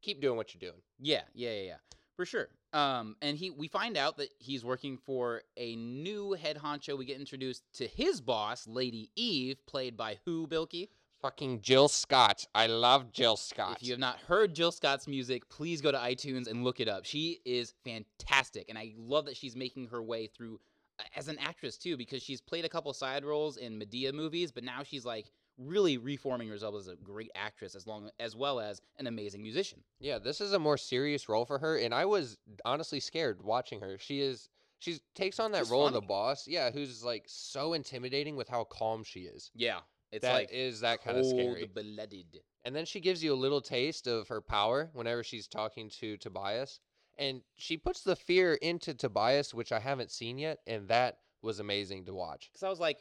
Keep 0.00 0.20
doing 0.20 0.36
what 0.36 0.54
you're 0.54 0.60
doing. 0.70 0.80
Yeah, 1.00 1.22
yeah, 1.34 1.50
yeah, 1.54 1.62
yeah, 1.62 1.76
for 2.14 2.24
sure. 2.24 2.50
Um, 2.74 3.14
and 3.22 3.38
he, 3.38 3.50
we 3.50 3.68
find 3.68 3.96
out 3.96 4.16
that 4.16 4.30
he's 4.40 4.64
working 4.64 4.98
for 4.98 5.42
a 5.56 5.76
new 5.76 6.32
head 6.32 6.58
honcho. 6.58 6.98
We 6.98 7.04
get 7.04 7.20
introduced 7.20 7.62
to 7.74 7.86
his 7.86 8.20
boss, 8.20 8.66
Lady 8.66 9.12
Eve, 9.14 9.64
played 9.64 9.96
by 9.96 10.18
who, 10.24 10.48
Bilky? 10.48 10.88
Fucking 11.22 11.62
Jill 11.62 11.86
Scott. 11.86 12.46
I 12.52 12.66
love 12.66 13.12
Jill 13.12 13.36
Scott. 13.36 13.76
If 13.80 13.86
you 13.86 13.92
have 13.92 14.00
not 14.00 14.18
heard 14.18 14.54
Jill 14.54 14.72
Scott's 14.72 15.06
music, 15.06 15.48
please 15.48 15.80
go 15.80 15.92
to 15.92 15.96
iTunes 15.96 16.50
and 16.50 16.64
look 16.64 16.80
it 16.80 16.88
up. 16.88 17.04
She 17.04 17.38
is 17.44 17.74
fantastic, 17.84 18.68
and 18.68 18.76
I 18.76 18.92
love 18.98 19.26
that 19.26 19.36
she's 19.36 19.54
making 19.54 19.86
her 19.86 20.02
way 20.02 20.26
through 20.26 20.58
uh, 20.98 21.04
as 21.16 21.28
an 21.28 21.38
actress 21.38 21.78
too, 21.78 21.96
because 21.96 22.22
she's 22.22 22.40
played 22.40 22.64
a 22.64 22.68
couple 22.68 22.92
side 22.92 23.24
roles 23.24 23.56
in 23.56 23.78
Madea 23.78 24.12
movies, 24.12 24.50
but 24.50 24.64
now 24.64 24.82
she's 24.82 25.04
like 25.04 25.30
really 25.58 25.98
reforming 25.98 26.48
herself 26.48 26.74
as 26.74 26.88
a 26.88 26.96
great 26.96 27.30
actress, 27.34 27.74
as 27.74 27.86
long 27.86 28.10
as 28.18 28.34
well 28.34 28.60
as 28.60 28.80
an 28.98 29.06
amazing 29.06 29.42
musician. 29.42 29.80
Yeah, 30.00 30.18
this 30.18 30.40
is 30.40 30.52
a 30.52 30.58
more 30.58 30.76
serious 30.76 31.28
role 31.28 31.44
for 31.44 31.58
her, 31.58 31.76
and 31.76 31.94
I 31.94 32.04
was 32.04 32.38
honestly 32.64 33.00
scared 33.00 33.42
watching 33.42 33.80
her. 33.80 33.98
She 33.98 34.20
is 34.20 34.48
she 34.80 34.98
takes 35.14 35.40
on 35.40 35.52
that 35.52 35.60
She's 35.60 35.70
role 35.70 35.86
of 35.86 35.94
the 35.94 36.00
boss, 36.00 36.46
yeah, 36.46 36.70
who's 36.70 37.02
like 37.02 37.24
so 37.26 37.72
intimidating 37.72 38.36
with 38.36 38.48
how 38.48 38.64
calm 38.64 39.02
she 39.02 39.20
is. 39.20 39.50
Yeah, 39.54 39.78
it's 40.12 40.22
That 40.22 40.34
like 40.34 40.52
is 40.52 40.80
that 40.80 41.02
kind 41.02 41.16
of 41.16 41.24
scary. 41.24 41.62
cold-blooded. 41.74 42.40
And 42.64 42.74
then 42.74 42.84
she 42.84 43.00
gives 43.00 43.22
you 43.22 43.32
a 43.32 43.36
little 43.36 43.60
taste 43.60 44.06
of 44.06 44.28
her 44.28 44.40
power 44.40 44.90
whenever 44.92 45.22
she's 45.22 45.46
talking 45.46 45.88
to 46.00 46.16
Tobias, 46.18 46.80
and 47.16 47.42
she 47.56 47.76
puts 47.76 48.02
the 48.02 48.16
fear 48.16 48.54
into 48.54 48.92
Tobias, 48.92 49.54
which 49.54 49.72
I 49.72 49.78
haven't 49.78 50.10
seen 50.10 50.36
yet, 50.36 50.58
and 50.66 50.88
that 50.88 51.18
was 51.42 51.60
amazing 51.60 52.06
to 52.06 52.14
watch. 52.14 52.50
Because 52.52 52.62
I 52.62 52.68
was 52.70 52.80
like, 52.80 52.98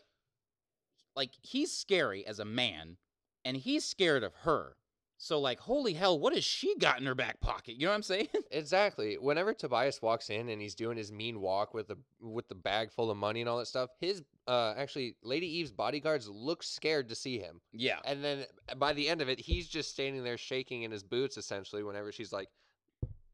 like 1.16 1.32
he's 1.42 1.72
scary 1.72 2.26
as 2.26 2.40
a 2.40 2.46
man, 2.46 2.98
and 3.46 3.58
he's 3.58 3.86
scared 3.86 4.24
of 4.24 4.34
her. 4.44 4.76
So 5.18 5.40
like, 5.40 5.60
holy 5.60 5.94
hell, 5.94 6.20
what 6.20 6.34
has 6.36 6.44
she 6.44 6.76
got 6.78 7.00
in 7.00 7.06
her 7.06 7.16
back 7.16 7.40
pocket? 7.40 7.76
You 7.76 7.86
know 7.86 7.92
what 7.92 7.96
I'm 7.98 8.04
saying? 8.04 8.28
Exactly. 8.52 9.16
Whenever 9.18 9.54
Tobias 9.54 10.02
walks 10.02 10.30
in 10.30 10.50
and 10.50 10.62
he's 10.62 10.76
doing 10.76 10.98
his 10.98 11.12
mean 11.12 11.40
walk 11.40 11.74
with 11.74 11.88
the 11.88 11.98
with 12.20 12.48
the 12.50 12.56
bag 12.56 12.92
full 12.92 13.10
of 13.10 13.16
money 13.18 13.40
and 13.40 13.50
all 13.50 13.58
that 13.60 13.68
stuff, 13.68 13.90
his 14.02 14.22
uh 14.48 14.74
actually 14.76 15.16
Lady 15.24 15.48
Eve's 15.60 15.72
bodyguards 15.72 16.28
look 16.28 16.62
scared 16.62 17.08
to 17.10 17.16
see 17.16 17.40
him. 17.40 17.62
yeah. 17.72 18.00
And 18.04 18.22
then 18.24 18.46
by 18.78 18.92
the 18.94 19.08
end 19.08 19.22
of 19.22 19.30
it, 19.30 19.40
he's 19.40 19.68
just 19.70 19.92
standing 19.92 20.24
there 20.24 20.38
shaking 20.38 20.84
in 20.84 20.92
his 20.92 21.04
boots 21.04 21.38
essentially 21.38 21.84
whenever 21.84 22.12
she's 22.12 22.34
like, 22.34 22.50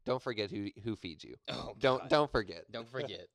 "Don't 0.06 0.22
forget 0.22 0.50
who 0.50 0.68
who 0.84 0.94
feeds 0.94 1.24
you. 1.24 1.34
Oh, 1.48 1.72
Don't 1.78 2.08
don't 2.08 2.30
forget." 2.30 2.70
Don't 2.70 2.88
forget. 2.98 3.26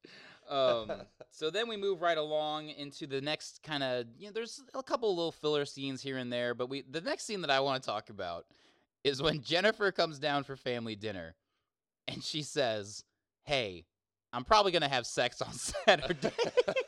Um, 0.50 0.92
so 1.32 1.50
then 1.50 1.68
we 1.68 1.78
move 1.78 2.02
right 2.02 2.18
along 2.18 2.70
into 2.70 3.08
the 3.08 3.22
next 3.22 3.64
kind 3.64 3.84
of 3.84 4.06
you 4.18 4.28
know 4.28 4.32
there's 4.32 4.62
a 4.74 4.84
couple 4.84 5.16
little 5.16 5.32
filler 5.32 5.66
scenes 5.66 6.02
here 6.02 6.18
and 6.18 6.32
there, 6.32 6.54
but 6.54 6.70
we 6.70 6.84
the 6.90 7.02
next 7.02 7.26
scene 7.26 7.42
that 7.42 7.50
I 7.50 7.60
want 7.60 7.82
to 7.82 7.90
talk 7.90 8.10
about 8.10 8.46
is 9.04 9.22
when 9.22 9.42
Jennifer 9.44 9.92
comes 9.92 10.20
down 10.20 10.44
for 10.44 10.56
family 10.56 10.96
dinner 10.96 11.36
and 12.08 12.24
she 12.24 12.42
says, 12.44 13.04
"Hey, 13.44 13.86
I'm 14.34 14.44
probably 14.44 14.72
going 14.72 14.82
to 14.84 14.88
have 14.88 15.06
sex 15.06 15.42
on 15.42 15.54
Saturday." 15.86 16.32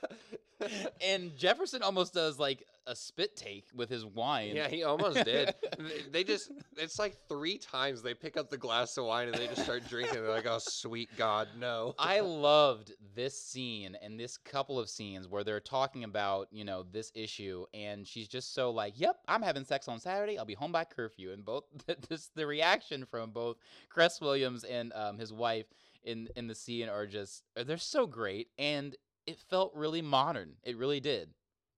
and 1.02 1.36
Jefferson 1.38 1.82
almost 1.82 2.14
does 2.14 2.40
like 2.40 2.64
a 2.88 2.96
spit 2.96 3.36
take 3.36 3.66
with 3.76 3.90
his 3.90 4.06
wine. 4.06 4.56
Yeah, 4.56 4.70
he 4.70 4.84
almost 4.84 5.24
did. 5.26 5.54
They- 6.12 6.24
just 6.24 6.52
it's 6.78 7.00
like 7.00 7.16
three 7.30 7.58
times 7.58 8.02
they 8.02 8.14
pick 8.14 8.36
up 8.38 8.50
the 8.50 8.58
glass 8.58 8.98
of 8.98 9.06
wine 9.06 9.28
and 9.28 9.36
they 9.38 9.48
just 9.48 9.64
start 9.64 9.88
drinking. 9.88 10.16
They're 10.16 10.30
like, 10.30 10.46
"Oh, 10.48 10.58
sweet 10.60 11.10
God, 11.16 11.48
no." 11.58 11.96
I 12.00 12.20
loved 12.20 12.94
this 13.16 13.40
scene 13.40 13.96
and 14.02 14.20
this 14.20 14.38
couple 14.38 14.80
of 14.80 14.90
scenes 14.90 15.28
where 15.28 15.44
they're 15.44 15.60
talking 15.60 16.04
about, 16.04 16.48
you 16.52 16.66
know, 16.66 16.84
this 16.92 17.12
issue 17.16 17.66
and 17.74 18.06
she's 18.06 18.28
just 18.28 18.54
so 18.54 18.72
like, 18.72 19.00
"Yep, 19.00 19.18
I'm 19.28 19.42
having 19.42 19.64
sex 19.64 19.88
on 19.88 20.00
Saturday. 20.00 20.38
I'll 20.38 20.46
be 20.46 20.54
home 20.56 20.72
by 20.72 20.84
curfew." 20.84 21.32
And 21.32 21.46
both 21.46 21.64
this 22.10 22.30
the 22.36 22.46
reaction 22.48 23.06
from 23.06 23.32
both 23.32 23.58
Cress 23.90 24.20
Williams 24.20 24.64
and 24.64 24.92
um, 24.94 25.18
his 25.18 25.32
wife 25.32 25.68
in 26.04 26.30
in 26.36 26.48
the 26.48 26.56
scene 26.56 26.90
are 26.90 27.06
just 27.06 27.44
they're 27.56 27.78
so 27.78 28.08
great 28.08 28.48
and 28.58 28.96
it 29.28 29.38
felt 29.50 29.74
really 29.76 30.02
modern. 30.02 30.56
It 30.64 30.78
really 30.78 31.00
did. 31.00 31.30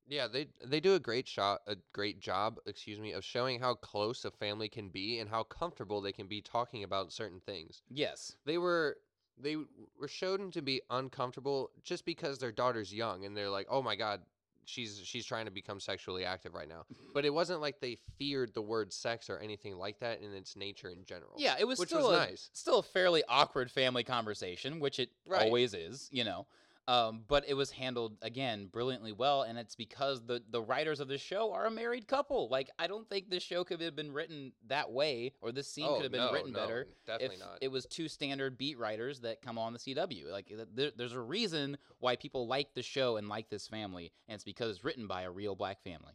Yeah, 0.08 0.28
they 0.28 0.48
they 0.66 0.80
do 0.80 0.96
a 0.96 1.00
great 1.00 1.28
shot, 1.28 1.62
a 1.68 1.76
great 1.94 2.20
job, 2.20 2.60
excuse 2.66 3.00
me, 3.00 3.12
of 3.12 3.24
showing 3.24 3.60
how 3.60 3.76
close 3.76 4.26
a 4.26 4.32
family 4.32 4.68
can 4.70 4.90
be 4.90 5.20
and 5.20 5.30
how 5.30 5.44
comfortable 5.44 6.02
they 6.02 6.12
can 6.12 6.28
be 6.28 6.42
talking 6.42 6.84
about 6.84 7.12
certain 7.12 7.40
things. 7.40 7.84
Yes. 7.90 8.36
They 8.46 8.58
were 8.58 8.98
they 9.38 9.56
were 9.56 10.08
shown 10.08 10.52
to 10.52 10.62
be 10.62 10.82
uncomfortable 10.90 11.72
just 11.84 12.06
because 12.06 12.40
their 12.40 12.52
daughter's 12.52 12.94
young 12.94 13.26
and 13.26 13.38
they're 13.38 13.50
like, 13.50 13.68
"Oh 13.70 13.84
my 13.84 13.96
god, 13.96 14.22
she's 14.66 15.00
she's 15.04 15.26
trying 15.26 15.46
to 15.46 15.52
become 15.52 15.80
sexually 15.80 16.26
active 16.26 16.54
right 16.54 16.70
now." 16.70 16.86
But 17.12 17.26
it 17.26 17.34
wasn't 17.34 17.60
like 17.62 17.80
they 17.80 17.98
feared 18.20 18.54
the 18.54 18.62
word 18.62 18.94
sex 18.94 19.32
or 19.32 19.40
anything 19.40 19.76
like 19.76 20.00
that 20.00 20.22
in 20.22 20.32
its 20.34 20.56
nature 20.56 20.90
in 20.90 21.06
general. 21.06 21.34
Yeah, 21.38 21.56
it 21.60 21.68
was 21.68 21.80
which 21.80 21.90
still 21.90 22.08
was 22.08 22.16
a, 22.16 22.20
nice. 22.20 22.50
still 22.54 22.80
a 22.80 22.84
fairly 22.84 23.24
awkward 23.28 23.72
family 23.72 24.04
conversation, 24.04 24.80
which 24.80 25.00
it 25.00 25.10
Right. 25.28 25.42
always 25.42 25.74
is, 25.74 26.08
you 26.12 26.24
know. 26.24 26.46
Um, 26.90 27.22
but 27.28 27.48
it 27.48 27.54
was 27.54 27.70
handled 27.70 28.18
again 28.24 28.66
brilliantly 28.66 29.12
well, 29.12 29.44
and 29.44 29.60
it's 29.60 29.76
because 29.76 30.26
the 30.26 30.42
the 30.50 30.60
writers 30.60 31.00
of 31.00 31.08
this 31.08 31.22
show 31.22 31.54
are 31.54 31.68
a 31.68 31.72
married 31.72 32.08
couple. 32.08 32.50
Like 32.50 32.72
I 32.80 32.88
don't 32.88 33.08
think 33.08 33.30
this 33.30 33.44
show 33.44 33.64
could 33.64 33.80
have 33.82 33.96
been 33.96 34.12
written 34.12 34.54
that 34.70 34.92
way, 34.92 35.34
or 35.40 35.52
this 35.52 35.68
scene 35.68 35.86
oh, 35.88 35.98
could 35.98 36.04
have 36.04 36.12
been 36.12 36.22
no, 36.22 36.34
written 36.34 36.52
no, 36.52 36.60
better 36.60 36.88
Definitely 37.06 37.36
if 37.36 37.42
not. 37.42 37.58
it 37.62 37.68
was 37.68 37.86
two 37.86 38.08
standard 38.08 38.58
beat 38.58 38.80
writers 38.80 39.20
that 39.20 39.44
come 39.44 39.60
on 39.60 39.74
the 39.74 39.78
CW. 39.78 40.32
Like 40.32 40.52
there, 40.74 40.90
there's 40.98 41.14
a 41.14 41.22
reason 41.22 41.78
why 42.00 42.16
people 42.16 42.48
like 42.48 42.74
the 42.74 42.82
show 42.82 43.18
and 43.18 43.30
like 43.30 43.52
this 43.52 43.68
family, 43.68 44.12
and 44.28 44.34
it's 44.34 44.44
because 44.44 44.76
it's 44.76 44.84
written 44.84 45.06
by 45.06 45.22
a 45.22 45.32
real 45.32 45.54
black 45.54 45.84
family, 45.84 46.14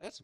That's 0.00 0.20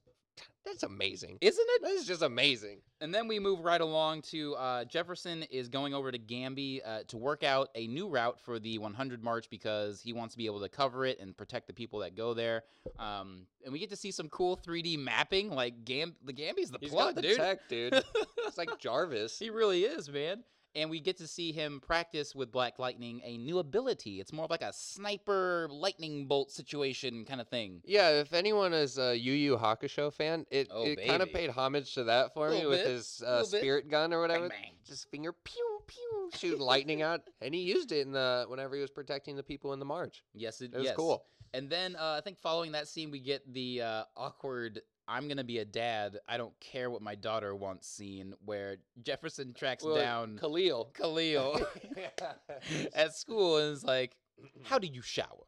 that's 0.64 0.82
amazing. 0.82 1.36
isn't 1.42 1.66
it? 1.68 1.82
That 1.82 1.90
is 1.92 2.06
just 2.06 2.22
amazing. 2.22 2.78
And 3.00 3.12
then 3.14 3.28
we 3.28 3.38
move 3.38 3.60
right 3.60 3.80
along 3.80 4.22
to 4.22 4.54
uh, 4.56 4.84
Jefferson 4.86 5.42
is 5.44 5.68
going 5.68 5.92
over 5.92 6.10
to 6.10 6.18
Gambi 6.18 6.80
uh, 6.84 7.00
to 7.08 7.18
work 7.18 7.44
out 7.44 7.68
a 7.74 7.86
new 7.86 8.08
route 8.08 8.40
for 8.40 8.58
the 8.58 8.78
100 8.78 9.22
March 9.22 9.50
because 9.50 10.00
he 10.00 10.12
wants 10.14 10.32
to 10.34 10.38
be 10.38 10.46
able 10.46 10.60
to 10.60 10.68
cover 10.70 11.04
it 11.04 11.20
and 11.20 11.36
protect 11.36 11.66
the 11.66 11.74
people 11.74 11.98
that 12.00 12.16
go 12.16 12.32
there. 12.32 12.62
Um, 12.98 13.46
and 13.62 13.72
we 13.72 13.78
get 13.78 13.90
to 13.90 13.96
see 13.96 14.10
some 14.10 14.28
cool 14.30 14.56
3D 14.56 14.98
mapping. 14.98 15.50
Like 15.50 15.84
Gam- 15.84 16.16
the 16.24 16.32
Gambi's 16.32 16.70
the 16.70 16.78
He's 16.80 16.90
plug, 16.90 17.14
got 17.14 17.16
the 17.16 17.28
dude. 17.28 17.36
tech, 17.36 17.68
dude. 17.68 18.02
it's 18.46 18.56
like 18.56 18.70
Jarvis. 18.78 19.38
he 19.38 19.50
really 19.50 19.82
is, 19.82 20.08
man. 20.10 20.42
And 20.74 20.90
we 20.90 21.00
get 21.00 21.16
to 21.18 21.26
see 21.28 21.52
him 21.52 21.80
practice 21.80 22.34
with 22.34 22.50
Black 22.50 22.78
Lightning 22.78 23.20
a 23.24 23.36
new 23.38 23.58
ability. 23.60 24.20
It's 24.20 24.32
more 24.32 24.44
of 24.46 24.50
like 24.50 24.62
a 24.62 24.72
sniper 24.72 25.68
lightning 25.70 26.26
bolt 26.26 26.50
situation 26.50 27.24
kind 27.24 27.40
of 27.40 27.48
thing. 27.48 27.80
Yeah, 27.84 28.10
if 28.20 28.32
anyone 28.32 28.72
is 28.72 28.98
a 28.98 29.16
Yu 29.16 29.32
Yu 29.32 29.56
Hakusho 29.56 30.12
fan, 30.12 30.46
it, 30.50 30.68
Oh, 30.70 30.84
it 30.84 31.06
kind 31.06 31.22
of 31.22 31.32
paid 31.32 31.50
homage 31.50 31.94
to 31.94 32.04
that 32.04 32.34
for 32.34 32.50
me 32.50 32.66
with 32.66 32.80
bit, 32.82 32.86
his 32.88 33.22
uh, 33.24 33.36
little 33.36 33.50
bit. 33.52 33.60
spirit 33.60 33.88
gun 33.90 34.12
or 34.12 34.20
whatever. 34.20 34.48
Bang, 34.48 34.58
bang. 34.62 34.72
Just 34.84 35.10
finger 35.10 35.32
pew 35.32 35.80
pew 35.86 36.30
shooting 36.36 36.60
lightning 36.60 37.02
out, 37.02 37.20
and 37.40 37.54
he 37.54 37.60
used 37.60 37.92
it 37.92 38.06
in 38.06 38.12
the 38.12 38.44
whenever 38.48 38.74
he 38.74 38.80
was 38.80 38.90
protecting 38.90 39.36
the 39.36 39.42
people 39.42 39.72
in 39.74 39.78
the 39.78 39.84
march. 39.84 40.24
Yes, 40.34 40.60
it, 40.60 40.72
It 40.72 40.78
was 40.78 40.84
yes. 40.86 40.96
cool. 40.96 41.24
And 41.52 41.70
then 41.70 41.94
uh, 41.94 42.16
I 42.18 42.20
think 42.20 42.38
following 42.38 42.72
that 42.72 42.88
scene, 42.88 43.12
we 43.12 43.20
get 43.20 43.40
the 43.52 43.80
uh, 43.82 44.04
awkward 44.16 44.80
"I'm 45.06 45.28
gonna 45.28 45.44
be 45.44 45.58
a 45.58 45.64
dad. 45.64 46.18
I 46.28 46.36
don't 46.36 46.58
care 46.60 46.90
what 46.90 47.02
my 47.02 47.14
daughter 47.14 47.54
wants" 47.54 47.88
scene, 47.88 48.34
where 48.44 48.76
Jefferson 49.02 49.52
tracks 49.54 49.84
Well, 49.84 49.96
down 49.96 50.38
Khalil. 50.38 50.90
Khalil 50.94 51.60
at 52.94 53.14
school 53.14 53.58
and 53.58 53.72
is 53.72 53.84
like, 53.84 54.16
"How 54.62 54.78
do 54.78 54.86
you 54.86 55.02
shower?" 55.02 55.46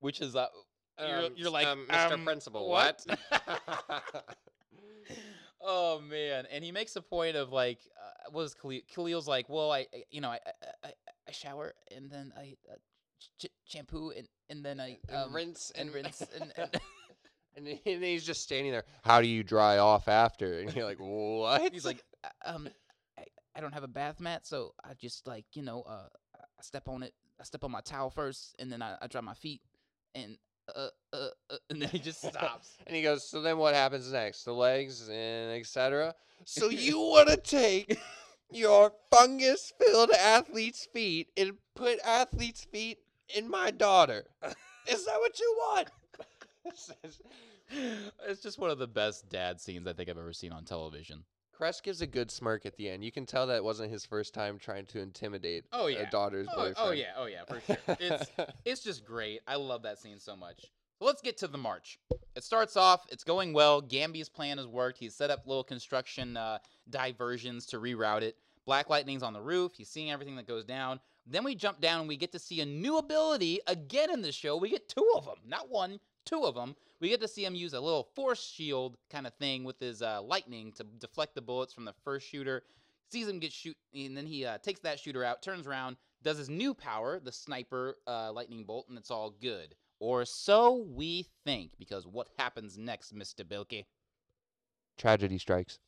Which 0.00 0.20
is 0.20 0.36
uh, 0.36 0.46
you're, 1.00 1.18
Um, 1.26 1.32
you're 1.36 1.50
like, 1.50 1.66
um, 1.66 1.86
Mr. 1.88 2.12
um, 2.12 2.24
Principal, 2.24 2.68
what? 2.68 3.04
what? 3.06 4.24
oh 5.60 6.00
man, 6.00 6.46
and 6.50 6.62
he 6.64 6.72
makes 6.72 6.96
a 6.96 7.02
point 7.02 7.36
of 7.36 7.50
like, 7.52 7.80
uh, 7.96 8.30
what 8.30 8.42
is 8.42 8.54
Khalil? 8.54 8.80
Khalil's 8.94 9.28
like, 9.28 9.48
"Well, 9.48 9.70
I, 9.72 9.86
I- 9.94 10.04
you 10.10 10.20
know, 10.20 10.28
I, 10.30 10.38
I, 10.84 10.92
I, 11.28 11.32
shower 11.32 11.74
and 11.94 12.10
then 12.10 12.32
I 12.36 12.56
uh, 12.70 12.76
ch- 13.38 13.50
shampoo 13.64 14.10
and 14.16 14.28
and 14.48 14.64
then 14.64 14.80
I 14.80 14.98
um, 15.12 15.34
rinse 15.34 15.70
and 15.74 15.92
rinse 15.92 16.22
and, 16.40 16.52
and 16.56 16.80
and 17.56 17.66
then 17.66 17.78
and 17.86 18.02
then 18.02 18.10
he's 18.10 18.26
just 18.26 18.42
standing 18.42 18.72
there. 18.72 18.84
How 19.02 19.20
do 19.20 19.26
you 19.26 19.42
dry 19.42 19.78
off 19.78 20.08
after? 20.08 20.60
And 20.60 20.74
you're 20.74 20.84
like, 20.84 20.98
what? 20.98 21.72
He's 21.72 21.84
like, 21.84 22.02
"Uh, 22.24 22.54
um, 22.54 22.68
I, 23.18 23.24
I 23.56 23.60
don't 23.60 23.72
have 23.72 23.84
a 23.84 23.88
bath 23.88 24.20
mat, 24.20 24.46
so 24.46 24.74
I 24.84 24.94
just 24.94 25.26
like 25.26 25.44
you 25.54 25.62
know, 25.62 25.82
uh, 25.82 26.08
I 26.36 26.62
step 26.62 26.88
on 26.88 27.02
it. 27.02 27.14
I 27.40 27.44
step 27.44 27.64
on 27.64 27.70
my 27.70 27.80
towel 27.80 28.10
first, 28.10 28.56
and 28.58 28.72
then 28.72 28.82
I, 28.82 28.96
I 29.00 29.06
dry 29.06 29.20
my 29.20 29.34
feet, 29.34 29.60
and 30.14 30.36
uh, 30.74 30.88
uh, 31.12 31.28
uh, 31.50 31.56
and 31.70 31.82
then 31.82 31.88
he 31.88 31.98
just 31.98 32.22
stops. 32.22 32.76
And 32.86 32.96
he 32.96 33.02
goes, 33.02 33.28
so 33.28 33.40
then 33.42 33.58
what 33.58 33.74
happens 33.74 34.10
next? 34.12 34.44
The 34.44 34.52
legs 34.52 35.08
and 35.08 35.52
etc. 35.52 36.14
So 36.44 36.68
you 36.68 36.98
want 36.98 37.28
to 37.28 37.36
take 37.36 37.98
your 38.50 38.92
fungus-filled 39.10 40.10
athlete's 40.10 40.86
feet 40.86 41.28
and 41.36 41.54
put 41.74 41.98
athlete's 42.04 42.64
feet 42.64 42.98
in 43.34 43.48
my 43.48 43.70
daughter? 43.70 44.24
Is 44.90 45.04
that 45.04 45.18
what 45.18 45.38
you 45.38 45.54
want? 45.58 45.88
It's 48.28 48.42
just 48.42 48.58
one 48.58 48.70
of 48.70 48.78
the 48.78 48.86
best 48.86 49.28
dad 49.28 49.60
scenes 49.60 49.86
I 49.86 49.92
think 49.92 50.08
I've 50.08 50.18
ever 50.18 50.32
seen 50.32 50.52
on 50.52 50.64
television. 50.64 51.24
Cress 51.52 51.80
gives 51.80 52.00
a 52.02 52.06
good 52.06 52.30
smirk 52.30 52.66
at 52.66 52.76
the 52.76 52.88
end. 52.88 53.04
You 53.04 53.10
can 53.10 53.26
tell 53.26 53.48
that 53.48 53.64
wasn't 53.64 53.90
his 53.90 54.06
first 54.06 54.32
time 54.32 54.58
trying 54.58 54.86
to 54.86 55.00
intimidate 55.00 55.64
Oh, 55.72 55.86
a 55.88 55.90
yeah. 55.92 56.10
daughter's 56.10 56.46
Oh, 56.52 56.56
boyfriend. 56.56 56.76
oh 56.78 56.90
yeah, 56.92 57.12
oh 57.16 57.26
yeah, 57.26 57.42
for 57.48 57.60
sure. 57.60 57.96
It's 58.00 58.30
it's 58.64 58.82
just 58.82 59.04
great. 59.04 59.40
I 59.46 59.56
love 59.56 59.82
that 59.82 59.98
scene 59.98 60.20
so 60.20 60.36
much. 60.36 60.60
So 61.00 61.04
let's 61.04 61.20
get 61.20 61.36
to 61.38 61.48
the 61.48 61.58
march. 61.58 61.98
It 62.36 62.44
starts 62.44 62.76
off, 62.76 63.04
it's 63.10 63.24
going 63.24 63.52
well. 63.52 63.80
Gambi's 63.82 64.28
plan 64.28 64.58
has 64.58 64.66
worked. 64.68 64.98
He's 64.98 65.14
set 65.14 65.30
up 65.30 65.46
little 65.46 65.64
construction 65.64 66.36
uh, 66.36 66.58
diversions 66.90 67.66
to 67.66 67.78
reroute 67.80 68.22
it. 68.22 68.36
Black 68.64 68.88
Lightning's 68.88 69.22
on 69.24 69.32
the 69.32 69.40
roof. 69.40 69.72
He's 69.76 69.88
seeing 69.88 70.10
everything 70.12 70.36
that 70.36 70.46
goes 70.46 70.64
down. 70.64 71.00
Then 71.26 71.42
we 71.42 71.54
jump 71.56 71.80
down 71.80 72.00
and 72.00 72.08
we 72.08 72.16
get 72.16 72.32
to 72.32 72.38
see 72.38 72.60
a 72.60 72.66
new 72.66 72.98
ability 72.98 73.60
again 73.66 74.10
in 74.12 74.22
the 74.22 74.30
show. 74.32 74.56
We 74.56 74.70
get 74.70 74.88
two 74.88 75.10
of 75.16 75.24
them, 75.24 75.36
not 75.46 75.68
one, 75.70 75.98
two 76.28 76.44
of 76.44 76.54
them. 76.54 76.74
We 77.00 77.08
get 77.08 77.20
to 77.20 77.28
see 77.28 77.44
him 77.44 77.54
use 77.54 77.72
a 77.72 77.80
little 77.80 78.08
force 78.14 78.42
shield 78.42 78.96
kind 79.10 79.26
of 79.26 79.34
thing 79.34 79.64
with 79.64 79.78
his 79.80 80.02
uh, 80.02 80.20
lightning 80.22 80.72
to 80.72 80.84
deflect 80.84 81.34
the 81.34 81.42
bullets 81.42 81.72
from 81.72 81.84
the 81.84 81.94
first 82.04 82.26
shooter. 82.26 82.62
Sees 83.10 83.26
him 83.26 83.38
get 83.38 83.52
shoot, 83.52 83.76
and 83.94 84.16
then 84.16 84.26
he 84.26 84.44
uh, 84.44 84.58
takes 84.58 84.80
that 84.80 84.98
shooter 84.98 85.24
out, 85.24 85.42
turns 85.42 85.66
around, 85.66 85.96
does 86.22 86.36
his 86.36 86.50
new 86.50 86.74
power, 86.74 87.18
the 87.18 87.32
sniper 87.32 87.96
uh, 88.06 88.30
lightning 88.32 88.64
bolt, 88.64 88.86
and 88.88 88.98
it's 88.98 89.10
all 89.10 89.30
good. 89.40 89.74
Or 90.00 90.24
so 90.24 90.86
we 90.94 91.26
think, 91.44 91.72
because 91.78 92.06
what 92.06 92.28
happens 92.38 92.76
next, 92.76 93.14
Mr. 93.14 93.44
Bilky? 93.44 93.86
Tragedy 94.98 95.38
strikes. 95.38 95.78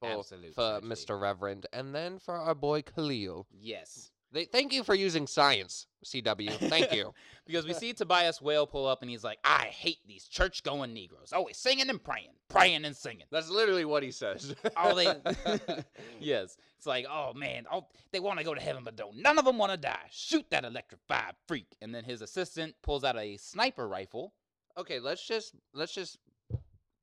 For, 0.00 0.08
Absolute 0.10 0.54
for 0.54 0.80
tragedy. 0.80 0.88
Mr. 0.88 1.20
Reverend, 1.20 1.66
and 1.72 1.94
then 1.94 2.18
for 2.18 2.34
our 2.34 2.54
boy 2.54 2.82
Khalil. 2.82 3.46
Yes. 3.50 4.10
They, 4.36 4.44
thank 4.44 4.74
you 4.74 4.84
for 4.84 4.94
using 4.94 5.26
science, 5.26 5.86
CW. 6.04 6.68
Thank 6.68 6.92
you. 6.92 7.14
Because 7.46 7.64
we 7.64 7.74
see 7.74 7.92
Tobias 7.92 8.42
Whale 8.42 8.66
pull 8.66 8.88
up 8.88 9.02
and 9.02 9.10
he's 9.10 9.22
like, 9.22 9.38
I 9.44 9.66
hate 9.66 9.98
these 10.08 10.26
church 10.26 10.64
going 10.64 10.92
Negroes. 10.92 11.32
Always 11.32 11.56
singing 11.56 11.88
and 11.88 12.02
praying, 12.02 12.32
praying 12.48 12.84
and 12.84 12.96
singing. 12.96 13.26
That's 13.30 13.48
literally 13.48 13.84
what 13.84 14.02
he 14.02 14.10
says. 14.10 14.52
Oh, 14.76 14.96
they. 14.96 15.06
yes. 16.20 16.56
It's 16.76 16.86
like, 16.86 17.06
oh, 17.08 17.34
man. 17.34 17.66
Oh, 17.72 17.86
they 18.10 18.18
want 18.18 18.40
to 18.40 18.44
go 18.44 18.52
to 18.52 18.60
heaven, 18.60 18.82
but 18.82 18.96
don't. 18.96 19.22
None 19.22 19.38
of 19.38 19.44
them 19.44 19.58
want 19.58 19.70
to 19.70 19.78
die. 19.78 20.08
Shoot 20.10 20.50
that 20.50 20.64
electrified 20.64 21.34
freak. 21.46 21.76
And 21.80 21.94
then 21.94 22.02
his 22.02 22.20
assistant 22.20 22.74
pulls 22.82 23.04
out 23.04 23.16
a 23.16 23.36
sniper 23.36 23.86
rifle. 23.86 24.34
okay, 24.76 24.98
let's 24.98 25.24
just 25.24 25.54
let's 25.72 25.94
just 25.94 26.18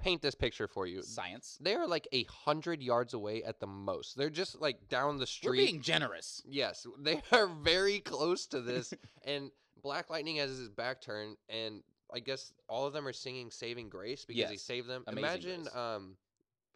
paint 0.03 0.21
this 0.21 0.35
picture 0.35 0.67
for 0.67 0.85
you. 0.85 1.01
Science. 1.01 1.57
They 1.61 1.75
are 1.75 1.87
like 1.87 2.07
a 2.11 2.23
hundred 2.25 2.81
yards 2.83 3.13
away 3.13 3.43
at 3.43 3.59
the 3.59 3.67
most. 3.67 4.17
They're 4.17 4.29
just 4.29 4.59
like 4.61 4.89
down 4.89 5.17
the 5.17 5.27
street. 5.27 5.49
We're 5.49 5.65
being 5.65 5.81
generous. 5.81 6.41
Yes, 6.45 6.85
they 6.99 7.21
are 7.31 7.47
very 7.47 7.99
close 7.99 8.45
to 8.47 8.61
this. 8.61 8.93
and 9.25 9.51
Black 9.81 10.09
Lightning 10.09 10.37
has 10.37 10.49
his 10.57 10.69
back 10.69 11.01
turned, 11.01 11.37
and 11.49 11.81
I 12.13 12.19
guess 12.19 12.53
all 12.67 12.85
of 12.85 12.93
them 12.93 13.07
are 13.07 13.13
singing 13.13 13.49
"Saving 13.51 13.89
Grace" 13.89 14.25
because 14.25 14.49
he 14.51 14.57
saved 14.57 14.87
them. 14.87 15.03
Amazing 15.07 15.23
Imagine 15.23 15.61
Grace. 15.63 15.75
um, 15.75 16.17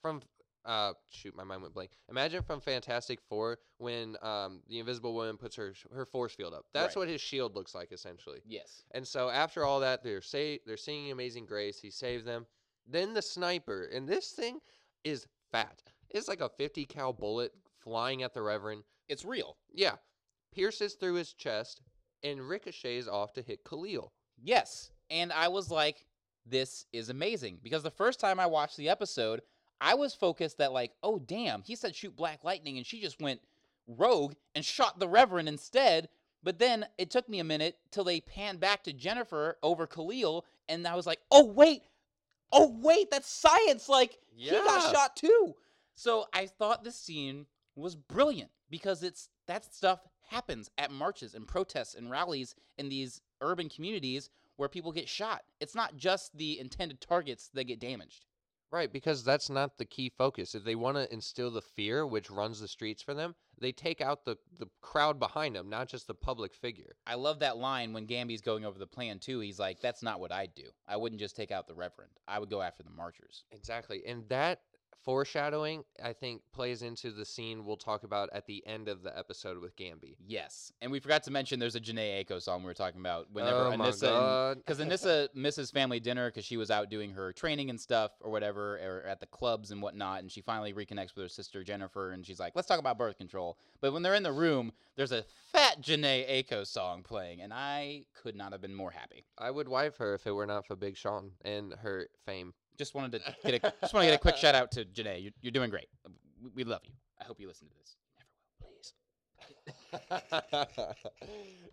from 0.02 0.22
uh, 0.66 0.92
shoot, 1.10 1.34
my 1.36 1.46
mind 1.46 1.62
went 1.62 1.74
blank. 1.74 1.92
Imagine 2.10 2.44
from 2.44 2.60
Fantastic 2.60 3.20
Four 3.30 3.60
when 3.78 4.18
um 4.22 4.62
the 4.68 4.80
Invisible 4.80 5.14
Woman 5.14 5.38
puts 5.38 5.56
her 5.56 5.74
her 5.94 6.06
force 6.06 6.34
field 6.34 6.54
up. 6.54 6.66
That's 6.74 6.96
Right. 6.96 7.02
what 7.02 7.08
his 7.08 7.22
shield 7.22 7.56
looks 7.56 7.74
like 7.74 7.92
essentially. 7.94 8.40
Yes. 8.46 8.84
And 8.92 9.08
so 9.08 9.30
after 9.30 9.64
all 9.64 9.80
that, 9.82 10.04
they're 10.04 10.22
say 10.22 10.60
they're 10.66 10.76
singing 10.76 11.12
"Amazing 11.12 11.46
Grace." 11.46 11.80
He 11.80 11.90
saved 11.92 12.26
them. 12.26 12.46
Then 12.88 13.14
the 13.14 13.22
sniper, 13.22 13.90
and 13.94 14.08
this 14.08 14.32
thing 14.32 14.60
is 15.04 15.28
fat. 15.52 15.82
It's 16.10 16.28
like 16.28 16.42
a 16.42 16.50
50 16.50 16.86
cal 16.86 17.14
bullet 17.14 17.52
flying 17.80 18.24
at 18.24 18.34
the 18.34 18.42
Reverend. 18.42 18.84
It's 19.10 19.26
real. 19.26 19.58
Yeah, 19.74 19.96
pierces 20.54 20.94
through 20.94 21.16
his 21.16 21.34
chest 21.34 21.82
and 22.24 22.48
ricochets 22.48 23.08
off 23.08 23.34
to 23.34 23.42
hit 23.42 23.64
Khalil. 23.64 24.12
Yes. 24.42 24.92
And 25.10 25.32
I 25.32 25.48
was 25.48 25.72
like, 25.72 26.06
this 26.46 26.86
is 26.94 27.10
amazing. 27.10 27.60
Because 27.64 27.84
the 27.84 27.92
first 27.92 28.20
time 28.20 28.40
I 28.40 28.46
watched 28.46 28.78
the 28.78 28.90
episode, 28.90 29.42
I 29.80 29.94
was 29.96 30.14
focused 30.14 30.58
that, 30.58 30.74
like, 30.74 30.92
oh, 31.04 31.20
damn, 31.20 31.62
he 31.62 31.76
said 31.76 31.96
shoot 31.96 32.16
Black 32.16 32.44
Lightning, 32.44 32.78
and 32.78 32.86
she 32.86 33.02
just 33.02 33.22
went 33.22 33.42
rogue 33.88 34.34
and 34.56 34.66
shot 34.66 35.00
the 35.00 35.08
Reverend 35.08 35.48
instead. 35.48 36.10
But 36.44 36.60
then 36.60 36.86
it 36.98 37.10
took 37.10 37.28
me 37.30 37.40
a 37.40 37.44
minute 37.44 37.78
till 37.92 38.04
they 38.04 38.22
panned 38.22 38.60
back 38.60 38.84
to 38.84 38.94
Jennifer 38.94 39.58
over 39.62 39.88
Khalil, 39.88 40.46
and 40.68 40.88
I 40.88 40.96
was 40.96 41.06
like, 41.06 41.20
oh, 41.32 41.46
wait. 41.46 41.82
Oh, 42.52 42.76
wait, 42.82 43.12
that's 43.12 43.30
science. 43.30 43.90
Like, 43.90 44.18
he 44.36 44.52
got 44.52 44.94
shot 44.94 45.16
too. 45.16 45.56
So 45.96 46.26
I 46.34 46.46
thought 46.46 46.84
this 46.84 46.96
scene 46.96 47.46
was 47.76 47.96
brilliant 47.96 48.52
because 48.70 49.04
it's 49.04 49.30
that 49.48 49.66
stuff 49.74 50.00
happens 50.30 50.70
at 50.78 50.92
marches 50.92 51.34
and 51.34 51.48
protests 51.48 51.96
and 51.96 52.12
rallies 52.12 52.56
in 52.78 52.90
these 52.90 53.22
urban 53.42 53.70
communities 53.70 54.30
where 54.58 54.70
people 54.70 54.92
get 54.92 55.08
shot. 55.08 55.44
It's 55.60 55.76
not 55.76 55.96
just 55.98 56.38
the 56.38 56.60
intended 56.60 57.02
targets 57.02 57.50
that 57.54 57.66
get 57.66 57.80
damaged. 57.80 58.26
Right, 58.70 58.92
because 58.92 59.24
that's 59.24 59.50
not 59.50 59.78
the 59.78 59.86
key 59.86 60.10
focus. 60.10 60.54
If 60.54 60.66
they 60.66 60.76
want 60.76 60.98
to 60.98 61.12
instill 61.14 61.50
the 61.52 61.62
fear 61.62 62.06
which 62.06 62.30
runs 62.30 62.60
the 62.60 62.68
streets 62.68 63.02
for 63.02 63.14
them, 63.14 63.34
they 63.60 63.72
take 63.72 64.02
out 64.02 64.26
the, 64.26 64.38
the 64.60 64.68
crowd 64.82 65.20
behind 65.20 65.56
them, 65.56 65.70
not 65.70 65.88
just 65.88 66.06
the 66.06 66.14
public 66.14 66.54
figure. 66.54 66.98
I 67.08 67.16
love 67.16 67.40
that 67.40 67.58
line 67.58 67.94
when 67.94 68.06
Gambi's 68.06 68.42
going 68.42 68.66
over 68.66 68.78
the 68.78 68.86
plan 68.86 69.20
too. 69.20 69.40
He's 69.40 69.58
like, 69.58 69.80
"That's 69.80 70.04
not 70.04 70.20
what 70.20 70.34
I'd 70.34 70.54
do. 70.54 70.70
I 70.86 70.98
wouldn't 70.98 71.22
just 71.22 71.36
take 71.38 71.52
out 71.52 71.68
the 71.68 71.76
Reverend. 71.76 72.12
I 72.28 72.40
would 72.40 72.50
go 72.50 72.62
after 72.62 72.84
the 72.84 72.90
marchers." 72.90 73.46
Exactly. 73.52 74.06
And 74.06 74.28
that 74.28 74.62
foreshadowing, 75.04 75.84
I 76.04 76.14
think, 76.14 76.42
plays 76.52 76.82
into 76.82 77.12
the 77.12 77.26
scene 77.26 77.66
we'll 77.66 77.78
talk 77.78 78.04
about 78.04 78.30
at 78.34 78.46
the 78.46 78.66
end 78.66 78.88
of 78.88 79.04
the 79.04 79.18
episode 79.18 79.60
with 79.60 79.76
Gambi. 79.76 80.16
Yes, 80.26 80.72
and 80.82 80.92
we 80.92 81.00
forgot 81.00 81.24
to 81.24 81.32
mention 81.32 81.60
there's 81.60 81.76
a 81.76 81.82
Jhené 81.82 82.26
Aiko 82.26 82.42
song 82.42 82.62
we 82.62 82.68
were 82.68 82.74
talking 82.74 83.00
about. 83.00 83.28
Whenever 83.32 83.68
oh 83.68 83.72
Anissa 83.72 84.56
because 84.56 84.80
Anissa 84.80 85.28
misses 85.34 85.72
family 85.72 86.00
dinner 86.00 86.30
because 86.30 86.46
she 86.46 86.58
was 86.58 86.72
out 86.72 86.90
doing 86.90 87.12
her 87.12 87.32
training 87.34 87.70
and 87.70 87.80
stuff 87.80 88.12
or 88.22 88.32
whatever, 88.32 88.78
or 88.78 89.08
at 89.08 89.20
the 89.20 89.28
clubs 89.28 89.72
and 89.72 89.82
whatnot, 89.82 90.22
and 90.22 90.32
she 90.32 90.42
finally 90.42 90.74
reconnects 90.74 91.16
with 91.16 91.24
her 91.24 91.30
sister 91.30 91.64
Jennifer, 91.64 92.12
and 92.12 92.26
she's 92.26 92.40
like, 92.40 92.54
"Let's 92.56 92.68
talk 92.68 92.80
about 92.80 92.98
birth 92.98 93.18
control." 93.18 93.58
But 93.82 93.94
when 93.94 94.02
they're 94.02 94.16
in 94.16 94.24
the 94.24 94.32
room, 94.32 94.72
there's 94.96 95.12
a 95.12 95.24
fat 95.52 95.82
Jhené 95.82 96.30
Aiko 96.30 96.66
song 96.66 97.04
playing, 97.04 97.42
and 97.42 97.54
I 97.54 98.06
could 98.22 98.36
not 98.36 98.52
have 98.52 98.62
been 98.62 98.74
more 98.76 98.92
happy. 98.92 99.26
I 99.38 99.52
would 99.52 99.68
wife 99.68 99.98
her 99.98 100.16
if 100.16 100.26
it 100.26 100.32
were 100.32 100.46
not 100.46 100.66
for 100.66 100.76
Big 100.76 100.98
Sean 100.98 101.32
and 101.44 101.74
her 101.82 102.10
fame. 102.26 102.54
Just 102.78 102.94
wanted 102.94 103.24
to 103.24 103.36
get 103.44 103.64
a 103.64 103.74
just 103.82 103.94
want 103.94 104.04
to 104.04 104.12
get 104.12 104.16
a 104.16 104.22
quick 104.22 104.38
shout 104.38 104.56
out 104.56 104.72
to 104.74 104.86
Jhené. 104.86 105.24
You're, 105.24 105.32
you're 105.42 105.52
doing 105.52 105.70
great. 105.70 105.88
We, 106.44 106.50
we 106.58 106.64
love 106.64 106.82
you. 106.84 106.94
I 107.20 107.24
hope 107.24 107.40
you 107.40 107.48
listen 107.48 107.68
to 107.68 107.74
this. 107.80 107.96
Never 108.20 108.30
will, 108.60 108.70
please. 108.70 108.94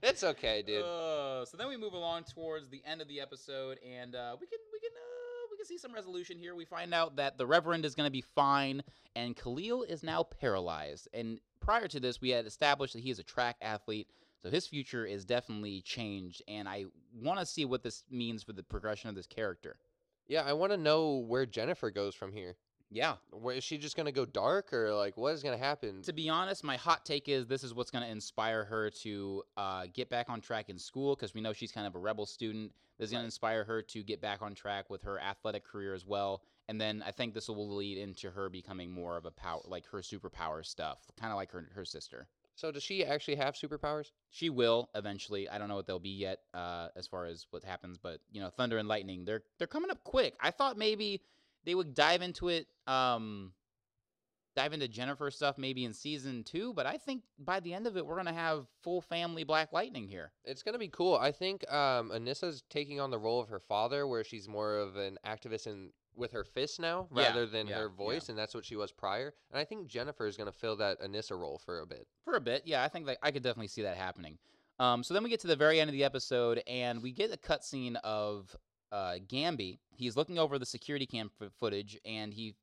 it's 0.03 0.25
okay, 0.25 0.63
dude. 0.63 0.83
Uh, 0.83 1.45
so 1.45 1.57
then 1.57 1.69
we 1.69 1.77
move 1.77 1.93
along 1.93 2.25
towards 2.25 2.71
the 2.71 2.83
end 2.87 3.03
of 3.03 3.09
the 3.09 3.21
episode, 3.21 3.79
and 3.85 4.15
uh, 4.15 4.37
we 4.41 4.47
can 4.47 4.59
we 4.73 4.81
can 4.81 4.91
uh, 4.97 5.47
we 5.51 5.57
can 5.59 5.67
see 5.67 5.77
some 5.77 5.93
resolution 5.93 6.39
here. 6.39 6.55
We 6.55 6.65
find 6.65 6.95
out 6.95 7.17
that 7.17 7.37
the 7.37 7.47
Reverend 7.47 7.85
is 7.85 7.95
going 7.95 8.07
to 8.07 8.13
be 8.13 8.25
fine, 8.35 8.83
and 9.15 9.37
Khalil 9.37 9.83
is 9.83 10.03
now 10.03 10.23
paralyzed. 10.23 11.09
And 11.13 11.39
prior 11.61 11.87
to 11.89 12.01
this, 12.01 12.21
we 12.21 12.31
had 12.31 12.47
established 12.47 12.95
that 12.95 13.03
he 13.03 13.11
is 13.11 13.19
a 13.19 13.25
track 13.25 13.57
athlete, 13.61 14.09
so 14.43 14.49
his 14.49 14.67
future 14.67 15.05
is 15.05 15.25
definitely 15.25 15.83
changed. 15.83 16.43
And 16.49 16.67
I 16.67 16.87
want 17.15 17.41
to 17.41 17.47
see 17.47 17.65
what 17.65 17.83
this 17.83 18.05
means 18.11 18.43
for 18.43 18.55
the 18.55 18.63
progression 18.63 19.11
of 19.11 19.17
this 19.17 19.27
character. 19.27 19.77
Yeah, 20.29 20.43
I 20.43 20.53
want 20.53 20.73
to 20.73 20.79
know 20.79 21.19
where 21.19 21.47
Jennifer 21.47 21.91
goes 21.91 22.15
from 22.15 22.33
here. 22.33 22.57
Yeah. 22.91 23.15
Where 23.31 23.57
is 23.57 23.65
she 23.65 23.77
just 23.77 23.97
gonna 23.97 24.13
go 24.13 24.25
dark, 24.25 24.73
or 24.73 24.95
like 24.95 25.17
what 25.17 25.35
is 25.35 25.43
gonna 25.43 25.59
happen? 25.59 26.03
To 26.03 26.13
be 26.13 26.29
honest, 26.29 26.63
my 26.63 26.77
hot 26.77 27.05
take 27.05 27.29
is 27.29 27.47
this 27.47 27.65
is 27.65 27.75
what's 27.75 27.91
going 27.91 28.05
to 28.05 28.11
inspire 28.11 28.65
her 28.65 28.91
to 29.03 29.43
uh, 29.57 29.87
get 29.93 30.09
back 30.09 30.31
on 30.31 30.41
track 30.41 30.69
in 30.69 30.79
school 30.79 31.17
because 31.17 31.35
we 31.35 31.41
know 31.41 31.53
she's 31.53 31.73
kind 31.73 31.87
of 31.87 31.97
a 31.97 31.99
rebel 31.99 32.25
student. 32.25 32.73
This 32.99 33.07
is 33.07 33.13
going 33.13 33.23
to 33.23 33.27
inspire 33.27 33.65
her 33.65 33.83
to 33.83 34.03
get 34.05 34.21
back 34.21 34.43
on 34.43 34.55
track 34.55 34.91
with 34.91 35.03
her 35.03 35.19
athletic 35.19 35.65
career 35.65 35.95
as 35.95 36.07
well. 36.07 36.43
And 36.69 36.81
then 36.81 37.03
I 37.05 37.11
think 37.11 37.35
this 37.35 37.49
will 37.49 37.75
lead 37.75 37.99
into 37.99 38.31
her 38.31 38.49
becoming 38.49 38.93
more 38.93 39.17
of 39.17 39.25
a 39.27 39.33
power, 39.33 39.61
like 39.65 39.87
her 39.87 39.99
superpower 39.99 40.65
stuff, 40.65 40.99
kind 41.19 41.33
of 41.33 41.37
like 41.37 41.51
her 41.51 41.69
her 41.75 41.85
sister. 41.85 42.29
So 42.57 42.71
does 42.71 42.83
she 42.83 43.05
actually 43.05 43.37
have 43.37 43.55
superpowers? 43.55 44.11
She 44.31 44.49
will 44.49 44.89
eventually. 44.95 45.49
I 45.49 45.59
don't 45.59 45.69
know 45.69 45.77
what 45.77 45.87
they'll 45.87 45.99
be 45.99 46.11
yet, 46.11 46.39
uh, 46.53 46.89
as 46.97 47.07
far 47.07 47.27
as 47.27 47.47
what 47.51 47.65
happens, 47.65 47.99
but 47.99 48.21
you 48.31 48.41
know, 48.41 48.51
Thunder 48.51 48.79
and 48.79 48.89
Lightning, 48.89 49.25
they're 49.25 49.43
they're 49.59 49.67
coming 49.67 49.91
up 49.91 50.05
quick. 50.05 50.35
I 50.41 50.51
thought 50.51 50.79
maybe 50.79 51.23
they 51.65 51.75
would 51.75 51.95
dive 51.95 52.23
into 52.23 52.49
it, 52.49 52.67
um, 52.87 53.53
dive 54.55 54.73
into 54.73 54.87
Jennifer 54.87 55.31
stuff 55.33 55.59
maybe 55.59 55.85
in 55.85 55.93
season 55.93 56.45
two, 56.45 56.73
but 56.75 56.87
I 56.87 56.97
think 56.97 57.23
by 57.39 57.59
the 57.59 57.75
end 57.75 57.89
of 57.89 57.97
it, 57.97 58.07
we're 58.07 58.17
gonna 58.17 58.33
have 58.33 58.67
full 58.83 59.01
family 59.01 59.43
Black 59.43 59.73
Lightning 59.73 60.07
here. 60.07 60.31
It's 60.45 60.63
gonna 60.63 60.79
be 60.79 60.89
cool. 60.89 61.17
I 61.17 61.33
think 61.33 61.71
um, 61.73 62.11
Anissa's 62.11 62.63
taking 62.71 63.01
on 63.01 63.11
the 63.11 63.19
role 63.19 63.41
of 63.41 63.49
her 63.49 63.61
father, 63.61 64.07
where 64.07 64.23
she's 64.23 64.47
more 64.47 64.77
of 64.77 64.95
an 64.97 65.19
activist 65.27 65.67
in 65.67 65.91
with 66.17 66.33
her 66.33 66.45
fists 66.45 66.79
now 66.79 67.09
Yeah, 67.15 67.29
rather 67.29 67.47
than 67.47 67.67
yeah, 67.67 67.77
her 67.77 67.83
yeah. 67.91 67.97
voice, 67.97 68.29
and 68.29 68.39
that's 68.39 68.55
what 68.55 68.65
she 68.65 68.77
was 68.77 68.93
prior. 68.93 69.35
And 69.51 69.59
I 69.59 69.65
think 69.65 69.87
Jennifer 69.89 70.27
is 70.27 70.37
gonna 70.37 70.53
fill 70.53 70.77
that 70.77 71.01
Anissa 71.01 71.39
role 71.39 71.59
for 71.65 71.81
a 71.81 71.87
bit. 71.87 72.07
For 72.25 72.35
a 72.35 72.41
bit, 72.41 72.63
yeah, 72.67 72.83
I 72.83 72.89
think 72.89 73.07
that 73.07 73.19
I 73.23 73.31
could 73.31 73.43
definitely 73.43 73.69
see 73.69 73.83
that 73.83 73.97
happening. 73.97 74.39
Um, 74.79 75.03
so 75.05 75.15
then 75.15 75.23
we 75.23 75.31
get 75.31 75.41
to 75.41 75.47
the 75.47 75.57
very 75.57 75.81
end 75.81 75.89
of 75.89 75.93
the 75.93 76.05
episode, 76.05 76.63
and 76.67 77.03
we 77.03 77.13
get 77.13 77.33
a 77.33 77.37
cutscene 77.37 77.97
of 78.03 78.55
uh, 78.91 79.17
Gambi. 79.29 79.79
He's 79.97 80.17
looking 80.17 80.39
over 80.39 80.59
the 80.59 80.67
security 80.67 81.07
cam 81.07 81.31
f- 81.41 81.51
footage, 81.61 81.99
and 82.05 82.33
he 82.35 82.55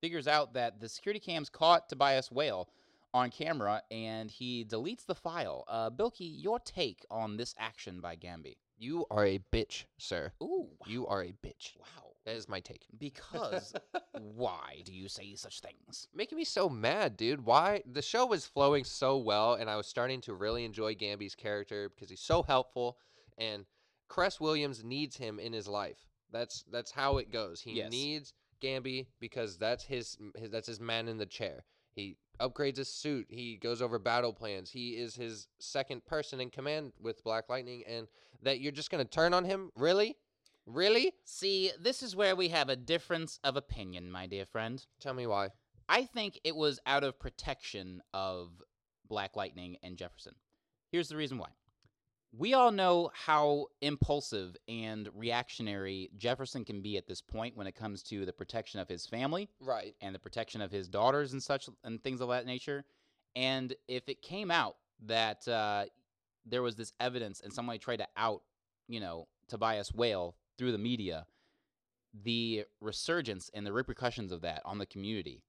figures 0.00 0.26
out 0.26 0.54
that 0.54 0.80
the 0.80 0.88
security 0.88 1.20
cam's 1.20 1.48
caught 1.48 1.88
Tobias 1.88 2.30
Whale 2.32 2.68
on 3.14 3.30
camera, 3.30 3.82
and 3.90 4.30
he 4.30 4.64
deletes 4.64 5.04
the 5.06 5.14
file. 5.14 5.64
Uh, 5.68 5.90
Bilky, 5.90 6.30
your 6.42 6.58
take 6.60 7.04
on 7.10 7.36
this 7.36 7.54
action 7.58 8.00
by 8.00 8.16
Gambi? 8.16 8.56
You 8.78 9.06
are 9.10 9.24
a 9.26 9.38
bitch, 9.52 9.84
sir. 9.98 10.32
Ooh, 10.42 10.70
You 10.86 11.06
are 11.06 11.22
a 11.22 11.32
bitch. 11.44 11.76
wow. 11.78 12.11
That 12.24 12.36
is 12.36 12.48
my 12.48 12.60
take. 12.60 12.86
Because 12.98 13.72
why 14.12 14.82
do 14.84 14.92
you 14.92 15.08
say 15.08 15.34
such 15.34 15.60
things? 15.60 16.08
Making 16.14 16.38
me 16.38 16.44
so 16.44 16.68
mad, 16.68 17.16
dude. 17.16 17.44
Why? 17.44 17.82
The 17.90 18.02
show 18.02 18.26
was 18.26 18.46
flowing 18.46 18.84
so 18.84 19.16
well, 19.18 19.54
and 19.54 19.68
I 19.68 19.76
was 19.76 19.86
starting 19.86 20.20
to 20.22 20.34
really 20.34 20.64
enjoy 20.64 20.94
Gambi's 20.94 21.34
character 21.34 21.88
because 21.88 22.10
he's 22.10 22.20
so 22.20 22.42
helpful, 22.42 22.96
and 23.38 23.64
Cress 24.08 24.40
Williams 24.40 24.84
needs 24.84 25.16
him 25.16 25.38
in 25.38 25.52
his 25.52 25.66
life. 25.66 25.98
That's 26.30 26.64
that's 26.70 26.90
how 26.92 27.18
it 27.18 27.30
goes. 27.32 27.60
He 27.60 27.72
Yes. 27.72 27.90
needs 27.90 28.32
Gambi 28.62 29.06
because 29.18 29.58
that's 29.58 29.84
his, 29.84 30.16
his 30.36 30.50
that's 30.50 30.66
his 30.68 30.80
man 30.80 31.08
in 31.08 31.18
the 31.18 31.26
chair. 31.26 31.64
He 31.94 32.16
upgrades 32.40 32.76
his 32.78 32.88
suit. 32.88 33.26
He 33.28 33.56
goes 33.56 33.82
over 33.82 33.98
battle 33.98 34.32
plans. 34.32 34.70
He 34.70 34.90
is 34.90 35.14
his 35.14 35.48
second 35.58 36.06
person 36.06 36.40
in 36.40 36.50
command 36.50 36.92
with 37.00 37.22
Black 37.24 37.48
Lightning, 37.48 37.82
and 37.86 38.06
that 38.42 38.60
you're 38.60 38.72
just 38.72 38.90
gonna 38.90 39.04
turn 39.04 39.34
on 39.34 39.44
him? 39.44 39.70
Really? 39.76 40.16
Really? 40.66 41.12
See, 41.24 41.72
this 41.80 42.02
is 42.02 42.14
where 42.14 42.36
we 42.36 42.48
have 42.48 42.68
a 42.68 42.76
difference 42.76 43.38
of 43.42 43.56
opinion, 43.56 44.10
my 44.10 44.26
dear 44.26 44.46
friend. 44.46 44.84
Tell 45.00 45.14
me 45.14 45.26
why. 45.26 45.48
I 45.88 46.04
think 46.04 46.38
it 46.44 46.54
was 46.54 46.78
out 46.86 47.04
of 47.04 47.18
protection 47.18 48.02
of 48.14 48.50
Black 49.08 49.36
Lightning 49.36 49.76
and 49.82 49.96
Jefferson. 49.96 50.34
Here's 50.90 51.08
the 51.08 51.16
reason 51.16 51.38
why. 51.38 51.48
We 52.34 52.54
all 52.54 52.70
know 52.70 53.10
how 53.12 53.66
impulsive 53.82 54.56
and 54.66 55.08
reactionary 55.14 56.10
Jefferson 56.16 56.64
can 56.64 56.80
be 56.80 56.96
at 56.96 57.06
this 57.06 57.20
point 57.20 57.56
when 57.56 57.66
it 57.66 57.74
comes 57.74 58.02
to 58.04 58.24
the 58.24 58.32
protection 58.32 58.80
of 58.80 58.88
his 58.88 59.04
family 59.06 59.50
Right. 59.60 59.94
and 60.00 60.14
the 60.14 60.18
protection 60.18 60.62
of 60.62 60.70
his 60.70 60.88
daughters 60.88 61.32
and 61.34 61.42
such 61.42 61.68
and 61.84 62.02
things 62.02 62.22
of 62.22 62.30
that 62.30 62.46
nature. 62.46 62.84
And 63.36 63.74
if 63.86 64.08
it 64.08 64.22
came 64.22 64.50
out 64.50 64.76
that 65.06 65.46
uh, 65.46 65.86
there 66.46 66.62
was 66.62 66.76
this 66.76 66.92
evidence 67.00 67.40
and 67.42 67.52
somebody 67.52 67.78
tried 67.78 67.98
to 67.98 68.08
out, 68.16 68.42
you 68.88 69.00
know, 69.00 69.28
Tobias 69.48 69.92
Whale 69.92 70.34
through 70.62 70.70
the 70.70 70.78
media, 70.78 71.26
the 72.22 72.64
resurgence 72.80 73.50
and 73.52 73.66
the 73.66 73.72
repercussions 73.72 74.30
of 74.30 74.42
that 74.42 74.62
on 74.64 74.78
the 74.78 74.86
community 74.86 75.42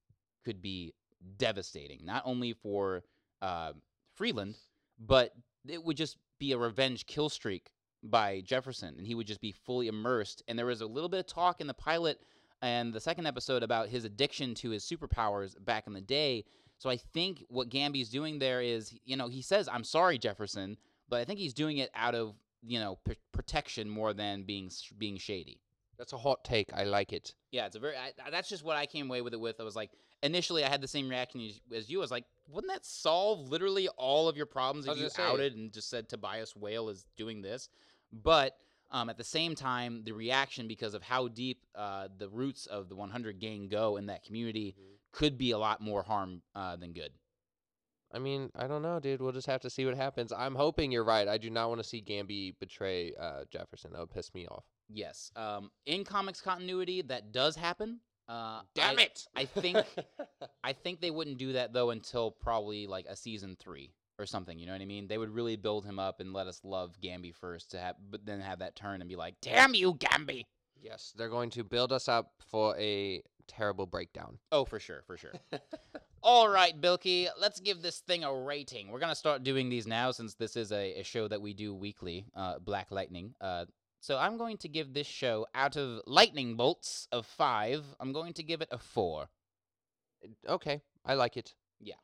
could 0.43 0.59
be 0.59 0.91
devastating, 1.37 1.99
not 2.03 2.23
only 2.25 2.51
for 2.51 3.03
uh, 3.43 3.73
Freeland, 4.15 4.55
but 4.97 5.35
it 5.69 5.83
would 5.83 5.95
just 5.95 6.17
be 6.39 6.51
a 6.51 6.57
revenge 6.57 7.05
kill 7.05 7.29
streak 7.29 7.69
by 8.01 8.41
Jefferson, 8.41 8.95
and 8.97 9.05
he 9.05 9.13
would 9.13 9.27
just 9.27 9.39
be 9.39 9.51
fully 9.51 9.87
immersed. 9.87 10.41
And 10.47 10.57
there 10.57 10.65
was 10.65 10.81
a 10.81 10.87
little 10.87 11.09
bit 11.09 11.19
of 11.19 11.27
talk 11.27 11.61
in 11.61 11.67
the 11.67 11.75
pilot 11.75 12.19
and 12.63 12.91
the 12.91 12.99
second 12.99 13.27
episode 13.27 13.61
about 13.61 13.89
his 13.89 14.05
addiction 14.05 14.55
to 14.55 14.71
his 14.71 14.83
superpowers 14.83 15.53
back 15.63 15.85
in 15.85 15.93
the 15.93 16.01
day. 16.01 16.43
So 16.79 16.89
I 16.89 16.97
think 16.97 17.43
what 17.49 17.69
Gambi's 17.69 18.09
doing 18.09 18.39
there 18.39 18.63
is, 18.63 18.97
you 19.05 19.15
know, 19.15 19.27
he 19.27 19.43
says, 19.43 19.69
"I'm 19.71 19.83
sorry, 19.83 20.17
Jefferson," 20.17 20.75
but 21.07 21.19
I 21.19 21.23
think 21.23 21.37
he's 21.37 21.53
doing 21.53 21.77
it 21.77 21.91
out 21.93 22.15
of 22.15 22.33
you 22.65 22.79
know 22.79 22.97
pr- 23.03 23.13
protection 23.31 23.89
more 23.89 24.13
than 24.13 24.43
being 24.43 24.71
being 24.97 25.17
shady. 25.17 25.59
That's 25.97 26.13
a 26.13 26.17
hot 26.17 26.43
take. 26.43 26.73
I 26.73 26.83
like 26.83 27.13
it. 27.13 27.35
Yeah, 27.51 27.65
it's 27.65 27.75
a 27.75 27.79
very. 27.79 27.95
I, 27.95 28.11
that's 28.31 28.49
just 28.49 28.63
what 28.63 28.77
I 28.77 28.85
came 28.85 29.07
away 29.07 29.21
with 29.21 29.33
it 29.33 29.39
with. 29.39 29.59
I 29.59 29.63
was 29.63 29.75
like, 29.75 29.91
initially, 30.23 30.63
I 30.63 30.69
had 30.69 30.81
the 30.81 30.87
same 30.87 31.07
reaction 31.07 31.41
as, 31.41 31.61
as 31.75 31.89
you. 31.89 31.99
I 31.99 32.01
was 32.01 32.11
like, 32.11 32.25
wouldn't 32.49 32.73
that 32.73 32.85
solve 32.85 33.49
literally 33.49 33.87
all 33.89 34.27
of 34.27 34.35
your 34.35 34.45
problems 34.45 34.87
if 34.87 34.97
you 34.97 35.09
say- 35.09 35.23
outed 35.23 35.55
and 35.55 35.71
just 35.71 35.89
said 35.89 36.09
Tobias 36.09 36.55
Whale 36.55 36.89
is 36.89 37.05
doing 37.15 37.41
this? 37.41 37.69
But 38.11 38.57
um, 38.91 39.09
at 39.09 39.17
the 39.17 39.23
same 39.23 39.55
time, 39.55 40.01
the 40.03 40.11
reaction 40.11 40.67
because 40.67 40.93
of 40.93 41.03
how 41.03 41.27
deep 41.27 41.65
uh, 41.75 42.07
the 42.17 42.29
roots 42.29 42.65
of 42.65 42.89
the 42.89 42.95
100 42.95 43.39
gang 43.39 43.67
go 43.67 43.97
in 43.97 44.07
that 44.07 44.23
community 44.23 44.75
could 45.11 45.37
be 45.37 45.51
a 45.51 45.57
lot 45.57 45.79
more 45.79 46.03
harm 46.03 46.41
uh, 46.55 46.75
than 46.75 46.93
good. 46.93 47.11
I 48.13 48.19
mean, 48.19 48.51
I 48.55 48.67
don't 48.67 48.81
know, 48.81 48.99
dude. 48.99 49.21
We'll 49.21 49.31
just 49.31 49.47
have 49.47 49.61
to 49.61 49.69
see 49.69 49.85
what 49.85 49.95
happens. 49.95 50.31
I'm 50.31 50.55
hoping 50.55 50.91
you're 50.91 51.03
right. 51.03 51.27
I 51.27 51.37
do 51.37 51.49
not 51.49 51.69
want 51.69 51.81
to 51.81 51.87
see 51.87 52.01
Gambi 52.01 52.55
betray 52.59 53.13
uh, 53.19 53.45
Jefferson. 53.51 53.91
That 53.91 53.99
would 53.99 54.11
piss 54.11 54.33
me 54.33 54.45
off. 54.47 54.65
Yes. 54.87 55.31
Um, 55.35 55.71
in 55.85 56.03
comics 56.03 56.39
continuity, 56.39 57.01
that 57.03 57.31
does 57.31 57.55
happen. 57.55 57.99
Uh, 58.27 58.61
Damn 58.73 58.99
I, 58.99 59.03
it! 59.03 59.27
I 59.35 59.45
think 59.45 59.77
I 60.63 60.71
think 60.71 61.01
they 61.01 61.11
wouldn't 61.11 61.37
do 61.37 61.53
that 61.53 61.73
though 61.73 61.89
until 61.89 62.31
probably 62.31 62.87
like 62.87 63.05
a 63.07 63.17
season 63.17 63.57
three 63.59 63.91
or 64.17 64.25
something. 64.25 64.57
You 64.57 64.65
know 64.65 64.71
what 64.71 64.81
I 64.81 64.85
mean? 64.85 65.07
They 65.07 65.17
would 65.17 65.29
really 65.29 65.57
build 65.57 65.85
him 65.85 65.99
up 65.99 66.21
and 66.21 66.31
let 66.31 66.47
us 66.47 66.61
love 66.63 66.95
Gambi 67.03 67.35
first 67.35 67.71
to 67.71 67.79
have, 67.79 67.95
but 68.09 68.25
then 68.25 68.39
have 68.39 68.59
that 68.59 68.77
turn 68.77 69.01
and 69.01 69.09
be 69.09 69.17
like, 69.17 69.35
"Damn 69.41 69.73
you, 69.73 69.95
Gambi!" 69.95 70.45
yes, 70.83 71.13
they're 71.17 71.29
going 71.29 71.49
to 71.51 71.63
build 71.63 71.91
us 71.91 72.07
up 72.07 72.33
for 72.49 72.77
a 72.77 73.23
terrible 73.47 73.85
breakdown. 73.85 74.37
Oh, 74.51 74.65
for 74.65 74.79
sure, 74.79 75.01
for 75.07 75.17
sure. 75.17 75.33
All 76.25 76.47
right, 76.47 76.79
Bilky, 76.79 77.27
let's 77.39 77.59
give 77.59 77.81
this 77.81 77.99
thing 77.99 78.23
a 78.23 78.33
rating. 78.33 78.89
We're 78.89 78.99
gonna 78.99 79.13
start 79.13 79.43
doing 79.43 79.67
these 79.67 79.85
now 79.85 80.11
since 80.11 80.35
this 80.35 80.55
is 80.55 80.71
a, 80.71 81.01
a 81.01 81.03
show 81.03 81.27
that 81.27 81.41
we 81.41 81.53
do 81.53 81.73
weekly, 81.75 82.25
uh, 82.35 82.59
Black 82.59 82.91
Lightning. 82.91 83.35
Uh, 83.41 83.65
so 83.99 84.17
I'm 84.17 84.37
going 84.37 84.57
to 84.57 84.69
give 84.69 84.93
this 84.93 85.07
show 85.07 85.47
out 85.53 85.75
of 85.75 86.01
lightning 86.05 86.55
bolts 86.55 87.07
of 87.11 87.25
five. 87.25 87.83
I'm 87.99 88.13
going 88.13 88.33
to 88.33 88.43
give 88.43 88.61
it 88.61 88.69
a 88.71 88.77
four. 88.77 89.27
Okay, 90.47 90.81
I 91.05 91.13
like 91.15 91.35
it. 91.37 91.53
Yeah. 91.79 91.95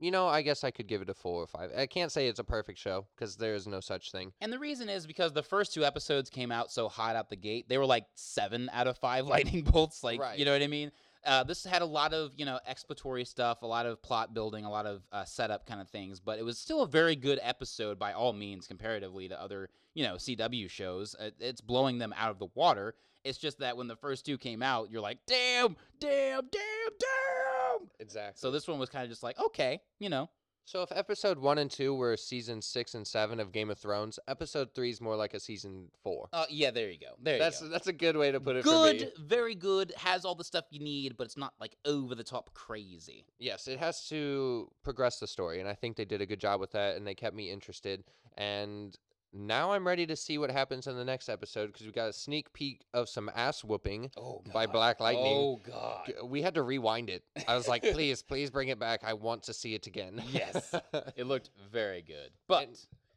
You 0.00 0.10
know, 0.12 0.28
I 0.28 0.42
guess 0.42 0.62
I 0.62 0.70
could 0.70 0.86
give 0.86 1.02
it 1.02 1.08
a 1.10 1.14
four 1.14 1.42
or 1.42 1.46
five. 1.46 1.70
I 1.76 1.86
can't 1.86 2.12
say 2.12 2.28
it's 2.28 2.38
a 2.38 2.44
perfect 2.44 2.78
show 2.78 3.06
because 3.16 3.36
there 3.36 3.54
is 3.54 3.66
no 3.66 3.80
such 3.80 4.12
thing. 4.12 4.32
And 4.40 4.52
the 4.52 4.58
reason 4.58 4.88
is 4.88 5.06
because 5.06 5.32
the 5.32 5.42
first 5.42 5.74
two 5.74 5.84
episodes 5.84 6.30
came 6.30 6.52
out 6.52 6.70
so 6.70 6.88
hot 6.88 7.16
out 7.16 7.28
the 7.30 7.36
gate. 7.36 7.68
They 7.68 7.78
were 7.78 7.86
like 7.86 8.06
seven 8.14 8.70
out 8.72 8.86
of 8.86 8.96
five 8.98 9.26
lightning 9.34 9.62
bolts. 9.64 10.04
Like, 10.04 10.20
Right. 10.20 10.38
you 10.38 10.44
know 10.44 10.52
what 10.52 10.62
I 10.62 10.68
mean? 10.68 10.92
Uh, 11.24 11.44
this 11.44 11.64
had 11.64 11.82
a 11.82 11.86
lot 11.86 12.14
of, 12.14 12.32
you 12.36 12.44
know, 12.44 12.58
exploratory 12.66 13.24
stuff, 13.24 13.62
a 13.62 13.66
lot 13.66 13.86
of 13.86 14.00
plot 14.02 14.32
building, 14.32 14.64
a 14.64 14.70
lot 14.70 14.86
of 14.86 15.02
uh, 15.12 15.24
setup 15.24 15.66
kind 15.66 15.80
of 15.80 15.88
things, 15.88 16.20
but 16.20 16.38
it 16.38 16.44
was 16.44 16.58
still 16.58 16.82
a 16.82 16.86
very 16.86 17.16
good 17.16 17.40
episode 17.42 17.98
by 17.98 18.12
all 18.12 18.32
means 18.32 18.66
comparatively 18.66 19.28
to 19.28 19.40
other, 19.40 19.68
you 19.94 20.04
know, 20.04 20.14
CW 20.14 20.70
shows. 20.70 21.16
It's 21.40 21.60
blowing 21.60 21.98
them 21.98 22.14
out 22.16 22.30
of 22.30 22.38
the 22.38 22.48
water. 22.54 22.94
It's 23.24 23.38
just 23.38 23.58
that 23.58 23.76
when 23.76 23.88
the 23.88 23.96
first 23.96 24.24
two 24.24 24.38
came 24.38 24.62
out, 24.62 24.90
you're 24.90 25.02
like, 25.02 25.18
damn, 25.26 25.76
damn, 25.98 26.42
damn, 26.50 26.92
damn. 26.98 27.88
Exactly. 27.98 28.38
So 28.38 28.50
this 28.50 28.68
one 28.68 28.78
was 28.78 28.88
kind 28.88 29.04
of 29.04 29.10
just 29.10 29.22
like, 29.22 29.38
okay, 29.38 29.80
you 29.98 30.08
know, 30.08 30.30
So 30.68 30.82
if 30.82 30.92
episode 30.92 31.38
one 31.38 31.56
and 31.56 31.70
two 31.70 31.94
were 31.94 32.14
season 32.18 32.60
six 32.60 32.94
and 32.94 33.06
seven 33.06 33.40
of 33.40 33.52
Game 33.52 33.70
of 33.70 33.78
Thrones, 33.78 34.18
episode 34.28 34.74
three 34.74 34.90
is 34.90 35.00
more 35.00 35.16
like 35.16 35.32
a 35.32 35.40
season 35.40 35.86
four. 36.02 36.28
uh, 36.30 36.44
yeah, 36.50 36.70
there 36.70 36.90
you 36.90 36.98
go. 36.98 37.14
There 37.22 37.38
that's 37.38 37.62
you 37.62 37.68
go. 37.68 37.72
that's 37.72 37.86
a 37.86 37.92
good 37.94 38.18
way 38.18 38.30
to 38.32 38.38
put 38.38 38.56
it. 38.56 38.64
For 38.64 38.84
me. 38.84 38.98
good, 38.98 39.12
very 39.18 39.54
good. 39.54 39.94
Has 39.96 40.26
all 40.26 40.34
the 40.34 40.44
stuff 40.44 40.66
you 40.68 40.80
need, 40.80 41.16
but 41.16 41.24
it's 41.24 41.38
not 41.38 41.54
like 41.58 41.74
over 41.86 42.14
the 42.14 42.22
top 42.22 42.52
crazy. 42.52 43.24
Yes, 43.38 43.66
it 43.66 43.78
has 43.78 44.06
to 44.10 44.70
progress 44.82 45.18
the 45.18 45.26
story, 45.26 45.58
and 45.60 45.66
I 45.66 45.72
think 45.72 45.96
they 45.96 46.04
did 46.04 46.20
a 46.20 46.26
good 46.26 46.38
job 46.38 46.60
with 46.60 46.72
that, 46.72 46.96
and 46.96 47.06
they 47.06 47.14
kept 47.14 47.34
me 47.34 47.50
interested. 47.50 48.04
And 48.36 48.94
now 49.32 49.72
I'm 49.72 49.86
ready 49.86 50.06
to 50.06 50.16
see 50.16 50.38
what 50.38 50.50
happens 50.50 50.86
in 50.86 50.96
the 50.96 51.04
next 51.04 51.28
episode 51.28 51.66
because 51.68 51.86
we 51.86 51.92
got 51.92 52.08
a 52.08 52.12
sneak 52.12 52.52
peek 52.52 52.84
of 52.94 53.08
some 53.08 53.30
ass 53.34 53.62
whooping. 53.62 54.10
Oh, 54.16 54.42
By 54.52 54.66
Black 54.66 55.00
Lightning. 55.00 55.26
Oh 55.26 55.60
God. 55.66 56.12
We 56.24 56.42
had 56.42 56.54
to 56.54 56.62
rewind 56.62 57.10
it. 57.10 57.24
I 57.46 57.54
was 57.56 57.68
like, 57.68 57.82
please, 57.92 58.22
please 58.22 58.50
bring 58.50 58.68
it 58.68 58.78
back. 58.78 59.04
I 59.04 59.12
want 59.14 59.42
to 59.44 59.52
see 59.54 59.74
it 59.74 59.86
again. 59.86 60.22
Yes. 60.30 60.74
It 61.16 61.26
looked 61.26 61.50
very 61.70 62.02
good, 62.02 62.30
but 62.46 62.68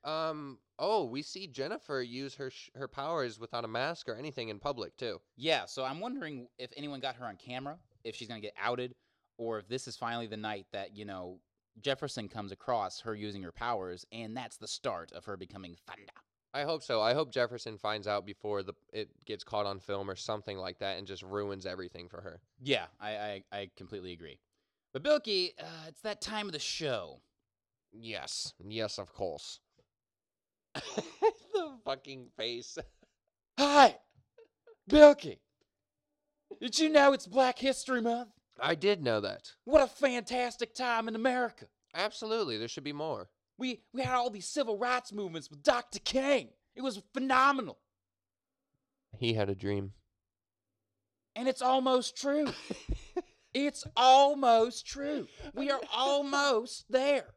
um. 0.04 0.58
Oh, 0.84 1.06
we 1.06 1.22
see 1.22 1.46
Jennifer 1.46 2.02
use 2.02 2.34
her 2.36 2.50
sh- 2.50 2.72
her 2.76 2.88
powers 2.88 3.40
without 3.40 3.64
a 3.64 3.68
mask 3.68 4.10
or 4.10 4.16
anything 4.16 4.50
in 4.50 4.58
public 4.58 4.98
too. 4.98 5.22
yeah. 5.38 5.66
So 5.66 5.84
I'm 5.84 6.00
wondering 6.00 6.48
if 6.58 6.72
anyone 6.76 7.00
got 7.00 7.16
her 7.18 7.26
on 7.26 7.36
camera, 7.36 7.78
if 8.04 8.16
she's 8.16 8.28
gonna 8.28 8.42
get 8.42 8.56
outed, 8.60 8.96
or 9.38 9.60
if 9.60 9.68
this 9.68 9.88
is 9.88 9.96
finally 9.96 10.26
the 10.26 10.38
night 10.38 10.66
that 10.74 10.96
you 10.98 11.06
know 11.06 11.38
Jefferson 11.80 12.28
comes 12.28 12.52
across 12.52 13.02
her 13.02 13.16
using 13.16 13.44
her 13.44 13.52
powers, 13.52 14.06
and 14.12 14.36
that's 14.36 14.58
the 14.58 14.68
start 14.68 15.12
of 15.14 15.26
her 15.26 15.38
becoming 15.38 15.76
Thunder. 15.88 16.12
I 16.54 16.64
hope 16.64 16.84
so. 16.84 17.02
I 17.02 17.14
hope 17.14 17.32
Jefferson 17.32 17.78
finds 17.78 18.08
out 18.08 18.26
before 18.26 18.62
the 18.62 18.74
it 18.92 19.10
gets 19.26 19.44
caught 19.44 19.66
on 19.66 19.80
film 19.80 20.10
or 20.10 20.16
something 20.16 20.58
like 20.58 20.80
that 20.80 20.98
and 20.98 21.08
just 21.08 21.24
ruins 21.24 21.66
everything 21.66 22.10
for 22.10 22.20
her. 22.22 22.42
Yeah, 22.62 22.88
I 23.00 23.10
I, 23.10 23.44
I 23.54 23.70
completely 23.78 24.12
agree. 24.12 24.40
But 24.94 25.04
Bilky, 25.04 25.52
uh, 25.60 25.88
it's 25.88 26.02
that 26.02 26.22
time 26.22 26.48
of 26.48 26.52
the 26.52 26.60
show. 26.60 27.22
Yes. 27.94 28.54
Yes, 28.66 28.98
of 28.98 29.14
course. 29.14 29.60
the 30.74 31.78
fucking 31.86 32.28
face. 32.38 32.78
Hi, 33.58 33.98
Bilky. 34.90 35.40
Did 36.60 36.80
you 36.80 36.90
know 36.90 37.14
it's 37.14 37.28
Black 37.28 37.60
History 37.60 38.02
Month? 38.02 38.30
I 38.62 38.76
did 38.76 39.02
know 39.02 39.20
that. 39.22 39.54
What 39.66 39.82
a 39.82 39.88
fantastic 39.88 40.76
time 40.76 41.08
in 41.08 41.16
America. 41.16 41.66
Absolutely. 41.96 42.58
There 42.58 42.68
should 42.68 42.84
be 42.84 42.94
more. 42.94 43.30
We 43.58 43.82
we 43.94 44.02
had 44.02 44.16
all 44.16 44.30
these 44.30 44.48
civil 44.48 44.78
rights 44.78 45.12
movements 45.12 45.50
with 45.50 45.64
Dr. 45.64 46.00
King. 46.00 46.50
It 46.76 46.82
was 46.82 47.02
phenomenal. 47.14 47.80
He 49.18 49.34
had 49.34 49.50
a 49.50 49.56
dream. 49.56 49.94
And 51.36 51.48
it's 51.48 51.62
almost 51.62 52.16
true. 52.16 52.48
it's 53.54 53.86
almost 53.96 54.86
true. 54.86 55.28
We 55.54 55.70
are 55.70 55.82
almost 55.94 56.86
there. 56.90 57.36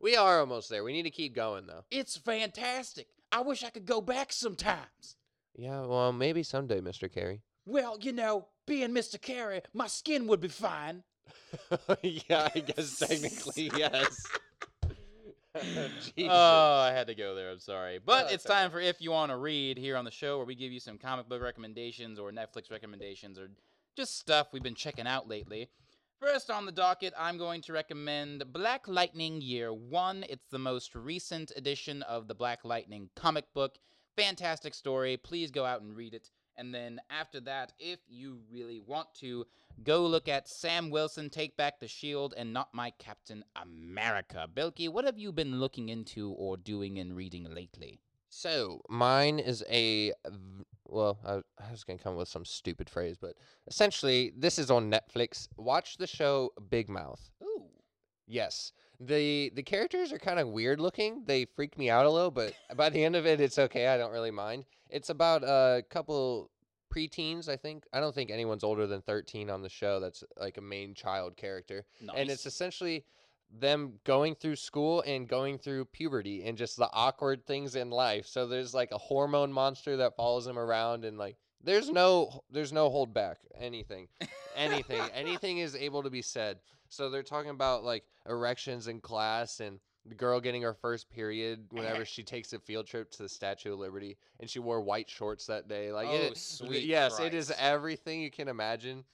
We 0.00 0.16
are 0.16 0.40
almost 0.40 0.70
there. 0.70 0.84
We 0.84 0.92
need 0.92 1.04
to 1.04 1.10
keep 1.10 1.34
going 1.34 1.66
though. 1.66 1.84
It's 1.90 2.16
fantastic. 2.16 3.06
I 3.30 3.40
wish 3.40 3.64
I 3.64 3.70
could 3.70 3.86
go 3.86 4.00
back 4.00 4.32
sometimes. 4.32 5.16
Yeah, 5.54 5.82
well, 5.86 6.12
maybe 6.12 6.42
someday, 6.42 6.80
Mr. 6.80 7.12
Carey. 7.12 7.42
Well, 7.66 7.98
you 8.00 8.12
know, 8.12 8.46
being 8.66 8.90
Mr. 8.90 9.20
Carey, 9.20 9.62
my 9.72 9.86
skin 9.86 10.26
would 10.26 10.40
be 10.40 10.48
fine. 10.48 11.02
yeah, 12.02 12.48
I 12.54 12.60
guess 12.60 12.98
technically 13.08 13.70
yes. 13.76 14.26
Jesus. 15.62 16.30
Oh, 16.30 16.80
I 16.80 16.92
had 16.92 17.06
to 17.08 17.14
go 17.14 17.34
there. 17.34 17.50
I'm 17.50 17.58
sorry. 17.58 18.00
But 18.04 18.24
Oh, 18.24 18.26
it's 18.26 18.36
it's 18.36 18.44
time 18.44 18.70
for 18.70 18.80
If 18.80 19.00
You 19.00 19.10
Want 19.10 19.30
to 19.30 19.36
Read 19.36 19.76
here 19.76 19.96
on 19.96 20.04
the 20.04 20.10
show 20.10 20.38
where 20.38 20.46
we 20.46 20.54
give 20.54 20.72
you 20.72 20.80
some 20.80 20.96
comic 20.98 21.28
book 21.28 21.42
recommendations 21.42 22.18
or 22.18 22.32
Netflix 22.32 22.70
recommendations 22.70 23.38
or 23.38 23.48
just 23.94 24.18
stuff 24.18 24.48
we've 24.52 24.62
been 24.62 24.74
checking 24.74 25.06
out 25.06 25.28
lately. 25.28 25.68
First 26.20 26.50
on 26.50 26.64
the 26.66 26.72
docket, 26.72 27.12
I'm 27.18 27.36
going 27.36 27.60
to 27.62 27.72
recommend 27.72 28.44
Black 28.52 28.86
Lightning 28.88 29.40
Year 29.40 29.72
1. 29.74 30.24
It's 30.28 30.46
the 30.50 30.58
most 30.58 30.94
recent 30.94 31.52
edition 31.56 32.02
of 32.02 32.28
the 32.28 32.34
Black 32.34 32.64
Lightning 32.64 33.10
comic 33.16 33.44
book. 33.52 33.76
Fantastic 34.16 34.72
story. 34.72 35.16
Please 35.16 35.50
go 35.50 35.64
out 35.64 35.82
and 35.82 35.96
read 35.96 36.14
it. 36.14 36.30
And 36.62 36.72
then 36.72 37.00
after 37.10 37.40
that, 37.40 37.72
if 37.80 37.98
you 38.08 38.38
really 38.48 38.78
want 38.78 39.08
to, 39.14 39.44
go 39.82 40.06
look 40.06 40.28
at 40.28 40.48
Sam 40.48 40.90
Wilson 40.90 41.28
Take 41.28 41.56
Back 41.56 41.80
the 41.80 41.88
Shield 41.88 42.34
and 42.36 42.52
Not 42.52 42.68
My 42.72 42.92
Captain 43.00 43.42
America. 43.60 44.46
Bilky, 44.54 44.88
what 44.88 45.04
have 45.04 45.18
you 45.18 45.32
been 45.32 45.58
looking 45.58 45.88
into 45.88 46.30
or 46.30 46.56
doing 46.56 47.00
and 47.00 47.16
reading 47.16 47.52
lately? 47.52 47.98
So 48.28 48.80
mine 48.88 49.40
is 49.40 49.64
a 49.68 50.12
v- 50.30 50.64
well, 50.86 51.18
I, 51.26 51.32
I 51.58 51.72
was 51.72 51.82
gonna 51.82 51.98
come 51.98 52.12
up 52.12 52.20
with 52.20 52.28
some 52.28 52.44
stupid 52.44 52.88
phrase, 52.88 53.16
but 53.20 53.34
essentially, 53.66 54.32
this 54.36 54.56
is 54.56 54.70
on 54.70 54.88
Netflix. 54.88 55.48
Watch 55.56 55.96
the 55.96 56.06
show 56.06 56.52
Big 56.70 56.88
Mouth. 56.88 57.32
Ooh. 57.42 57.64
Yes, 58.28 58.70
the 59.06 59.50
the 59.54 59.62
characters 59.62 60.12
are 60.12 60.18
kind 60.18 60.38
of 60.38 60.48
weird 60.48 60.80
looking. 60.80 61.22
They 61.26 61.44
freak 61.44 61.76
me 61.78 61.90
out 61.90 62.06
a 62.06 62.10
little, 62.10 62.30
but 62.30 62.54
by 62.76 62.88
the 62.90 63.04
end 63.04 63.16
of 63.16 63.26
it, 63.26 63.40
it's 63.40 63.58
okay. 63.58 63.88
I 63.88 63.96
don't 63.98 64.12
really 64.12 64.30
mind. 64.30 64.64
It's 64.88 65.10
about 65.10 65.42
a 65.44 65.82
couple 65.90 66.50
preteens, 66.94 67.48
I 67.48 67.56
think. 67.56 67.84
I 67.92 68.00
don't 68.00 68.14
think 68.14 68.30
anyone's 68.30 68.64
older 68.64 68.86
than 68.86 69.00
thirteen 69.02 69.50
on 69.50 69.62
the 69.62 69.68
show. 69.68 70.00
That's 70.00 70.22
like 70.38 70.56
a 70.58 70.60
main 70.62 70.94
child 70.94 71.36
character 71.36 71.84
Nice. 72.00 72.16
and 72.16 72.30
it's 72.30 72.46
essentially 72.46 73.04
them 73.54 73.94
going 74.04 74.34
through 74.34 74.56
school 74.56 75.02
and 75.06 75.28
going 75.28 75.58
through 75.58 75.84
puberty 75.86 76.44
and 76.44 76.56
just 76.56 76.76
the 76.78 76.88
awkward 76.92 77.44
things 77.46 77.76
in 77.76 77.90
life. 77.90 78.26
So 78.26 78.46
there's 78.46 78.72
like 78.72 78.92
a 78.92 78.98
hormone 78.98 79.52
monster 79.52 79.98
that 79.98 80.16
follows 80.16 80.46
them 80.46 80.58
around 80.58 81.04
and 81.04 81.18
like 81.18 81.36
there's 81.62 81.90
no 81.90 82.42
there's 82.50 82.72
no 82.72 82.88
hold 82.88 83.12
back 83.12 83.38
anything. 83.58 84.08
Anything 84.56 85.02
anything 85.14 85.58
is 85.58 85.74
able 85.76 86.02
to 86.02 86.10
be 86.10 86.22
said. 86.22 86.58
So 86.88 87.08
they're 87.10 87.22
talking 87.22 87.50
about 87.50 87.84
like 87.84 88.04
erections 88.28 88.88
in 88.88 89.00
class 89.00 89.60
and 89.60 89.80
the 90.06 90.14
girl 90.14 90.40
getting 90.40 90.62
her 90.62 90.74
first 90.74 91.10
period 91.10 91.66
whenever 91.70 92.04
she 92.04 92.22
takes 92.22 92.52
a 92.52 92.58
field 92.58 92.86
trip 92.86 93.10
to 93.12 93.22
the 93.22 93.28
Statue 93.28 93.72
of 93.72 93.78
Liberty, 93.78 94.16
and 94.40 94.48
she 94.48 94.58
wore 94.58 94.80
white 94.80 95.08
shorts 95.08 95.46
that 95.46 95.68
day. 95.68 95.92
Like, 95.92 96.08
Oh, 96.10 96.14
it, 96.14 96.36
sweet 96.36 96.84
yes, 96.84 97.20
it 97.20 97.34
is 97.34 97.52
everything 97.58 98.20
you 98.20 98.30
can 98.30 98.48
imagine 98.48 99.04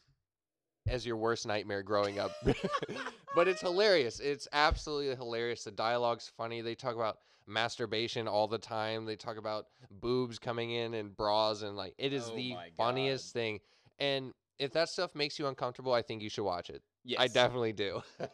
as 0.86 1.04
your 1.04 1.16
worst 1.16 1.46
nightmare 1.46 1.82
growing 1.82 2.18
up. 2.18 2.32
but 3.34 3.48
it's 3.48 3.60
hilarious. 3.60 4.20
It's 4.20 4.48
absolutely 4.52 5.14
hilarious. 5.14 5.64
The 5.64 5.70
dialogue's 5.70 6.30
funny. 6.36 6.60
They 6.62 6.74
talk 6.74 6.96
about 6.96 7.18
masturbation 7.46 8.28
all 8.28 8.48
the 8.48 8.58
time. 8.58 9.04
They 9.04 9.16
talk 9.16 9.36
about 9.36 9.66
boobs 9.90 10.38
coming 10.38 10.70
in 10.70 10.94
and 10.94 11.16
bras 11.16 11.62
and 11.62 11.76
like 11.76 11.94
it 11.98 12.12
is 12.12 12.30
Oh 12.32 12.36
the 12.36 12.56
funniest 12.76 13.32
thing. 13.32 13.60
And 13.98 14.32
if 14.58 14.72
that 14.72 14.88
stuff 14.88 15.14
makes 15.14 15.38
you 15.38 15.46
uncomfortable, 15.46 15.92
I 15.92 16.02
think 16.02 16.22
you 16.22 16.28
should 16.28 16.44
watch 16.44 16.70
it. 16.70 16.82
Yes. 17.04 17.20
I 17.20 17.28
definitely 17.28 17.72
do. 17.72 18.02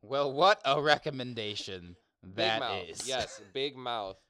Well, 0.00 0.32
what 0.32 0.62
a 0.64 0.80
recommendation 0.80 1.94
big 2.22 2.36
that 2.36 2.60
mouth. 2.60 2.84
is. 2.88 3.06
Yes, 3.06 3.42
big 3.52 3.76
mouth. 3.76 4.16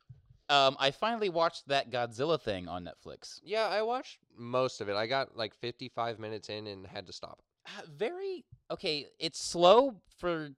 Um, 0.51 0.79
I 0.81 0.93
finally 0.93 1.29
watched 1.29 1.69
that 1.69 1.91
Godzilla 1.91 2.41
thing 2.41 2.69
on 2.69 2.83
Netflix. 2.83 3.39
Yeah, 3.45 3.67
I 3.69 3.83
watched 3.83 4.17
most 4.35 4.81
of 4.81 4.89
it. 4.89 4.97
I 4.97 5.07
got 5.07 5.37
like 5.37 5.55
55 5.55 6.19
minutes 6.19 6.49
in 6.49 6.67
and 6.67 6.87
had 6.87 7.07
to 7.07 7.13
stop. 7.13 7.43
Uh, 7.67 7.83
Very 7.95 8.47
okay. 8.71 9.09
It's 9.19 9.39
slow 9.39 10.01
for 10.17 10.49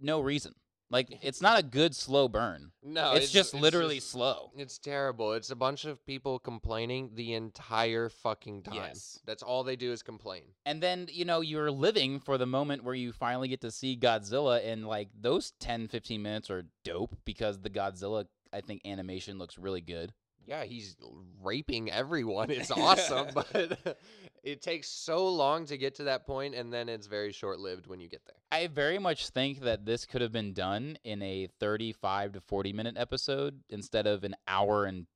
no 0.00 0.20
reason. 0.20 0.56
Like 0.90 1.18
it's 1.22 1.42
not 1.42 1.58
a 1.58 1.62
good 1.62 1.94
slow 1.94 2.28
burn. 2.28 2.72
No, 2.82 3.12
it's, 3.12 3.30
just 3.30 3.52
it's 3.52 3.62
literally 3.62 3.96
just- 3.96 4.10
slow. 4.10 4.52
It's 4.56 4.78
terrible. 4.78 5.32
It's 5.34 5.50
a 5.50 5.56
bunch 5.56 5.84
of 5.84 6.04
people 6.06 6.38
complaining 6.38 7.10
the 7.14 7.34
entire 7.34 8.08
fucking 8.08 8.62
time. 8.62 8.74
Yes. 8.74 9.20
That's 9.26 9.42
all 9.42 9.64
they 9.64 9.76
do 9.76 9.92
is 9.92 10.02
complain. 10.02 10.44
And 10.64 10.82
then, 10.82 11.06
you 11.10 11.24
know, 11.24 11.40
you're 11.40 11.70
living 11.70 12.20
for 12.20 12.38
the 12.38 12.46
moment 12.46 12.84
where 12.84 12.94
you 12.94 13.12
finally 13.12 13.48
get 13.48 13.60
to 13.62 13.70
see 13.70 13.96
Godzilla 13.96 14.64
and 14.66 14.86
like 14.86 15.08
those 15.20 15.52
10 15.60 15.88
15 15.88 16.22
minutes 16.22 16.50
are 16.50 16.64
dope 16.84 17.16
because 17.24 17.60
the 17.60 17.70
Godzilla 17.70 18.26
I 18.52 18.62
think 18.62 18.80
animation 18.86 19.38
looks 19.38 19.58
really 19.58 19.82
good. 19.82 20.12
Yeah, 20.46 20.64
he's 20.64 20.96
raping 21.42 21.90
everyone. 21.90 22.50
It's 22.50 22.70
awesome, 22.70 23.28
but 23.34 23.98
it 24.42 24.62
takes 24.62 24.88
so 24.88 25.28
long 25.28 25.64
to 25.66 25.76
get 25.76 25.94
to 25.96 26.04
that 26.04 26.26
point 26.26 26.54
and 26.54 26.72
then 26.72 26.88
it's 26.88 27.06
very 27.06 27.32
short-lived 27.32 27.86
when 27.86 28.00
you 28.00 28.08
get 28.08 28.24
there. 28.26 28.36
I 28.50 28.66
very 28.66 28.98
much 28.98 29.28
think 29.28 29.60
that 29.60 29.84
this 29.84 30.06
could 30.06 30.20
have 30.20 30.32
been 30.32 30.52
done 30.52 30.98
in 31.04 31.22
a 31.22 31.48
35 31.60 32.32
to 32.32 32.40
40 32.40 32.72
minute 32.72 32.96
episode 32.96 33.60
instead 33.68 34.06
of 34.06 34.24
an 34.24 34.34
hour 34.46 34.84
and 34.84 35.06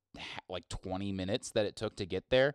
like 0.48 0.68
20 0.68 1.12
minutes 1.12 1.50
that 1.52 1.66
it 1.66 1.76
took 1.76 1.96
to 1.96 2.06
get 2.06 2.30
there. 2.30 2.54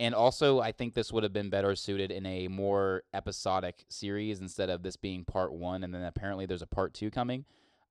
And 0.00 0.14
also, 0.14 0.60
I 0.60 0.70
think 0.70 0.94
this 0.94 1.12
would 1.12 1.24
have 1.24 1.32
been 1.32 1.50
better 1.50 1.74
suited 1.74 2.12
in 2.12 2.24
a 2.24 2.46
more 2.46 3.02
episodic 3.12 3.84
series 3.88 4.40
instead 4.40 4.70
of 4.70 4.82
this 4.82 4.94
being 4.96 5.24
part 5.24 5.52
one 5.52 5.82
and 5.82 5.92
then 5.92 6.02
apparently 6.02 6.46
there's 6.46 6.62
a 6.62 6.66
part 6.66 6.94
two 6.94 7.10
coming. 7.10 7.44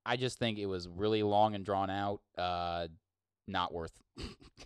I 0.06 0.16
just 0.16 0.38
think 0.38 0.58
it 0.58 0.66
was 0.66 0.88
really 0.88 1.22
long 1.22 1.54
and 1.54 1.64
drawn 1.64 1.90
out. 1.90 2.20
Uh, 2.36 2.88
not 3.48 3.72
worth. 3.72 3.92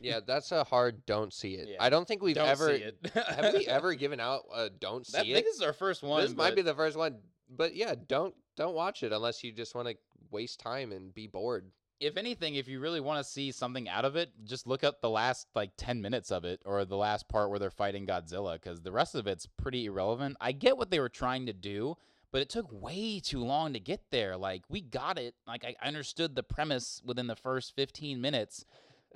Yeah, 0.00 0.20
that's 0.26 0.50
a 0.52 0.64
hard 0.64 1.04
don't 1.06 1.32
see 1.32 1.54
it. 1.54 1.68
Yeah. 1.68 1.76
I 1.78 1.90
don't 1.90 2.08
think 2.08 2.22
we've 2.22 2.34
Don't 2.34 2.48
ever 2.48 2.76
see 2.76 2.84
it. 2.84 2.96
have 3.14 3.52
we 3.54 3.66
ever 3.66 3.94
given 3.94 4.18
out 4.28 4.42
a 4.54 4.70
don't 4.70 5.06
see 5.06 5.18
I 5.18 5.22
think 5.22 5.36
it. 5.38 5.44
this 5.44 5.56
is 5.56 5.62
our 5.62 5.72
first 5.74 6.02
one. 6.02 6.22
this 6.22 6.34
might 6.34 6.54
be 6.56 6.62
the 6.62 6.74
first 6.74 6.96
one, 6.96 7.18
but 7.48 7.74
yeah, 7.74 7.94
don't 8.08 8.34
don't 8.56 8.74
watch 8.74 9.02
it 9.02 9.12
unless 9.12 9.44
you 9.44 9.52
just 9.52 9.74
want 9.74 9.88
to 9.88 9.94
waste 10.30 10.60
time 10.60 10.92
and 10.92 11.12
be 11.14 11.26
bored. 11.26 11.70
if 12.00 12.16
anything, 12.16 12.54
if 12.56 12.66
you 12.66 12.80
really 12.80 13.00
want 13.00 13.22
to 13.24 13.30
see 13.30 13.52
something 13.52 13.88
out 13.88 14.04
of 14.06 14.16
it, 14.16 14.30
just 14.44 14.66
look 14.66 14.82
up 14.82 15.00
the 15.00 15.10
last 15.10 15.46
like 15.54 15.70
10 15.76 16.00
minutes 16.02 16.30
of 16.32 16.44
it 16.44 16.60
or 16.64 16.84
the 16.84 16.96
last 16.96 17.28
part 17.28 17.50
where 17.50 17.58
they're 17.58 17.70
fighting 17.70 18.06
Godzilla 18.06 18.54
because 18.54 18.80
the 18.80 18.90
rest 18.92 19.14
of 19.14 19.26
it's 19.26 19.46
pretty 19.46 19.84
irrelevant. 19.84 20.36
I 20.40 20.52
get 20.52 20.76
what 20.78 20.90
they 20.90 20.98
were 21.00 21.08
trying 21.10 21.46
to 21.46 21.52
do, 21.52 21.96
but 22.32 22.40
it 22.40 22.48
took 22.48 22.66
way 22.72 23.20
too 23.20 23.44
long 23.44 23.74
to 23.74 23.80
get 23.80 24.00
there. 24.10 24.36
Like, 24.36 24.62
we 24.68 24.80
got 24.80 25.18
it. 25.18 25.34
Like, 25.46 25.64
I 25.64 25.86
understood 25.86 26.34
the 26.34 26.42
premise 26.42 27.00
within 27.04 27.26
the 27.26 27.36
first 27.36 27.76
15 27.76 28.20
minutes. 28.20 28.64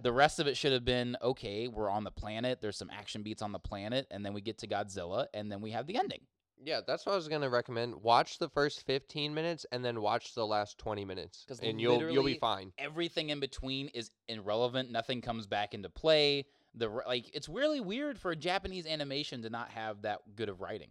The 0.03 0.13
rest 0.13 0.39
of 0.39 0.47
it 0.47 0.57
should 0.57 0.73
have 0.73 0.85
been 0.85 1.17
okay, 1.23 1.69
we're 1.69 1.89
on 1.89 2.05
the 2.05 2.11
planet, 2.11 2.61
there's 2.61 2.77
some 2.77 2.91
action 2.91 3.23
beats 3.23 3.41
on 3.41 3.53
the 3.53 3.59
planet, 3.59 4.07
and 4.11 4.25
then 4.25 4.35
we 4.35 4.43
get 4.43 4.59
to 4.59 4.69
Godzilla, 4.69 5.27
and 5.33 5.51
then 5.51 5.63
we 5.63 5.71
have 5.71 5.87
the 5.87 5.97
ending. 5.97 6.21
Yeah, 6.63 6.81
that's 6.87 7.05
what 7.07 7.13
I 7.13 7.17
was 7.17 7.29
gonna 7.29 7.51
recommend. 7.51 7.95
Watch 7.97 8.39
the 8.39 8.49
first 8.49 8.85
fifteen 8.87 9.35
minutes 9.35 9.67
and 9.73 9.85
then 9.85 10.01
watch 10.01 10.35
the 10.35 10.47
last 10.47 10.79
twenty 10.79 11.05
minutes, 11.05 11.45
and 11.63 11.81
you'll 11.81 12.11
you'll 12.11 12.25
be 12.25 12.39
fine. 12.39 12.73
everything 12.79 13.31
in 13.31 13.41
between 13.41 13.89
is 13.89 14.11
irrelevant. 14.29 14.91
Nothing 14.91 15.21
comes 15.21 15.47
back 15.47 15.75
into 15.75 15.91
play. 15.91 16.47
The 16.75 16.89
like 17.07 17.31
it's 17.35 17.49
really 17.49 17.81
weird 17.81 18.19
for 18.19 18.31
a 18.31 18.37
Japanese 18.37 18.87
animation 18.87 19.43
to 19.43 19.51
not 19.51 19.71
have 19.71 20.03
that 20.03 20.21
good 20.35 20.49
of 20.49 20.61
writing. 20.61 20.89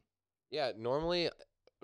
Yeah, 0.52 0.72
normally 0.78 1.30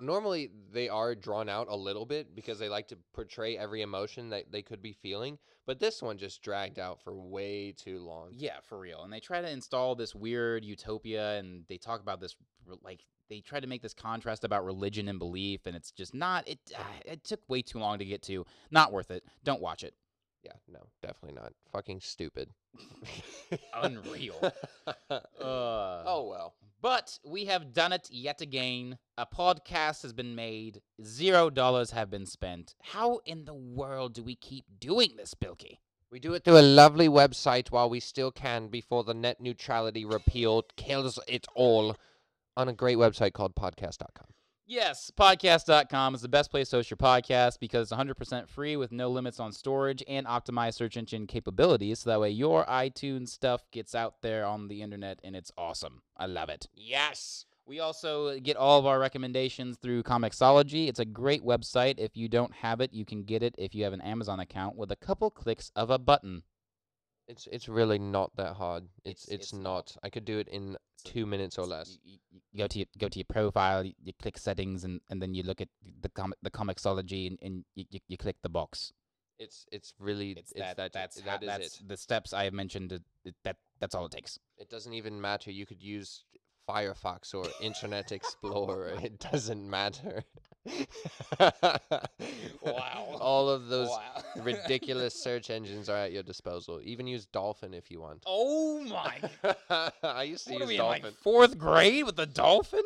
normally 0.00 0.50
they 0.72 0.88
are 0.88 1.14
drawn 1.14 1.48
out 1.48 1.68
a 1.68 1.76
little 1.76 2.06
bit 2.06 2.34
because 2.34 2.58
they 2.58 2.68
like 2.68 2.88
to 2.88 2.98
portray 3.12 3.56
every 3.56 3.82
emotion 3.82 4.30
that 4.30 4.50
they 4.50 4.62
could 4.62 4.82
be 4.82 4.92
feeling, 4.92 5.38
but 5.66 5.78
this 5.78 6.02
one 6.02 6.18
just 6.18 6.42
dragged 6.42 6.78
out 6.78 7.00
for 7.02 7.14
way 7.14 7.72
too 7.72 7.98
long. 8.00 8.30
Yeah, 8.32 8.60
for 8.68 8.78
real. 8.78 9.02
And 9.02 9.12
they 9.12 9.20
try 9.20 9.40
to 9.40 9.50
install 9.50 9.94
this 9.94 10.14
weird 10.14 10.64
utopia, 10.64 11.38
and 11.38 11.64
they 11.68 11.78
talk 11.78 12.00
about 12.00 12.20
this 12.20 12.36
like 12.82 13.04
they 13.28 13.40
try 13.40 13.60
to 13.60 13.66
make 13.66 13.82
this 13.82 13.94
contrast 13.94 14.44
about 14.44 14.64
religion 14.64 15.08
and 15.08 15.18
belief, 15.18 15.66
and 15.66 15.74
it's 15.74 15.90
just 15.90 16.14
not. 16.14 16.46
It 16.48 16.58
uh, 16.78 16.82
it 17.04 17.24
took 17.24 17.40
way 17.48 17.62
too 17.62 17.78
long 17.78 17.98
to 17.98 18.04
get 18.04 18.22
to. 18.24 18.44
Not 18.70 18.92
worth 18.92 19.10
it. 19.10 19.24
Don't 19.44 19.60
watch 19.60 19.84
it. 19.84 19.94
Yeah, 20.42 20.52
no, 20.68 20.80
definitely 21.02 21.40
not. 21.40 21.52
Fucking 21.72 22.00
stupid. 22.00 22.50
Unreal. 23.74 24.34
Uh, 25.40 26.02
oh 26.06 26.26
well. 26.28 26.54
But 26.80 27.18
we 27.24 27.44
have 27.44 27.72
done 27.72 27.92
it 27.92 28.08
yet 28.10 28.40
again. 28.40 28.98
A 29.16 29.26
podcast 29.26 30.02
has 30.02 30.12
been 30.12 30.34
made. 30.34 30.80
Zero 31.04 31.50
dollars 31.50 31.92
have 31.92 32.10
been 32.10 32.26
spent. 32.26 32.74
How 32.82 33.20
in 33.24 33.44
the 33.44 33.54
world 33.54 34.14
do 34.14 34.22
we 34.22 34.34
keep 34.34 34.64
doing 34.80 35.10
this, 35.16 35.34
Bilky? 35.34 35.78
We 36.10 36.18
do 36.18 36.34
it 36.34 36.44
through 36.44 36.58
a 36.58 36.62
lovely 36.62 37.08
website 37.08 37.70
while 37.70 37.88
we 37.88 38.00
still 38.00 38.32
can 38.32 38.68
before 38.68 39.04
the 39.04 39.14
net 39.14 39.40
neutrality 39.40 40.04
repeal 40.04 40.62
kills 40.76 41.18
it 41.28 41.46
all 41.54 41.96
on 42.56 42.68
a 42.68 42.72
great 42.72 42.98
website 42.98 43.32
called 43.32 43.54
podcast.com. 43.54 44.26
Yes, 44.72 45.12
podcast.com 45.14 46.14
is 46.14 46.22
the 46.22 46.30
best 46.30 46.50
place 46.50 46.70
to 46.70 46.76
host 46.76 46.90
your 46.90 46.96
podcast 46.96 47.60
because 47.60 47.92
it's 47.92 48.00
100% 48.00 48.48
free 48.48 48.74
with 48.74 48.90
no 48.90 49.10
limits 49.10 49.38
on 49.38 49.52
storage 49.52 50.02
and 50.08 50.26
optimized 50.26 50.76
search 50.76 50.96
engine 50.96 51.26
capabilities. 51.26 51.98
So 51.98 52.08
that 52.08 52.20
way 52.22 52.30
your 52.30 52.64
iTunes 52.64 53.28
stuff 53.28 53.70
gets 53.70 53.94
out 53.94 54.22
there 54.22 54.46
on 54.46 54.68
the 54.68 54.80
internet 54.80 55.20
and 55.22 55.36
it's 55.36 55.52
awesome. 55.58 56.00
I 56.16 56.24
love 56.24 56.48
it. 56.48 56.68
Yes. 56.74 57.44
We 57.66 57.80
also 57.80 58.38
get 58.38 58.56
all 58.56 58.78
of 58.78 58.86
our 58.86 58.98
recommendations 58.98 59.76
through 59.76 60.04
Comixology. 60.04 60.88
It's 60.88 61.00
a 61.00 61.04
great 61.04 61.44
website. 61.44 61.98
If 61.98 62.16
you 62.16 62.30
don't 62.30 62.54
have 62.54 62.80
it, 62.80 62.94
you 62.94 63.04
can 63.04 63.24
get 63.24 63.42
it 63.42 63.54
if 63.58 63.74
you 63.74 63.84
have 63.84 63.92
an 63.92 64.00
Amazon 64.00 64.40
account 64.40 64.76
with 64.76 64.90
a 64.90 64.96
couple 64.96 65.28
clicks 65.28 65.70
of 65.76 65.90
a 65.90 65.98
button. 65.98 66.44
It's 67.28 67.46
it's 67.52 67.68
really 67.68 67.98
not 67.98 68.34
that 68.36 68.54
hard. 68.54 68.84
It's 69.04 69.24
It's- 69.28 69.44
it's, 69.44 69.52
not. 69.52 69.96
I 70.02 70.10
could 70.10 70.24
do 70.24 70.38
it 70.38 70.48
in 70.48 70.74
a- 70.74 71.08
two 71.08 71.24
minutes 71.26 71.56
or 71.58 71.66
less. 71.66 71.98
You, 72.04 72.18
you- 72.30 72.40
go 72.56 72.66
to 72.66 72.78
your, 72.78 72.86
go 72.98 73.08
to 73.08 73.18
your 73.18 73.24
profile, 73.28 73.84
you, 73.84 73.94
you 74.02 74.12
click 74.20 74.36
settings, 74.38 74.84
and, 74.84 75.00
and 75.08 75.22
then 75.22 75.32
you 75.34 75.42
look 75.42 75.60
at 75.60 75.68
the 76.00 76.08
comic 76.08 76.38
the 76.42 76.50
Comixology, 76.50 77.26
and, 77.28 77.38
and 77.42 77.64
you, 77.74 77.84
you, 77.90 78.00
you 78.08 78.16
click 78.16 78.36
the 78.42 78.48
box. 78.48 78.92
It's 79.38 79.66
it's 79.72 79.94
really 79.98 80.32
It's, 80.32 80.52
it's, 80.52 80.60
that, 80.60 80.76
that 80.76 80.92
that's 80.92 81.16
that 81.22 81.42
is 81.42 81.46
that's 81.48 81.80
it. 81.80 81.88
the 81.88 81.96
steps 81.96 82.32
I 82.32 82.44
have 82.44 82.52
mentioned. 82.52 82.92
It- 82.92 83.34
that 83.44 83.56
that's 83.80 83.94
all 83.94 84.04
it 84.06 84.12
takes. 84.12 84.38
It 84.58 84.68
doesn't 84.68 84.92
even 84.92 85.20
matter. 85.20 85.50
You 85.50 85.64
could 85.66 85.82
use 85.82 86.24
Firefox 86.68 87.34
or 87.34 87.44
Internet 87.60 88.12
Explorer. 88.12 88.94
It 89.02 89.18
doesn't 89.18 89.68
matter. 89.68 90.22
Wow. 92.62 93.16
All 93.20 93.48
of 93.48 93.66
those 93.68 93.90
ridiculous 94.36 95.14
search 95.14 95.50
engines 95.50 95.88
are 95.88 95.96
at 95.96 96.12
your 96.12 96.22
disposal. 96.22 96.80
Even 96.82 97.06
use 97.06 97.26
Dolphin 97.26 97.74
if 97.74 97.90
you 97.90 98.00
want. 98.00 98.22
Oh 98.26 98.80
my! 98.84 99.20
I 100.02 100.22
used 100.24 100.46
to 100.46 100.52
What 100.52 100.62
are 100.62 100.64
use 100.64 100.68
we 100.68 100.74
in 100.74 100.80
Dolphin. 100.80 101.02
like 101.02 101.14
fourth 101.14 101.58
grade 101.58 102.04
with 102.04 102.16
the 102.16 102.26
dolphin? 102.26 102.82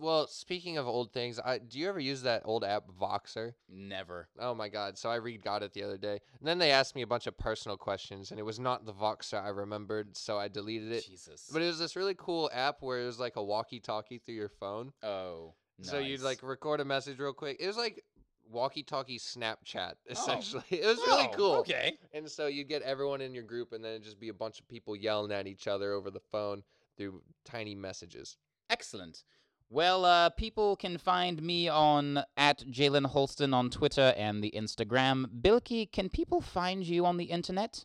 Well, 0.00 0.26
speaking 0.26 0.76
of 0.76 0.86
old 0.86 1.12
things, 1.12 1.38
I 1.42 1.58
do 1.58 1.78
you 1.78 1.88
ever 1.88 2.00
use 2.00 2.22
that 2.22 2.42
old 2.44 2.64
app 2.64 2.84
Voxer? 3.00 3.54
Never. 3.68 4.28
Oh 4.38 4.54
my 4.54 4.68
god! 4.68 4.98
So 4.98 5.08
I 5.10 5.16
read 5.16 5.42
got 5.42 5.62
it 5.62 5.72
the 5.72 5.82
other 5.84 5.96
day, 5.96 6.20
and 6.38 6.46
then 6.46 6.58
they 6.58 6.70
asked 6.70 6.94
me 6.94 7.02
a 7.02 7.06
bunch 7.06 7.26
of 7.26 7.38
personal 7.38 7.76
questions, 7.76 8.30
and 8.30 8.38
it 8.40 8.42
was 8.42 8.58
not 8.58 8.84
the 8.84 8.92
Voxer 8.92 9.42
I 9.42 9.48
remembered, 9.48 10.16
so 10.16 10.38
I 10.38 10.48
deleted 10.48 10.92
it. 10.92 11.06
Jesus. 11.06 11.48
But 11.52 11.62
it 11.62 11.66
was 11.66 11.78
this 11.78 11.96
really 11.96 12.14
cool 12.18 12.50
app 12.52 12.76
where 12.80 13.00
it 13.00 13.06
was 13.06 13.18
like 13.20 13.36
a 13.36 13.42
walkie-talkie 13.42 14.18
through 14.18 14.34
your 14.34 14.48
phone. 14.50 14.92
oh. 15.02 15.54
So 15.80 15.98
you'd 16.00 16.22
like 16.22 16.42
record 16.42 16.80
a 16.80 16.84
message 16.84 17.20
real 17.20 17.32
quick. 17.32 17.58
It 17.60 17.66
was 17.68 17.76
like 17.76 18.02
walkie-talkie 18.50 19.18
Snapchat 19.18 19.92
oh. 20.08 20.10
essentially. 20.10 20.64
Oh. 20.72 20.76
It 20.76 20.84
was 20.86 20.98
Oh, 21.02 21.06
really 21.16 21.28
cool. 21.36 21.54
Okay. 21.60 21.98
And 22.12 22.28
so 22.28 22.46
you'd 22.48 22.68
get 22.68 22.82
everyone 22.82 23.20
in 23.20 23.32
your 23.32 23.44
group, 23.44 23.72
and 23.72 23.84
then 23.84 23.92
it'd 23.92 24.02
just 24.02 24.18
be 24.18 24.28
a 24.28 24.34
bunch 24.34 24.58
of 24.60 24.68
people 24.68 24.96
yelling 24.96 25.30
at 25.32 25.46
each 25.46 25.68
other 25.68 25.92
over 25.92 26.10
the 26.10 26.20
phone 26.32 26.62
through 26.96 27.22
tiny 27.44 27.74
messages. 27.76 28.36
Excellent. 28.70 29.22
Well, 29.70 30.04
uh, 30.04 30.30
people 30.30 30.76
can 30.76 30.96
find 30.96 31.42
me 31.42 31.68
on 31.68 32.24
at 32.36 32.60
Jalen 32.60 33.12
Holsten 33.12 33.52
on 33.52 33.68
Twitter 33.68 34.14
and 34.16 34.42
the 34.42 34.52
Instagram. 34.56 35.26
Bilky, 35.42 35.90
can 35.90 36.08
people 36.08 36.40
find 36.40 36.84
you 36.84 37.04
on 37.04 37.18
the 37.18 37.26
internet? 37.26 37.84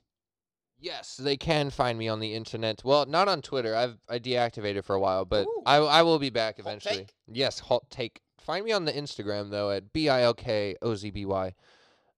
Yes, 0.79 1.17
they 1.17 1.37
can 1.37 1.69
find 1.69 1.97
me 1.97 2.07
on 2.07 2.19
the 2.19 2.33
internet. 2.33 2.83
Well, 2.83 3.05
not 3.05 3.27
on 3.27 3.41
Twitter. 3.41 3.75
I've 3.75 3.97
I 4.09 4.19
deactivated 4.19 4.83
for 4.83 4.95
a 4.95 4.99
while, 4.99 5.25
but 5.25 5.45
Ooh. 5.45 5.63
I 5.65 5.77
I 5.77 6.01
will 6.01 6.19
be 6.19 6.29
back 6.29 6.59
eventually. 6.59 7.07
Yes, 7.27 7.59
hot 7.59 7.89
take. 7.89 8.21
Find 8.39 8.65
me 8.65 8.73
on 8.73 8.85
the 8.85 8.91
Instagram 8.91 9.49
though 9.49 9.71
at 9.71 9.93
b 9.93 10.09
i 10.09 10.21
l 10.21 10.33
k 10.33 10.75
o 10.81 10.95
z 10.95 11.09
b 11.09 11.25
y. 11.25 11.53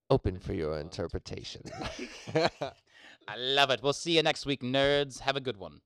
open 0.09 0.39
for 0.39 0.53
your 0.53 0.80
interpretation. 0.80 1.61
I 3.28 3.38
love 3.38 3.72
it. 3.72 3.82
We'll 3.82 3.93
see 3.93 4.16
you 4.16 4.24
next 4.24 4.45
week, 4.45 4.61
nerds. 4.61 5.20
Have 5.20 5.36
a 5.36 5.41
good 5.41 5.57
one. 5.57 5.82